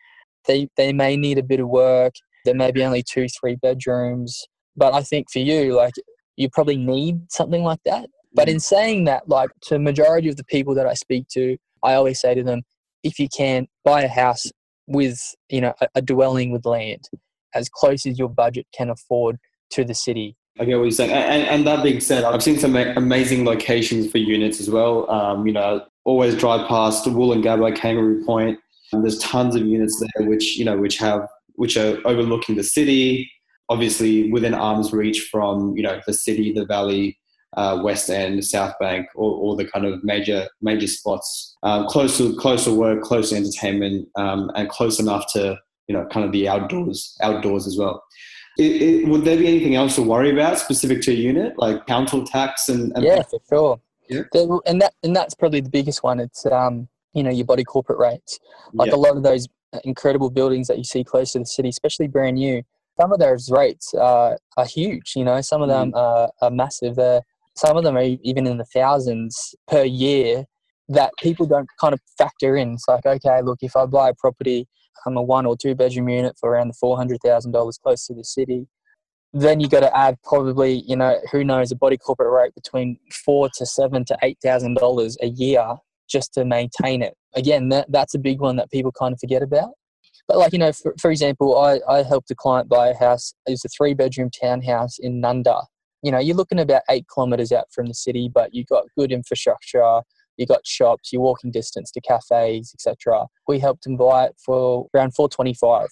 they, 0.47 0.67
they 0.77 0.93
may 0.93 1.15
need 1.15 1.37
a 1.37 1.43
bit 1.43 1.59
of 1.59 1.69
work. 1.69 2.13
There 2.43 2.55
may 2.55 2.71
be 2.71 2.83
only 2.83 3.03
two, 3.03 3.27
three 3.27 3.55
bedrooms. 3.55 4.45
But 4.75 4.93
I 4.93 5.01
think 5.01 5.31
for 5.31 5.39
you, 5.39 5.75
like, 5.75 5.93
you 6.37 6.49
probably 6.49 6.77
need 6.77 7.31
something 7.31 7.63
like 7.63 7.79
that. 7.85 8.09
But 8.33 8.49
in 8.49 8.57
mm. 8.57 8.61
saying 8.61 9.05
that, 9.05 9.29
like, 9.29 9.49
to 9.63 9.79
majority 9.79 10.29
of 10.29 10.35
the 10.35 10.43
people 10.43 10.75
that 10.75 10.87
I 10.87 10.93
speak 10.93 11.27
to, 11.29 11.57
I 11.83 11.93
always 11.93 12.19
say 12.19 12.33
to 12.33 12.43
them, 12.43 12.63
if 13.03 13.19
you 13.19 13.29
can, 13.29 13.67
buy 13.83 14.01
a 14.01 14.07
house 14.07 14.51
with, 14.87 15.19
you 15.49 15.61
know, 15.61 15.73
a, 15.81 15.87
a 15.95 16.01
dwelling 16.01 16.51
with 16.51 16.65
land 16.65 17.07
as 17.53 17.69
close 17.69 18.05
as 18.05 18.19
your 18.19 18.29
budget 18.29 18.67
can 18.75 18.89
afford 18.89 19.37
to 19.71 19.85
the 19.85 19.93
city 19.93 20.35
I 20.59 20.65
get 20.65 20.77
what 20.77 20.83
you're 20.83 20.91
saying. 20.91 21.11
And, 21.11 21.43
and, 21.43 21.67
that 21.67 21.83
being 21.83 21.99
said, 21.99 22.23
I've 22.23 22.41
seen 22.41 22.57
some 22.57 22.75
amazing 22.75 23.43
locations 23.43 24.09
for 24.09 24.19
units 24.19 24.61
as 24.61 24.69
well. 24.69 25.09
Um, 25.11 25.45
you 25.45 25.51
know, 25.51 25.85
always 26.05 26.35
drive 26.35 26.67
past 26.67 27.05
Woolloongabba, 27.05 27.75
Kangaroo 27.75 28.23
Point. 28.25 28.59
And 28.93 29.03
there's 29.03 29.19
tons 29.19 29.55
of 29.55 29.65
units 29.65 29.99
there 29.99 30.27
which, 30.27 30.57
you 30.57 30.63
know, 30.63 30.77
which 30.77 30.97
have, 30.97 31.27
which 31.55 31.75
are 31.75 31.97
overlooking 32.05 32.55
the 32.55 32.63
city, 32.63 33.29
obviously 33.67 34.31
within 34.31 34.53
arm's 34.53 34.93
reach 34.93 35.27
from, 35.31 35.75
you 35.75 35.83
know, 35.83 35.99
the 36.07 36.13
city, 36.13 36.53
the 36.53 36.65
valley, 36.65 37.17
uh, 37.57 37.81
West 37.83 38.09
End, 38.09 38.43
South 38.45 38.75
Bank, 38.79 39.07
all, 39.15 39.31
all 39.31 39.55
the 39.55 39.65
kind 39.65 39.85
of 39.85 40.03
major, 40.03 40.47
major 40.61 40.87
spots. 40.87 41.57
Um, 41.63 41.87
close 41.87 42.17
to, 42.17 42.35
close 42.37 42.63
to 42.65 42.73
work, 42.73 43.01
close 43.01 43.31
to 43.31 43.35
entertainment, 43.35 44.07
um, 44.15 44.51
and 44.55 44.69
close 44.69 44.99
enough 44.99 45.25
to, 45.33 45.57
you 45.87 45.95
know, 45.95 46.05
kind 46.07 46.25
of 46.25 46.31
the 46.31 46.47
outdoors, 46.47 47.17
outdoors 47.21 47.67
as 47.67 47.77
well. 47.77 48.03
It, 48.57 48.81
it, 48.81 49.07
would 49.07 49.25
there 49.25 49.37
be 49.37 49.47
anything 49.47 49.75
else 49.75 49.95
to 49.95 50.01
worry 50.01 50.31
about 50.31 50.57
specific 50.59 51.01
to 51.03 51.11
a 51.11 51.15
unit, 51.15 51.57
like 51.57 51.85
council 51.87 52.25
tax 52.25 52.69
and, 52.69 52.93
and 52.95 53.03
yeah, 53.03 53.21
for 53.23 53.39
sure. 53.49 53.79
Yeah. 54.09 54.21
and 54.65 54.81
that 54.81 54.93
and 55.03 55.15
that's 55.15 55.33
probably 55.33 55.61
the 55.61 55.69
biggest 55.69 56.03
one. 56.03 56.19
It's 56.19 56.45
um, 56.45 56.87
you 57.13 57.23
know, 57.23 57.31
your 57.31 57.45
body 57.45 57.63
corporate 57.63 57.97
rates. 57.97 58.39
Like 58.73 58.89
yeah. 58.89 58.95
a 58.95 58.97
lot 58.97 59.17
of 59.17 59.23
those 59.23 59.47
incredible 59.83 60.29
buildings 60.29 60.67
that 60.67 60.77
you 60.77 60.83
see 60.83 61.03
close 61.03 61.31
to 61.31 61.39
the 61.39 61.45
city, 61.45 61.69
especially 61.69 62.07
brand 62.07 62.37
new. 62.37 62.61
Some 62.99 63.11
of 63.11 63.19
those 63.19 63.49
rates 63.49 63.93
are, 63.93 64.37
are 64.57 64.65
huge. 64.65 65.13
You 65.15 65.25
know, 65.25 65.41
some 65.41 65.61
of 65.61 65.67
them 65.67 65.91
mm. 65.91 65.97
are, 65.97 66.29
are 66.41 66.51
massive. 66.51 66.95
They're, 66.95 67.21
some 67.55 67.77
of 67.77 67.83
them 67.83 67.97
are 67.97 68.03
even 68.21 68.47
in 68.47 68.57
the 68.57 68.65
thousands 68.65 69.55
per 69.67 69.83
year 69.83 70.45
that 70.89 71.11
people 71.21 71.45
don't 71.45 71.67
kind 71.79 71.93
of 71.93 71.99
factor 72.17 72.55
in. 72.55 72.73
It's 72.73 72.87
like, 72.87 73.05
okay, 73.05 73.41
look, 73.41 73.59
if 73.61 73.75
I 73.75 73.85
buy 73.85 74.09
a 74.09 74.13
property 74.13 74.67
a 75.05 75.21
one 75.21 75.45
or 75.45 75.55
two 75.57 75.75
bedroom 75.75 76.09
unit 76.09 76.35
for 76.39 76.49
around 76.49 76.67
the 76.69 76.73
four 76.73 76.97
hundred 76.97 77.19
thousand 77.23 77.51
dollars 77.51 77.77
close 77.77 78.05
to 78.07 78.13
the 78.13 78.23
city. 78.23 78.67
Then 79.33 79.59
you 79.59 79.67
got 79.67 79.81
to 79.81 79.95
add 79.97 80.17
probably 80.23 80.83
you 80.87 80.95
know 80.95 81.19
who 81.31 81.43
knows 81.43 81.71
a 81.71 81.75
body 81.75 81.97
corporate 81.97 82.31
rate 82.31 82.55
between 82.55 82.97
four 83.11 83.49
to 83.57 83.65
seven 83.65 84.05
to 84.05 84.17
eight 84.21 84.37
thousand 84.43 84.75
dollars 84.75 85.17
a 85.21 85.27
year 85.27 85.75
just 86.09 86.33
to 86.33 86.45
maintain 86.45 87.01
it. 87.01 87.15
Again, 87.35 87.69
that, 87.69 87.91
that's 87.91 88.13
a 88.13 88.19
big 88.19 88.39
one 88.39 88.55
that 88.57 88.71
people 88.71 88.91
kind 88.91 89.13
of 89.13 89.19
forget 89.19 89.41
about. 89.41 89.71
But 90.27 90.37
like 90.37 90.53
you 90.53 90.59
know, 90.59 90.71
for, 90.71 90.93
for 90.99 91.11
example, 91.11 91.57
I, 91.57 91.79
I 91.89 92.03
helped 92.03 92.31
a 92.31 92.35
client 92.35 92.69
buy 92.69 92.89
a 92.89 92.95
house. 92.95 93.33
It 93.47 93.51
was 93.51 93.65
a 93.65 93.69
three 93.69 93.93
bedroom 93.93 94.29
townhouse 94.31 94.97
in 94.99 95.21
Nunda, 95.21 95.63
you 96.05 96.11
know, 96.11 96.19
you're 96.19 96.35
looking 96.35 96.59
about 96.59 96.83
eight 96.91 97.07
kilometers 97.11 97.51
out 97.51 97.65
from 97.71 97.87
the 97.87 97.95
city, 97.95 98.29
but 98.31 98.53
you've 98.53 98.67
got 98.67 98.83
good 98.95 99.11
infrastructure. 99.11 100.01
You 100.37 100.45
got 100.45 100.65
shops, 100.65 101.11
you're 101.11 101.21
walking 101.21 101.51
distance 101.51 101.91
to 101.91 102.01
cafes, 102.01 102.73
etc. 102.73 103.25
We 103.47 103.59
helped 103.59 103.85
him 103.85 103.97
buy 103.97 104.25
it 104.25 104.35
for 104.43 104.87
around 104.95 105.15
425. 105.15 105.87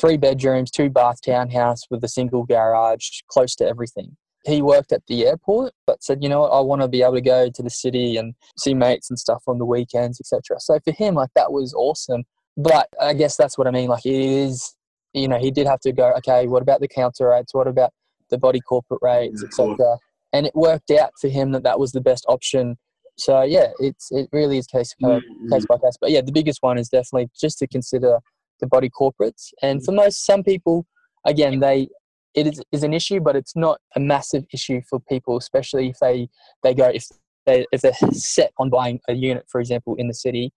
Three 0.00 0.16
bedrooms, 0.16 0.70
two 0.70 0.88
bath 0.88 1.18
townhouse 1.24 1.82
with 1.90 2.02
a 2.04 2.08
single 2.08 2.44
garage, 2.44 3.20
close 3.28 3.54
to 3.56 3.66
everything. 3.66 4.16
He 4.46 4.62
worked 4.62 4.92
at 4.92 5.02
the 5.06 5.26
airport, 5.26 5.74
but 5.86 6.02
said, 6.02 6.22
you 6.22 6.28
know 6.28 6.40
what, 6.40 6.52
I 6.52 6.60
want 6.60 6.80
to 6.80 6.88
be 6.88 7.02
able 7.02 7.14
to 7.14 7.20
go 7.20 7.50
to 7.50 7.62
the 7.62 7.68
city 7.68 8.16
and 8.16 8.34
see 8.58 8.72
mates 8.72 9.10
and 9.10 9.18
stuff 9.18 9.42
on 9.46 9.58
the 9.58 9.66
weekends, 9.66 10.18
etc. 10.18 10.58
So 10.60 10.78
for 10.82 10.92
him, 10.92 11.14
like 11.14 11.30
that 11.34 11.52
was 11.52 11.74
awesome. 11.74 12.24
But 12.56 12.88
I 13.00 13.12
guess 13.12 13.36
that's 13.36 13.58
what 13.58 13.66
I 13.66 13.70
mean. 13.70 13.88
Like 13.88 14.06
it 14.06 14.14
is, 14.14 14.74
you 15.12 15.28
know, 15.28 15.38
he 15.38 15.50
did 15.50 15.66
have 15.66 15.80
to 15.80 15.92
go. 15.92 16.12
Okay, 16.18 16.46
what 16.46 16.62
about 16.62 16.80
the 16.80 16.88
council 16.88 17.26
rates? 17.26 17.52
What 17.52 17.68
about 17.68 17.92
the 18.30 18.38
body 18.38 18.60
corporate 18.60 19.02
rates, 19.02 19.44
etc. 19.44 19.98
And 20.32 20.46
it 20.46 20.54
worked 20.54 20.90
out 20.90 21.10
for 21.20 21.28
him 21.28 21.52
that 21.52 21.64
that 21.64 21.78
was 21.78 21.92
the 21.92 22.00
best 22.00 22.24
option. 22.28 22.78
So 23.20 23.42
yeah, 23.42 23.68
it's 23.78 24.10
it 24.10 24.28
really 24.32 24.58
is 24.58 24.66
case 24.66 24.94
by 25.00 25.08
Mm-hmm. 25.08 25.52
case 25.52 25.66
by 25.66 25.76
case. 25.76 25.96
But 26.00 26.10
yeah, 26.10 26.22
the 26.22 26.32
biggest 26.32 26.62
one 26.62 26.78
is 26.78 26.88
definitely 26.88 27.28
just 27.38 27.58
to 27.58 27.66
consider 27.66 28.18
the 28.60 28.66
body 28.66 28.90
corporates. 28.90 29.52
And 29.62 29.84
for 29.84 29.92
most 29.92 30.24
some 30.24 30.42
people, 30.42 30.86
again, 31.26 31.60
they 31.60 31.88
it 32.34 32.46
is, 32.46 32.62
is 32.72 32.84
an 32.84 32.94
issue, 32.94 33.20
but 33.20 33.36
it's 33.36 33.56
not 33.56 33.80
a 33.96 34.00
massive 34.00 34.44
issue 34.52 34.80
for 34.88 35.00
people, 35.00 35.36
especially 35.36 35.88
if 35.88 35.98
they 36.00 36.28
they 36.62 36.74
go 36.74 36.88
if 36.88 37.06
they 37.46 37.66
if 37.72 37.82
they're 37.82 37.92
set 38.12 38.52
on 38.58 38.70
buying 38.70 39.00
a 39.08 39.14
unit, 39.14 39.44
for 39.48 39.60
example, 39.60 39.94
in 39.96 40.08
the 40.08 40.14
city, 40.14 40.52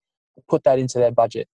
put 0.47 0.63
that 0.63 0.79
into 0.79 0.99
their 0.99 1.11
budget. 1.11 1.47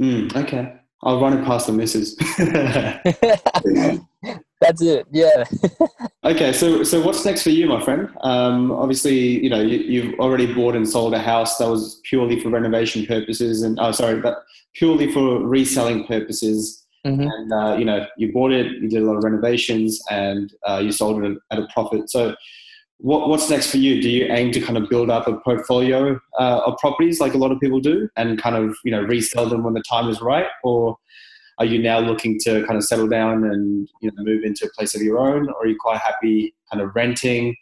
Mm, 0.00 0.34
okay. 0.36 0.74
I'll 1.02 1.20
run 1.20 1.38
it 1.38 1.44
past 1.44 1.66
the 1.66 1.72
missus. 1.72 2.16
That's 4.64 4.82
it. 4.82 5.06
Yeah. 5.12 5.44
okay, 6.24 6.52
so 6.52 6.82
so 6.82 7.04
what's 7.04 7.24
next 7.24 7.42
for 7.42 7.50
you, 7.50 7.66
my 7.66 7.82
friend? 7.84 8.08
Um, 8.22 8.72
obviously, 8.72 9.42
you 9.42 9.50
know 9.50 9.60
you, 9.60 9.78
you've 9.78 10.18
already 10.20 10.52
bought 10.52 10.74
and 10.74 10.88
sold 10.88 11.12
a 11.12 11.18
house 11.18 11.58
that 11.58 11.68
was 11.68 12.00
purely 12.04 12.40
for 12.40 12.48
renovation 12.48 13.04
purposes, 13.04 13.62
and 13.62 13.78
oh, 13.80 13.92
sorry, 13.92 14.20
but 14.20 14.42
purely 14.74 15.12
for 15.12 15.38
reselling 15.46 16.06
purposes. 16.06 16.80
Mhm. 17.06 17.30
And 17.30 17.52
uh, 17.52 17.76
you 17.78 17.84
know 17.84 18.06
you 18.16 18.32
bought 18.32 18.52
it, 18.52 18.72
you 18.80 18.88
did 18.88 19.02
a 19.02 19.04
lot 19.04 19.16
of 19.16 19.24
renovations, 19.24 20.00
and 20.10 20.50
uh, 20.66 20.80
you 20.82 20.92
sold 20.92 21.22
it 21.22 21.38
at 21.50 21.58
a 21.58 21.68
profit. 21.74 22.08
So, 22.08 22.34
what, 22.98 23.28
what's 23.28 23.50
next 23.50 23.70
for 23.70 23.76
you? 23.76 24.00
Do 24.00 24.08
you 24.08 24.26
aim 24.30 24.50
to 24.52 24.60
kind 24.60 24.78
of 24.78 24.88
build 24.88 25.10
up 25.10 25.26
a 25.26 25.36
portfolio 25.40 26.18
uh, 26.40 26.60
of 26.64 26.78
properties 26.78 27.20
like 27.20 27.34
a 27.34 27.38
lot 27.38 27.52
of 27.52 27.60
people 27.60 27.80
do, 27.80 28.08
and 28.16 28.40
kind 28.40 28.56
of 28.56 28.74
you 28.84 28.90
know 28.90 29.02
resell 29.02 29.46
them 29.46 29.62
when 29.62 29.74
the 29.74 29.82
time 29.82 30.08
is 30.08 30.22
right, 30.22 30.46
or 30.62 30.96
are 31.58 31.64
you 31.64 31.80
now 31.80 31.98
looking 31.98 32.38
to 32.40 32.64
kind 32.66 32.76
of 32.76 32.84
settle 32.84 33.08
down 33.08 33.44
and 33.44 33.88
you 34.00 34.10
know 34.12 34.24
move 34.24 34.42
into 34.44 34.66
a 34.66 34.70
place 34.70 34.94
of 34.94 35.02
your 35.02 35.18
own, 35.18 35.48
or 35.48 35.62
are 35.62 35.66
you 35.66 35.76
quite 35.78 35.98
happy 35.98 36.54
kind 36.72 36.82
of 36.82 36.94
renting 36.94 37.54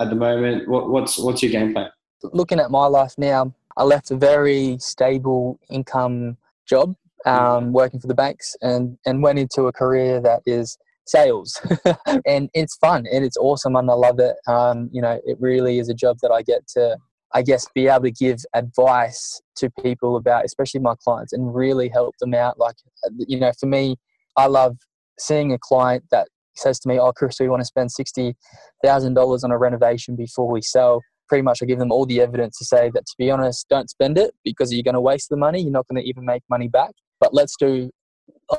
at 0.00 0.10
the 0.10 0.16
moment? 0.16 0.68
What, 0.68 0.90
what's 0.90 1.18
what's 1.18 1.42
your 1.42 1.52
game 1.52 1.72
plan? 1.72 1.90
looking 2.32 2.58
at 2.58 2.70
my 2.70 2.86
life 2.86 3.14
now, 3.16 3.54
I 3.76 3.84
left 3.84 4.10
a 4.10 4.16
very 4.16 4.76
stable 4.80 5.60
income 5.70 6.36
job, 6.68 6.96
um, 7.26 7.72
working 7.72 8.00
for 8.00 8.06
the 8.06 8.14
banks, 8.14 8.56
and 8.60 8.98
and 9.06 9.22
went 9.22 9.38
into 9.38 9.62
a 9.62 9.72
career 9.72 10.20
that 10.20 10.42
is 10.46 10.78
sales, 11.06 11.60
and 12.26 12.50
it's 12.54 12.76
fun 12.76 13.06
and 13.10 13.24
it's 13.24 13.36
awesome 13.38 13.76
and 13.76 13.90
I 13.90 13.94
love 13.94 14.18
it. 14.18 14.36
Um, 14.46 14.90
you 14.92 15.00
know, 15.00 15.20
it 15.24 15.38
really 15.40 15.78
is 15.78 15.88
a 15.88 15.94
job 15.94 16.18
that 16.22 16.30
I 16.30 16.42
get 16.42 16.66
to, 16.68 16.98
I 17.34 17.42
guess, 17.42 17.66
be 17.74 17.88
able 17.88 18.04
to 18.04 18.10
give 18.10 18.38
advice 18.54 19.40
to 19.56 19.70
people 19.82 20.16
about, 20.16 20.44
especially 20.44 20.80
my 20.80 20.94
clients, 21.02 21.32
and 21.32 21.54
really 21.54 21.88
help 21.88 22.14
them 22.20 22.34
out. 22.34 22.58
Like, 22.58 22.76
you 23.18 23.38
know, 23.38 23.52
for 23.58 23.66
me, 23.66 23.96
I 24.36 24.46
love 24.46 24.76
seeing 25.18 25.52
a 25.52 25.58
client 25.58 26.04
that 26.10 26.28
says 26.56 26.78
to 26.80 26.88
me, 26.88 26.98
"Oh, 26.98 27.12
Chris, 27.12 27.38
we 27.40 27.48
want 27.48 27.60
to 27.60 27.66
spend 27.66 27.92
sixty 27.92 28.36
thousand 28.84 29.14
dollars 29.14 29.44
on 29.44 29.50
a 29.50 29.58
renovation 29.58 30.16
before 30.16 30.50
we 30.50 30.62
sell." 30.62 31.02
pretty 31.28 31.42
much 31.42 31.62
I 31.62 31.66
give 31.66 31.78
them 31.78 31.92
all 31.92 32.06
the 32.06 32.20
evidence 32.20 32.58
to 32.58 32.64
say 32.64 32.90
that 32.94 33.06
to 33.06 33.14
be 33.18 33.30
honest, 33.30 33.68
don't 33.68 33.90
spend 33.90 34.18
it 34.18 34.34
because 34.44 34.72
you're 34.72 34.82
going 34.82 34.94
to 34.94 35.00
waste 35.00 35.28
the 35.28 35.36
money. 35.36 35.60
You're 35.60 35.70
not 35.70 35.86
going 35.86 36.02
to 36.02 36.08
even 36.08 36.24
make 36.24 36.42
money 36.48 36.68
back. 36.68 36.92
But 37.20 37.34
let's 37.34 37.54
do 37.58 37.90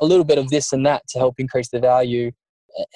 a 0.00 0.04
little 0.04 0.24
bit 0.24 0.38
of 0.38 0.48
this 0.48 0.72
and 0.72 0.86
that 0.86 1.02
to 1.08 1.18
help 1.18 1.34
increase 1.38 1.68
the 1.68 1.80
value, 1.80 2.30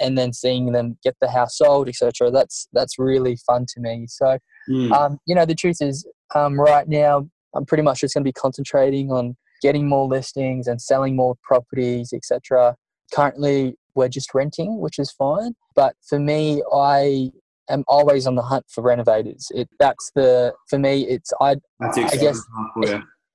and 0.00 0.16
then 0.16 0.32
seeing 0.32 0.72
them 0.72 0.96
get 1.02 1.16
the 1.20 1.30
house 1.30 1.58
sold, 1.58 1.88
etc. 1.88 2.30
That's 2.30 2.68
that's 2.72 2.98
really 2.98 3.36
fun 3.46 3.66
to 3.74 3.80
me. 3.80 4.06
So, 4.08 4.38
Mm. 4.68 4.92
um, 4.92 5.18
you 5.26 5.34
know, 5.34 5.44
the 5.44 5.54
truth 5.54 5.78
is, 5.80 6.06
um, 6.34 6.58
right 6.58 6.88
now 6.88 7.28
I'm 7.54 7.64
pretty 7.64 7.82
much 7.82 8.00
just 8.00 8.14
going 8.14 8.24
to 8.24 8.28
be 8.28 8.32
concentrating 8.32 9.10
on 9.10 9.36
getting 9.62 9.88
more 9.88 10.06
listings 10.06 10.66
and 10.66 10.80
selling 10.80 11.16
more 11.16 11.36
properties, 11.42 12.12
etc. 12.12 12.76
Currently, 13.12 13.76
we're 13.94 14.08
just 14.08 14.34
renting, 14.34 14.80
which 14.80 14.98
is 14.98 15.10
fine. 15.10 15.54
But 15.74 15.94
for 16.08 16.18
me, 16.18 16.62
I 16.74 17.30
am 17.70 17.84
always 17.88 18.26
on 18.26 18.34
the 18.34 18.42
hunt 18.42 18.66
for 18.68 18.82
renovators. 18.82 19.50
It 19.54 19.68
that's 19.78 20.10
the 20.14 20.54
for 20.68 20.78
me. 20.78 21.06
It's 21.06 21.32
I 21.40 21.56
That's 21.80 21.98
I 21.98 22.16
guess- 22.16 22.42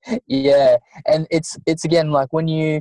yeah, 0.26 0.76
and 1.06 1.26
it's 1.30 1.58
it's 1.66 1.84
again 1.84 2.10
like 2.10 2.32
when 2.32 2.48
you 2.48 2.80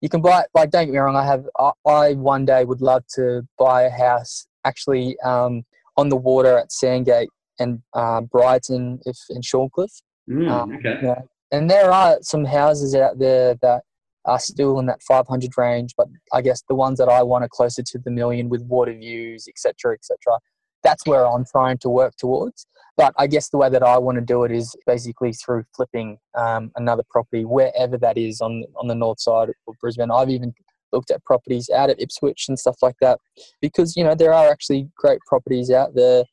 you 0.00 0.08
can 0.08 0.20
buy 0.20 0.44
like 0.54 0.70
don't 0.70 0.86
get 0.86 0.92
me 0.92 0.98
wrong. 0.98 1.16
I 1.16 1.24
have 1.24 1.44
I, 1.58 1.70
I 1.86 2.14
one 2.14 2.44
day 2.44 2.64
would 2.64 2.80
love 2.80 3.04
to 3.14 3.42
buy 3.58 3.82
a 3.82 3.90
house 3.90 4.46
actually 4.64 5.18
um, 5.20 5.64
on 5.96 6.08
the 6.08 6.16
water 6.16 6.58
at 6.58 6.72
Sandgate 6.72 7.28
and 7.58 7.80
uh, 7.94 8.20
Brighton 8.20 9.00
if 9.04 9.16
in 9.30 9.42
Shorncliffe. 9.42 10.02
Mm, 10.28 10.50
Um, 10.50 10.76
okay. 10.76 10.98
yeah. 11.02 11.20
And 11.50 11.70
there 11.70 11.90
are 11.90 12.18
some 12.20 12.44
houses 12.44 12.94
out 12.94 13.18
there 13.18 13.54
that 13.62 13.82
are 14.26 14.38
still 14.38 14.78
in 14.78 14.86
that 14.86 15.02
500 15.02 15.50
range, 15.56 15.94
but 15.96 16.08
I 16.32 16.42
guess 16.42 16.62
the 16.68 16.74
ones 16.74 16.98
that 16.98 17.08
I 17.08 17.22
want 17.22 17.44
are 17.44 17.48
closer 17.48 17.82
to 17.82 17.98
the 17.98 18.10
million 18.10 18.48
with 18.48 18.62
water 18.62 18.92
views, 18.92 19.46
etc., 19.48 19.94
etc. 19.94 20.38
That's 20.84 21.06
where 21.06 21.26
I'm 21.26 21.44
trying 21.44 21.78
to 21.78 21.88
work 21.88 22.14
towards. 22.18 22.66
But 22.96 23.14
I 23.16 23.26
guess 23.26 23.48
the 23.48 23.58
way 23.58 23.70
that 23.70 23.82
I 23.82 23.96
want 23.96 24.16
to 24.16 24.24
do 24.24 24.44
it 24.44 24.52
is 24.52 24.74
basically 24.86 25.32
through 25.32 25.64
flipping 25.74 26.18
um, 26.36 26.70
another 26.76 27.04
property 27.08 27.44
wherever 27.44 27.96
that 27.98 28.18
is 28.18 28.40
on 28.40 28.64
on 28.76 28.88
the 28.88 28.94
north 28.94 29.20
side 29.20 29.48
of 29.48 29.74
Brisbane. 29.80 30.10
I've 30.10 30.30
even 30.30 30.52
looked 30.92 31.10
at 31.10 31.24
properties 31.24 31.70
out 31.70 31.90
at 31.90 32.00
Ipswich 32.00 32.46
and 32.48 32.58
stuff 32.58 32.76
like 32.82 32.96
that 33.00 33.18
because 33.60 33.96
you 33.96 34.04
know 34.04 34.14
there 34.14 34.32
are 34.32 34.50
actually 34.50 34.88
great 34.96 35.20
properties 35.26 35.70
out 35.70 35.94
there 35.94 36.24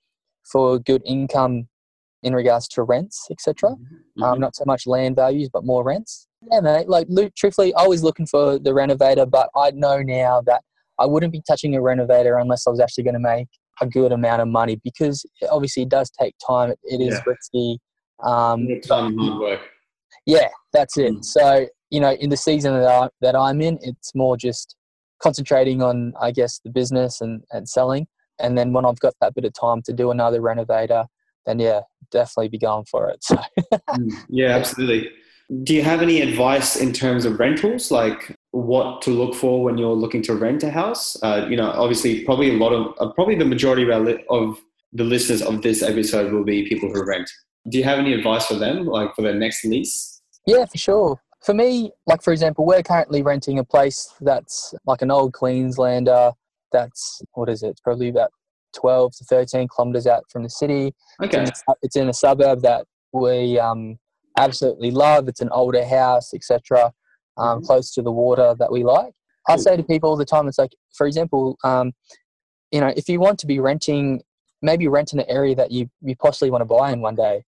for 0.51 0.79
good 0.79 1.01
income 1.05 1.67
in 2.23 2.33
regards 2.33 2.67
to 2.69 2.83
rents, 2.83 3.27
etc. 3.29 3.71
Mm-hmm. 3.71 4.23
Um, 4.23 4.39
not 4.39 4.55
so 4.55 4.63
much 4.65 4.87
land 4.87 5.15
values, 5.15 5.49
but 5.51 5.63
more 5.65 5.83
rents. 5.83 6.27
Yeah, 6.51 6.59
mate. 6.61 6.87
Like, 6.89 7.07
truthfully, 7.35 7.73
I 7.75 7.87
was 7.87 8.03
looking 8.03 8.25
for 8.25 8.57
the 8.59 8.73
renovator, 8.73 9.25
but 9.25 9.49
I 9.55 9.71
know 9.71 9.99
now 10.01 10.41
that 10.45 10.61
I 10.99 11.05
wouldn't 11.05 11.31
be 11.31 11.41
touching 11.47 11.75
a 11.75 11.81
renovator 11.81 12.37
unless 12.37 12.65
I 12.67 12.69
was 12.71 12.79
actually 12.79 13.03
going 13.03 13.15
to 13.15 13.19
make 13.19 13.47
a 13.81 13.87
good 13.87 14.11
amount 14.11 14.41
of 14.41 14.47
money 14.47 14.79
because 14.83 15.25
obviously 15.51 15.83
it 15.83 15.89
does 15.89 16.09
take 16.09 16.33
time. 16.45 16.71
It, 16.71 16.79
it 16.83 17.01
is 17.01 17.13
Yeah. 17.15 17.21
risky. 17.25 17.79
Um, 18.23 18.67
time 18.81 19.17
hard 19.17 19.39
work. 19.41 19.59
yeah, 20.25 20.47
that's 20.71 20.97
it. 20.97 21.13
Mm. 21.15 21.25
So 21.25 21.67
you 21.89 21.99
know, 21.99 22.11
in 22.13 22.29
the 22.29 22.37
season 22.37 22.73
that 22.73 22.87
I, 22.87 23.09
that 23.21 23.35
I'm 23.35 23.61
in, 23.61 23.77
it's 23.81 24.15
more 24.15 24.37
just 24.37 24.75
concentrating 25.21 25.81
on, 25.81 26.13
I 26.19 26.31
guess, 26.31 26.59
the 26.63 26.69
business 26.69 27.21
and 27.21 27.43
and 27.51 27.67
selling. 27.67 28.07
And 28.39 28.57
then 28.57 28.73
when 28.73 28.85
I've 28.85 28.99
got 28.99 29.13
that 29.21 29.33
bit 29.33 29.45
of 29.45 29.53
time 29.53 29.81
to 29.83 29.93
do 29.93 30.11
another 30.11 30.41
renovator, 30.41 31.05
then 31.45 31.59
yeah, 31.59 31.81
definitely 32.11 32.49
be 32.49 32.57
going 32.57 32.85
for 32.85 33.09
it. 33.09 33.23
So. 33.23 33.37
Mm, 33.89 34.11
yeah, 34.29 34.55
absolutely. 34.55 35.09
Do 35.63 35.75
you 35.75 35.83
have 35.83 36.01
any 36.01 36.21
advice 36.21 36.75
in 36.75 36.91
terms 36.91 37.23
of 37.25 37.39
rentals, 37.39 37.91
like 37.91 38.35
what 38.51 39.01
to 39.03 39.11
look 39.11 39.35
for 39.35 39.63
when 39.63 39.77
you're 39.77 39.93
looking 39.93 40.23
to 40.23 40.33
rent 40.33 40.63
a 40.63 40.71
house? 40.71 41.15
Uh, 41.21 41.45
you 41.47 41.55
know, 41.55 41.69
obviously, 41.69 42.23
probably 42.25 42.49
a 42.49 42.57
lot 42.57 42.73
of, 42.73 42.95
uh, 42.99 43.13
probably 43.13 43.35
the 43.35 43.45
majority 43.45 43.83
of, 43.83 43.89
our 43.89 43.99
li- 43.99 44.25
of 44.29 44.59
the 44.91 45.03
listeners 45.03 45.41
of 45.41 45.61
this 45.61 45.83
episode 45.83 46.33
will 46.33 46.43
be 46.43 46.67
people 46.67 46.89
who 46.89 47.05
rent. 47.05 47.29
Do 47.69 47.77
you 47.77 47.83
have 47.83 47.99
any 47.99 48.13
advice 48.13 48.47
for 48.47 48.55
them, 48.55 48.85
like 48.85 49.13
for 49.15 49.21
their 49.21 49.35
next 49.35 49.63
lease? 49.65 50.21
Yeah, 50.47 50.65
for 50.65 50.77
sure. 50.77 51.21
For 51.43 51.53
me, 51.53 51.91
like 52.07 52.23
for 52.23 52.33
example, 52.33 52.65
we're 52.65 52.81
currently 52.81 53.21
renting 53.21 53.59
a 53.59 53.63
place 53.63 54.13
that's 54.21 54.73
like 54.87 55.03
an 55.03 55.11
old 55.11 55.33
Queenslander. 55.33 56.31
That's 56.71 57.21
what 57.33 57.49
is 57.49 57.63
it? 57.63 57.69
It's 57.69 57.81
probably 57.81 58.09
about 58.09 58.31
twelve 58.75 59.13
to 59.17 59.23
thirteen 59.25 59.67
kilometers 59.67 60.07
out 60.07 60.23
from 60.31 60.43
the 60.43 60.49
city. 60.49 60.93
It's 61.21 61.35
in 61.35 61.43
Okay. 61.43 61.51
a 61.67 61.73
It's 61.81 61.95
in 61.95 62.09
a 62.09 62.13
suburb 62.13 62.61
that 62.61 62.85
we 63.13 63.59
um, 63.59 63.97
absolutely 64.37 64.91
love. 64.91 65.27
It's 65.27 65.41
an 65.41 65.49
older 65.51 65.85
house, 65.85 66.33
etc. 66.33 66.91
Um, 67.37 67.61
Mhm. 67.61 67.65
Close 67.65 67.93
to 67.93 68.01
the 68.01 68.11
water 68.11 68.55
that 68.59 68.71
we 68.71 68.83
like. 68.83 69.13
I 69.47 69.57
say 69.57 69.77
to 69.77 69.83
people 69.83 70.09
all 70.09 70.17
the 70.17 70.25
time, 70.25 70.47
it's 70.47 70.57
like, 70.57 70.71
for 70.97 71.05
example, 71.05 71.55
um, 71.63 71.93
you 72.71 72.81
know, 72.81 72.91
if 72.97 73.07
you 73.07 73.19
want 73.19 73.37
to 73.39 73.45
be 73.45 73.59
renting, 73.59 74.23
maybe 74.63 74.87
rent 74.87 75.13
in 75.13 75.19
an 75.19 75.25
area 75.29 75.53
that 75.55 75.71
you 75.71 75.87
you 76.01 76.15
possibly 76.15 76.49
want 76.49 76.61
to 76.61 76.65
buy 76.65 76.91
in 76.91 76.99
one 77.01 77.15
day. 77.15 77.43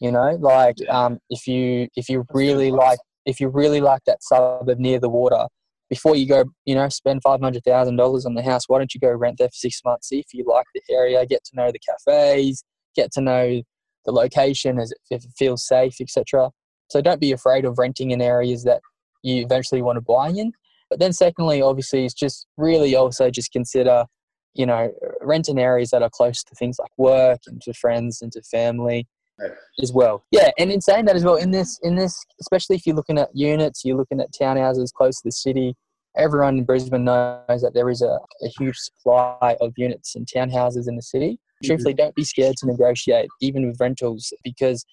You 0.00 0.12
know, 0.12 0.36
like 0.40 0.76
Yeah. 0.78 1.04
um, 1.06 1.18
if 1.30 1.46
you 1.46 1.88
if 1.96 2.08
you 2.08 2.24
really 2.32 2.70
like 2.70 2.98
if 3.24 3.40
you 3.40 3.48
really 3.48 3.80
like 3.80 4.02
that 4.06 4.22
suburb 4.22 4.78
near 4.78 5.00
the 5.00 5.08
water, 5.08 5.46
before 5.88 6.16
you 6.16 6.26
go, 6.26 6.44
you 6.64 6.74
know, 6.74 6.88
spend 6.88 7.22
five 7.22 7.40
hundred 7.40 7.64
thousand 7.64 7.96
dollars 7.96 8.26
on 8.26 8.34
the 8.34 8.42
house, 8.42 8.68
why 8.68 8.78
don't 8.78 8.94
you 8.94 9.00
go 9.00 9.10
rent 9.10 9.38
there 9.38 9.48
for 9.48 9.54
six 9.54 9.80
months? 9.84 10.08
See 10.08 10.18
if 10.18 10.26
you 10.32 10.44
like 10.46 10.66
the 10.74 10.82
area, 10.90 11.24
get 11.26 11.44
to 11.44 11.56
know 11.56 11.70
the 11.70 11.78
cafes, 11.78 12.64
get 12.94 13.12
to 13.12 13.20
know 13.20 13.62
the 14.04 14.12
location, 14.12 14.78
as 14.78 14.92
if 15.10 15.24
it 15.24 15.30
feels 15.36 15.66
safe, 15.66 15.94
etc. 16.00 16.50
So 16.90 17.00
don't 17.00 17.20
be 17.20 17.32
afraid 17.32 17.64
of 17.64 17.78
renting 17.78 18.10
in 18.10 18.20
areas 18.20 18.64
that 18.64 18.80
you 19.22 19.42
eventually 19.42 19.82
want 19.82 19.96
to 19.96 20.00
buy 20.00 20.28
in. 20.28 20.52
But 20.90 21.00
then, 21.00 21.12
secondly, 21.12 21.60
obviously, 21.60 22.04
is 22.04 22.14
just 22.14 22.46
really 22.56 22.94
also 22.94 23.30
just 23.30 23.52
consider 23.52 24.06
you 24.54 24.66
know, 24.66 24.92
rent 25.20 25.48
in 25.48 25.58
areas 25.58 25.90
that 25.90 26.02
are 26.02 26.10
close 26.10 26.42
to 26.42 26.54
things 26.56 26.78
like 26.78 26.90
work 26.96 27.38
and 27.46 27.62
to 27.62 27.72
friends 27.72 28.20
and 28.20 28.32
to 28.32 28.42
family 28.42 29.06
Right. 29.40 29.52
as 29.82 29.92
well. 29.92 30.24
Yeah, 30.30 30.50
and 30.58 30.70
in 30.70 30.80
saying 30.80 31.04
that 31.04 31.16
as 31.16 31.24
well, 31.24 31.36
in 31.36 31.50
this, 31.50 31.78
in 31.82 31.94
this, 31.94 32.24
especially 32.40 32.76
if 32.76 32.86
you're 32.86 32.96
looking 32.96 33.18
at 33.18 33.28
units, 33.34 33.82
you're 33.84 33.96
looking 33.96 34.20
at 34.20 34.28
townhouses 34.32 34.92
close 34.92 35.16
to 35.18 35.28
the 35.28 35.32
city. 35.32 35.76
Everyone 36.16 36.58
in 36.58 36.64
Brisbane 36.64 37.04
knows 37.04 37.62
that 37.62 37.72
there 37.74 37.88
is 37.88 38.02
a, 38.02 38.18
a 38.42 38.48
huge 38.58 38.76
supply 38.76 39.56
of 39.60 39.72
units 39.76 40.16
and 40.16 40.26
townhouses 40.26 40.88
in 40.88 40.96
the 40.96 41.02
city. 41.02 41.38
Truthfully, 41.64 41.94
don't 41.94 42.14
be 42.14 42.24
scared 42.24 42.56
to 42.58 42.66
negotiate, 42.66 43.28
even 43.40 43.66
with 43.66 43.78
rentals, 43.80 44.32
because 44.44 44.84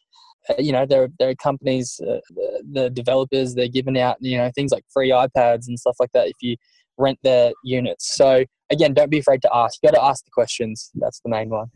uh, 0.50 0.56
you 0.58 0.72
know 0.72 0.86
there 0.86 1.10
there 1.20 1.30
are 1.30 1.36
companies, 1.36 2.00
uh, 2.02 2.20
the, 2.30 2.64
the 2.72 2.90
developers, 2.90 3.54
they're 3.54 3.68
giving 3.68 4.00
out 4.00 4.18
you 4.20 4.38
know 4.38 4.52
things 4.56 4.72
like 4.72 4.84
free 4.92 5.10
iPads 5.10 5.68
and 5.68 5.80
stuff 5.80 5.96
like 6.00 6.12
that 6.14 6.28
if 6.28 6.36
you 6.42 6.56
rent 6.98 7.20
their 7.24 7.52
units. 7.64 8.16
So 8.16 8.46
again, 8.70 8.94
don't 8.94 9.12
be 9.12 9.20
afraid 9.20 9.42
to 9.44 9.50
ask. 9.54 9.80
You 9.82 9.90
got 9.92 9.98
to 9.98 10.04
ask 10.04 10.24
the 10.26 10.32
questions. 10.32 10.92
That's 10.96 11.20
the 11.22 11.30
main 11.30 11.50
one. 11.50 11.68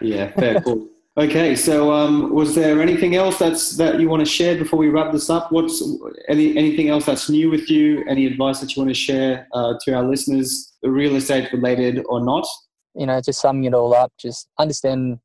yeah, 0.00 0.32
fair 0.32 0.60
cool. 0.60 0.88
Okay, 1.14 1.54
so 1.54 1.92
um, 1.92 2.32
was 2.32 2.54
there 2.54 2.80
anything 2.80 3.16
else 3.16 3.38
that's 3.38 3.76
that 3.76 4.00
you 4.00 4.08
want 4.08 4.20
to 4.20 4.30
share 4.30 4.56
before 4.56 4.78
we 4.78 4.88
wrap 4.88 5.12
this 5.12 5.28
up? 5.28 5.52
What's 5.52 5.82
any 6.28 6.56
anything 6.56 6.88
else 6.88 7.04
that's 7.04 7.28
new 7.28 7.50
with 7.50 7.68
you? 7.70 8.02
Any 8.08 8.26
advice 8.26 8.60
that 8.60 8.74
you 8.74 8.82
want 8.82 8.88
to 8.88 9.00
share 9.00 9.46
uh, 9.52 9.74
to 9.82 9.94
our 9.94 10.04
listeners, 10.04 10.72
real 10.82 11.16
estate 11.16 11.52
related 11.52 12.02
or 12.08 12.24
not? 12.24 12.46
you 12.94 13.06
know, 13.06 13.20
just 13.20 13.40
summing 13.40 13.64
it 13.64 13.74
all 13.74 13.94
up, 13.94 14.12
just 14.18 14.48
understand 14.58 15.18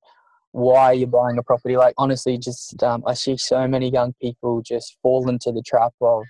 why 0.52 0.92
you're 0.92 1.08
buying 1.08 1.38
a 1.38 1.44
property. 1.44 1.78
Like 1.78 1.94
honestly, 1.98 2.38
just 2.38 2.82
um, 2.84 3.04
I 3.06 3.14
see 3.14 3.38
so 3.38 3.68
many 3.68 3.90
young 3.90 4.14
people 4.22 4.62
just 4.62 4.98
fall 5.02 5.30
into 5.30 5.52
the 5.52 5.62
trap 5.62 5.94
of 6.02 6.24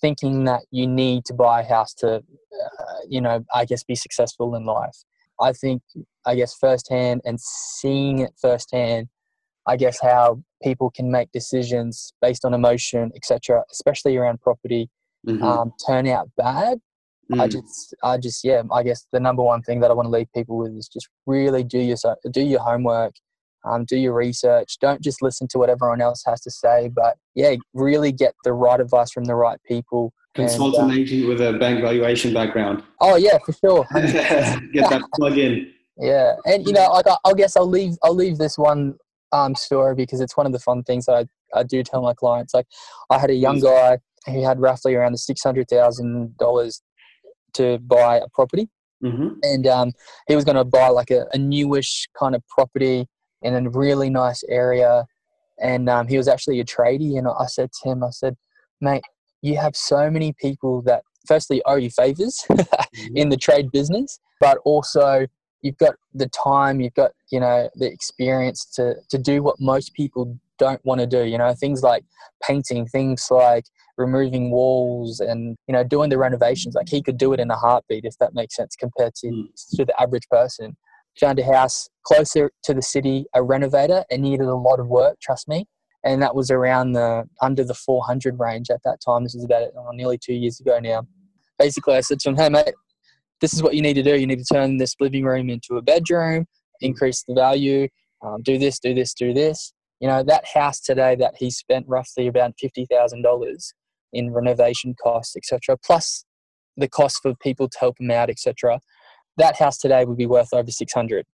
thinking 0.00 0.44
that 0.44 0.62
you 0.70 0.86
need 0.86 1.24
to 1.24 1.34
buy 1.34 1.62
a 1.62 1.64
house 1.64 1.94
to, 1.94 2.16
uh, 2.16 2.98
you 3.08 3.20
know, 3.20 3.44
I 3.54 3.64
guess 3.64 3.82
be 3.82 3.94
successful 3.94 4.54
in 4.54 4.64
life. 4.64 4.96
I 5.40 5.52
think, 5.52 5.82
I 6.24 6.34
guess, 6.34 6.54
firsthand 6.54 7.20
and 7.24 7.38
seeing 7.40 8.20
it 8.20 8.32
firsthand, 8.40 9.08
I 9.66 9.76
guess 9.76 10.00
how 10.00 10.42
people 10.62 10.90
can 10.90 11.10
make 11.10 11.30
decisions 11.32 12.12
based 12.22 12.44
on 12.44 12.54
emotion, 12.54 13.12
etc., 13.14 13.64
especially 13.70 14.16
around 14.16 14.40
property, 14.40 14.88
Mhm. 15.26 15.42
um, 15.42 15.72
turn 15.86 16.06
out 16.06 16.30
bad. 16.36 16.80
I 17.32 17.48
Mm. 17.48 17.50
just, 17.50 17.94
I 18.04 18.18
just, 18.18 18.44
yeah, 18.44 18.62
I 18.70 18.84
guess 18.84 19.06
the 19.12 19.18
number 19.18 19.42
one 19.42 19.60
thing 19.62 19.80
that 19.80 19.90
I 19.90 19.94
want 19.94 20.06
to 20.06 20.10
leave 20.10 20.32
people 20.32 20.56
with 20.58 20.72
is 20.76 20.88
just 20.88 21.08
really 21.26 21.64
do 21.64 21.80
your 21.80 21.96
do 22.30 22.40
your 22.40 22.60
homework, 22.60 23.14
um, 23.64 23.84
do 23.84 23.96
your 23.98 24.12
research. 24.14 24.78
Don't 24.80 25.00
just 25.02 25.20
listen 25.22 25.48
to 25.48 25.58
what 25.58 25.68
everyone 25.68 26.00
else 26.00 26.22
has 26.24 26.40
to 26.42 26.50
say, 26.52 26.88
but 26.88 27.18
yeah, 27.34 27.56
really 27.74 28.12
get 28.12 28.34
the 28.44 28.52
right 28.52 28.80
advice 28.80 29.10
from 29.10 29.24
the 29.24 29.34
right 29.34 29.60
people. 29.64 30.12
And, 30.38 30.48
Consult 30.48 30.78
uh, 30.78 30.84
an 30.84 30.90
agent 30.90 31.28
with 31.28 31.40
a 31.40 31.54
bank 31.54 31.80
valuation 31.80 32.34
background. 32.34 32.82
oh 33.00 33.16
yeah, 33.16 33.38
for 33.44 33.52
sure. 33.52 33.86
Get 34.72 34.90
that 34.90 35.02
plug 35.14 35.38
in. 35.38 35.72
Yeah, 35.98 36.34
and 36.44 36.66
you 36.66 36.72
know, 36.74 36.90
like 36.92 37.06
I, 37.06 37.16
I 37.24 37.32
guess 37.32 37.56
I'll 37.56 37.68
leave 37.68 37.94
I'll 38.02 38.14
leave 38.14 38.36
this 38.36 38.58
one 38.58 38.96
um, 39.32 39.54
story 39.54 39.94
because 39.94 40.20
it's 40.20 40.36
one 40.36 40.46
of 40.46 40.52
the 40.52 40.58
fun 40.58 40.82
things 40.82 41.06
that 41.06 41.26
I, 41.54 41.60
I 41.60 41.62
do 41.62 41.82
tell 41.82 42.02
my 42.02 42.12
clients. 42.14 42.52
Like, 42.52 42.66
I 43.10 43.18
had 43.18 43.30
a 43.30 43.34
young 43.34 43.60
guy 43.60 43.98
who 44.26 44.42
had 44.42 44.60
roughly 44.60 44.94
around 44.94 45.12
the 45.12 45.18
six 45.18 45.42
hundred 45.42 45.68
thousand 45.68 46.36
dollars 46.36 46.82
to 47.54 47.78
buy 47.78 48.18
a 48.18 48.28
property, 48.34 48.68
hmm 49.00 49.28
and 49.42 49.66
um, 49.66 49.92
he 50.28 50.34
was 50.34 50.44
going 50.44 50.56
to 50.56 50.64
buy 50.64 50.88
like 50.88 51.10
a, 51.10 51.26
a 51.32 51.38
newish 51.38 52.08
kind 52.18 52.34
of 52.34 52.46
property 52.48 53.06
in 53.42 53.54
a 53.54 53.70
really 53.70 54.10
nice 54.10 54.42
area. 54.48 55.06
And 55.58 55.88
um, 55.88 56.06
he 56.06 56.18
was 56.18 56.28
actually 56.28 56.60
a 56.60 56.64
tradie, 56.64 57.16
and 57.16 57.26
I 57.26 57.46
said 57.46 57.70
to 57.72 57.88
him, 57.88 58.04
I 58.04 58.10
said, 58.10 58.36
"Mate, 58.82 59.02
you 59.42 59.56
have 59.58 59.76
so 59.76 60.10
many 60.10 60.32
people 60.32 60.82
that 60.82 61.02
firstly 61.26 61.62
owe 61.66 61.76
you 61.76 61.90
favors 61.90 62.44
in 63.14 63.28
the 63.28 63.36
trade 63.36 63.70
business, 63.72 64.18
but 64.40 64.58
also 64.64 65.26
you've 65.62 65.78
got 65.78 65.94
the 66.14 66.28
time, 66.28 66.80
you've 66.80 66.94
got 66.94 67.12
you 67.30 67.40
know 67.40 67.68
the 67.74 67.90
experience 67.90 68.64
to 68.76 68.94
to 69.10 69.18
do 69.18 69.42
what 69.42 69.56
most 69.60 69.94
people 69.94 70.38
don't 70.58 70.82
want 70.84 71.00
to 71.00 71.06
do. 71.06 71.24
You 71.24 71.38
know 71.38 71.52
things 71.54 71.82
like 71.82 72.04
painting, 72.42 72.86
things 72.86 73.26
like 73.30 73.64
removing 73.96 74.50
walls, 74.50 75.20
and 75.20 75.56
you 75.66 75.72
know 75.72 75.84
doing 75.84 76.10
the 76.10 76.18
renovations. 76.18 76.74
Like 76.74 76.88
he 76.88 77.02
could 77.02 77.18
do 77.18 77.32
it 77.32 77.40
in 77.40 77.50
a 77.50 77.56
heartbeat 77.56 78.04
if 78.04 78.16
that 78.18 78.34
makes 78.34 78.54
sense 78.56 78.76
compared 78.76 79.14
to 79.16 79.26
Mm. 79.28 79.76
to 79.76 79.84
the 79.84 80.00
average 80.00 80.28
person. 80.30 80.76
Found 81.20 81.38
a 81.38 81.44
house 81.44 81.88
closer 82.02 82.50
to 82.64 82.74
the 82.74 82.82
city, 82.82 83.24
a 83.34 83.42
renovator, 83.42 84.04
and 84.10 84.20
needed 84.22 84.46
a 84.46 84.54
lot 84.54 84.78
of 84.78 84.86
work. 84.88 85.16
Trust 85.18 85.48
me. 85.48 85.66
And 86.06 86.22
that 86.22 86.34
was 86.34 86.50
around 86.50 86.92
the 86.92 87.28
under 87.42 87.64
the 87.64 87.74
400 87.74 88.38
range 88.38 88.70
at 88.70 88.80
that 88.84 88.98
time. 89.04 89.24
This 89.24 89.34
is 89.34 89.44
about 89.44 89.64
oh, 89.76 89.90
nearly 89.92 90.16
two 90.16 90.34
years 90.34 90.60
ago 90.60 90.78
now. 90.78 91.06
Basically, 91.58 91.96
I 91.96 92.00
said 92.00 92.20
to 92.20 92.28
him, 92.30 92.36
"Hey, 92.36 92.48
mate, 92.48 92.74
this 93.40 93.52
is 93.52 93.62
what 93.62 93.74
you 93.74 93.82
need 93.82 93.94
to 93.94 94.02
do. 94.02 94.18
You 94.18 94.26
need 94.26 94.38
to 94.38 94.54
turn 94.54 94.78
this 94.78 94.94
living 95.00 95.24
room 95.24 95.50
into 95.50 95.76
a 95.76 95.82
bedroom, 95.82 96.46
increase 96.80 97.24
the 97.26 97.34
value, 97.34 97.88
um, 98.24 98.42
do 98.42 98.58
this, 98.58 98.78
do 98.78 98.94
this, 98.94 99.14
do 99.14 99.34
this. 99.34 99.72
You 100.00 100.08
know, 100.08 100.22
that 100.22 100.44
house 100.46 100.80
today 100.80 101.16
that 101.16 101.34
he 101.38 101.50
spent 101.50 101.86
roughly 101.88 102.26
about 102.26 102.52
$50,000 102.62 103.72
in 104.12 104.32
renovation 104.32 104.94
costs, 105.02 105.36
etc., 105.36 105.76
plus 105.84 106.24
the 106.76 106.88
cost 106.88 107.20
for 107.22 107.34
people 107.36 107.68
to 107.68 107.78
help 107.78 107.96
him 107.98 108.10
out, 108.10 108.30
etc., 108.30 108.80
that 109.38 109.56
house 109.58 109.78
today 109.78 110.04
would 110.04 110.16
be 110.16 110.26
worth 110.26 110.52
over 110.52 110.70
600 110.70 111.26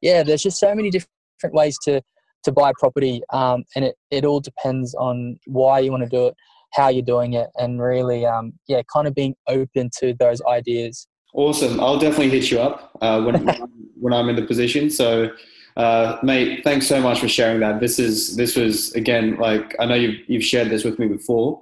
Yeah, 0.00 0.22
there's 0.22 0.42
just 0.42 0.58
so 0.58 0.74
many 0.74 0.90
different 0.90 1.54
ways 1.54 1.76
to, 1.84 2.02
to 2.44 2.52
buy 2.52 2.72
property, 2.78 3.22
um, 3.32 3.64
and 3.74 3.84
it, 3.84 3.96
it 4.10 4.24
all 4.24 4.40
depends 4.40 4.94
on 4.94 5.38
why 5.46 5.80
you 5.80 5.90
want 5.90 6.02
to 6.02 6.08
do 6.08 6.26
it, 6.26 6.34
how 6.72 6.88
you're 6.88 7.02
doing 7.02 7.34
it, 7.34 7.48
and 7.56 7.80
really, 7.80 8.26
um, 8.26 8.52
yeah, 8.68 8.82
kind 8.92 9.06
of 9.06 9.14
being 9.14 9.34
open 9.48 9.90
to 9.98 10.14
those 10.18 10.40
ideas. 10.42 11.06
Awesome. 11.34 11.80
I'll 11.80 11.98
definitely 11.98 12.30
hit 12.30 12.50
you 12.50 12.60
up 12.60 12.92
uh, 13.00 13.22
when 13.22 13.46
when 14.00 14.12
I'm 14.12 14.28
in 14.28 14.36
the 14.36 14.42
position. 14.42 14.90
So, 14.90 15.30
uh, 15.76 16.18
mate, 16.22 16.62
thanks 16.64 16.86
so 16.86 17.00
much 17.00 17.20
for 17.20 17.28
sharing 17.28 17.60
that. 17.60 17.80
This 17.80 17.98
is 17.98 18.36
this 18.36 18.56
was 18.56 18.92
again 18.94 19.36
like 19.36 19.74
I 19.78 19.86
know 19.86 19.94
you've 19.94 20.20
you've 20.26 20.44
shared 20.44 20.70
this 20.70 20.84
with 20.84 20.98
me 20.98 21.06
before, 21.06 21.60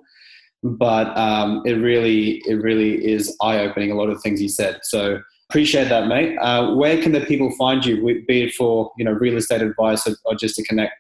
but 0.63 1.17
um, 1.17 1.63
it 1.65 1.75
really 1.75 2.43
it 2.47 2.55
really 2.55 3.05
is 3.05 3.37
eye 3.41 3.59
opening. 3.59 3.91
A 3.91 3.95
lot 3.95 4.09
of 4.09 4.23
things 4.23 4.41
you 4.41 4.49
said. 4.49 4.79
So 4.83 5.21
appreciate 5.49 5.89
that, 5.89 6.09
mate. 6.09 6.37
Uh, 6.39 6.75
where 6.75 7.01
can 7.03 7.13
the 7.13 7.21
people 7.21 7.51
find 7.57 7.85
you? 7.85 8.03
Be 8.27 8.43
it 8.43 8.55
for 8.55 8.93
you 8.97 9.05
know 9.05 9.13
real 9.13 9.37
estate 9.37 9.63
advice 9.63 10.07
or, 10.07 10.15
or 10.25 10.35
just 10.35 10.57
to 10.57 10.65
connect. 10.65 10.93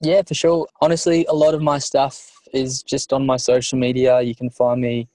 Yeah, 0.00 0.22
for 0.22 0.34
sure. 0.34 0.66
Honestly, 0.82 1.24
a 1.26 1.34
lot 1.34 1.54
of 1.54 1.62
my 1.62 1.78
stuff 1.78 2.30
is 2.52 2.82
just 2.82 3.12
on 3.12 3.24
my 3.24 3.36
social 3.36 3.78
media. 3.78 4.20
You 4.20 4.34
can 4.34 4.50
find 4.50 4.80
me 4.80 5.08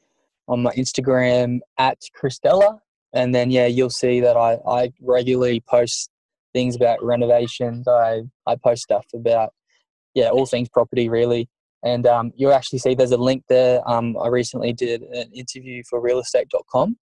on 0.48 0.64
my 0.64 0.72
Instagram 0.72 1.60
at 1.78 1.98
Christella. 2.20 2.80
And 3.14 3.36
then, 3.36 3.52
yeah, 3.52 3.68
you'll 3.68 3.90
see 3.90 4.22
that 4.22 4.38
I, 4.38 4.58
I 4.68 4.92
regularly 5.02 5.62
post 5.70 6.10
things 6.54 6.76
about 6.76 7.04
renovations. 7.04 7.88
I, 7.88 8.22
I 8.48 8.56
post 8.56 8.84
stuff 8.84 9.06
about, 9.14 9.54
yeah, 10.14 10.30
all 10.30 10.46
things 10.46 10.70
property, 10.70 11.10
really. 11.10 11.50
And 11.84 12.06
um, 12.08 12.32
you'll 12.36 12.54
actually 12.54 12.80
see 12.80 12.96
there's 12.96 13.12
a 13.12 13.18
link 13.18 13.44
there. 13.50 13.82
Um, 13.90 14.18
I 14.18 14.28
recently 14.28 14.74
did 14.74 15.02
an 15.02 15.32
interview 15.34 15.84
for 15.90 16.02
realestate.com. 16.02 16.98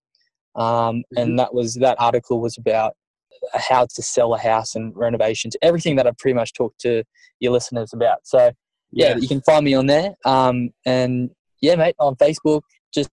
Um, 0.56 1.04
and 1.16 1.38
that 1.38 1.54
was 1.54 1.74
that 1.74 2.00
article 2.00 2.40
was 2.40 2.56
about 2.58 2.94
how 3.54 3.86
to 3.86 4.02
sell 4.02 4.34
a 4.34 4.38
house 4.38 4.74
and 4.74 4.94
renovations, 4.96 5.56
everything 5.62 5.96
that 5.96 6.06
I've 6.06 6.18
pretty 6.18 6.34
much 6.34 6.52
talked 6.52 6.80
to 6.80 7.04
your 7.38 7.52
listeners 7.52 7.92
about. 7.92 8.18
So 8.24 8.52
yeah, 8.92 9.16
you 9.16 9.28
can 9.28 9.40
find 9.42 9.64
me 9.64 9.74
on 9.74 9.86
there. 9.86 10.14
Um, 10.24 10.70
and 10.84 11.30
yeah, 11.60 11.76
mate, 11.76 11.94
on 11.98 12.16
Facebook, 12.16 12.62
just 12.92 13.10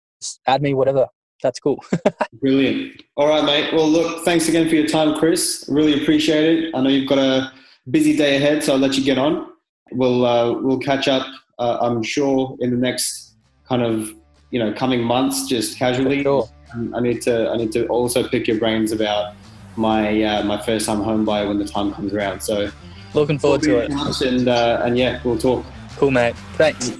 add 0.47 0.61
me, 0.61 0.73
whatever. 0.73 1.07
That's 1.41 1.59
cool. 1.59 1.83
Brilliant. 2.33 3.01
All 3.17 3.27
right, 3.27 3.43
mate. 3.43 3.73
Well, 3.73 3.89
look, 3.89 4.23
thanks 4.23 4.47
again 4.47 4.69
for 4.69 4.75
your 4.75 4.87
time, 4.87 5.17
Chris. 5.17 5.65
Really 5.67 6.01
appreciate 6.01 6.65
it. 6.65 6.75
I 6.75 6.81
know 6.81 6.89
you've 6.89 7.09
got 7.09 7.17
a 7.17 7.51
busy 7.89 8.15
day 8.15 8.35
ahead, 8.35 8.63
so 8.63 8.73
I'll 8.73 8.79
let 8.79 8.95
you 8.95 9.03
get 9.03 9.17
on. 9.17 9.47
We'll 9.91 10.25
uh, 10.25 10.53
we'll 10.53 10.79
catch 10.79 11.07
up. 11.07 11.25
Uh, 11.57 11.77
I'm 11.81 12.03
sure 12.03 12.55
in 12.59 12.71
the 12.71 12.77
next 12.77 13.35
kind 13.67 13.81
of 13.81 14.11
you 14.51 14.59
know 14.59 14.73
coming 14.73 15.01
months, 15.01 15.47
just 15.47 15.77
casually. 15.77 16.21
sure. 16.23 16.47
I 16.93 16.99
need 16.99 17.21
to 17.23 17.49
I 17.49 17.57
need 17.57 17.71
to 17.73 17.87
also 17.87 18.27
pick 18.27 18.47
your 18.47 18.57
brains 18.57 18.91
about 18.91 19.33
my 19.75 20.23
uh, 20.23 20.43
my 20.43 20.61
first 20.61 20.85
time 20.85 21.01
home 21.01 21.25
buyer 21.25 21.47
when 21.47 21.59
the 21.59 21.65
time 21.65 21.93
comes 21.93 22.13
around. 22.13 22.41
So 22.41 22.71
Looking 23.13 23.39
forward 23.39 23.61
to 23.63 23.79
it. 23.79 23.91
And 24.21 24.47
uh, 24.47 24.81
and 24.83 24.97
yeah, 24.97 25.19
we'll 25.23 25.37
talk. 25.37 25.65
Cool, 25.97 26.11
mate. 26.11 26.35
Thanks. 26.55 26.97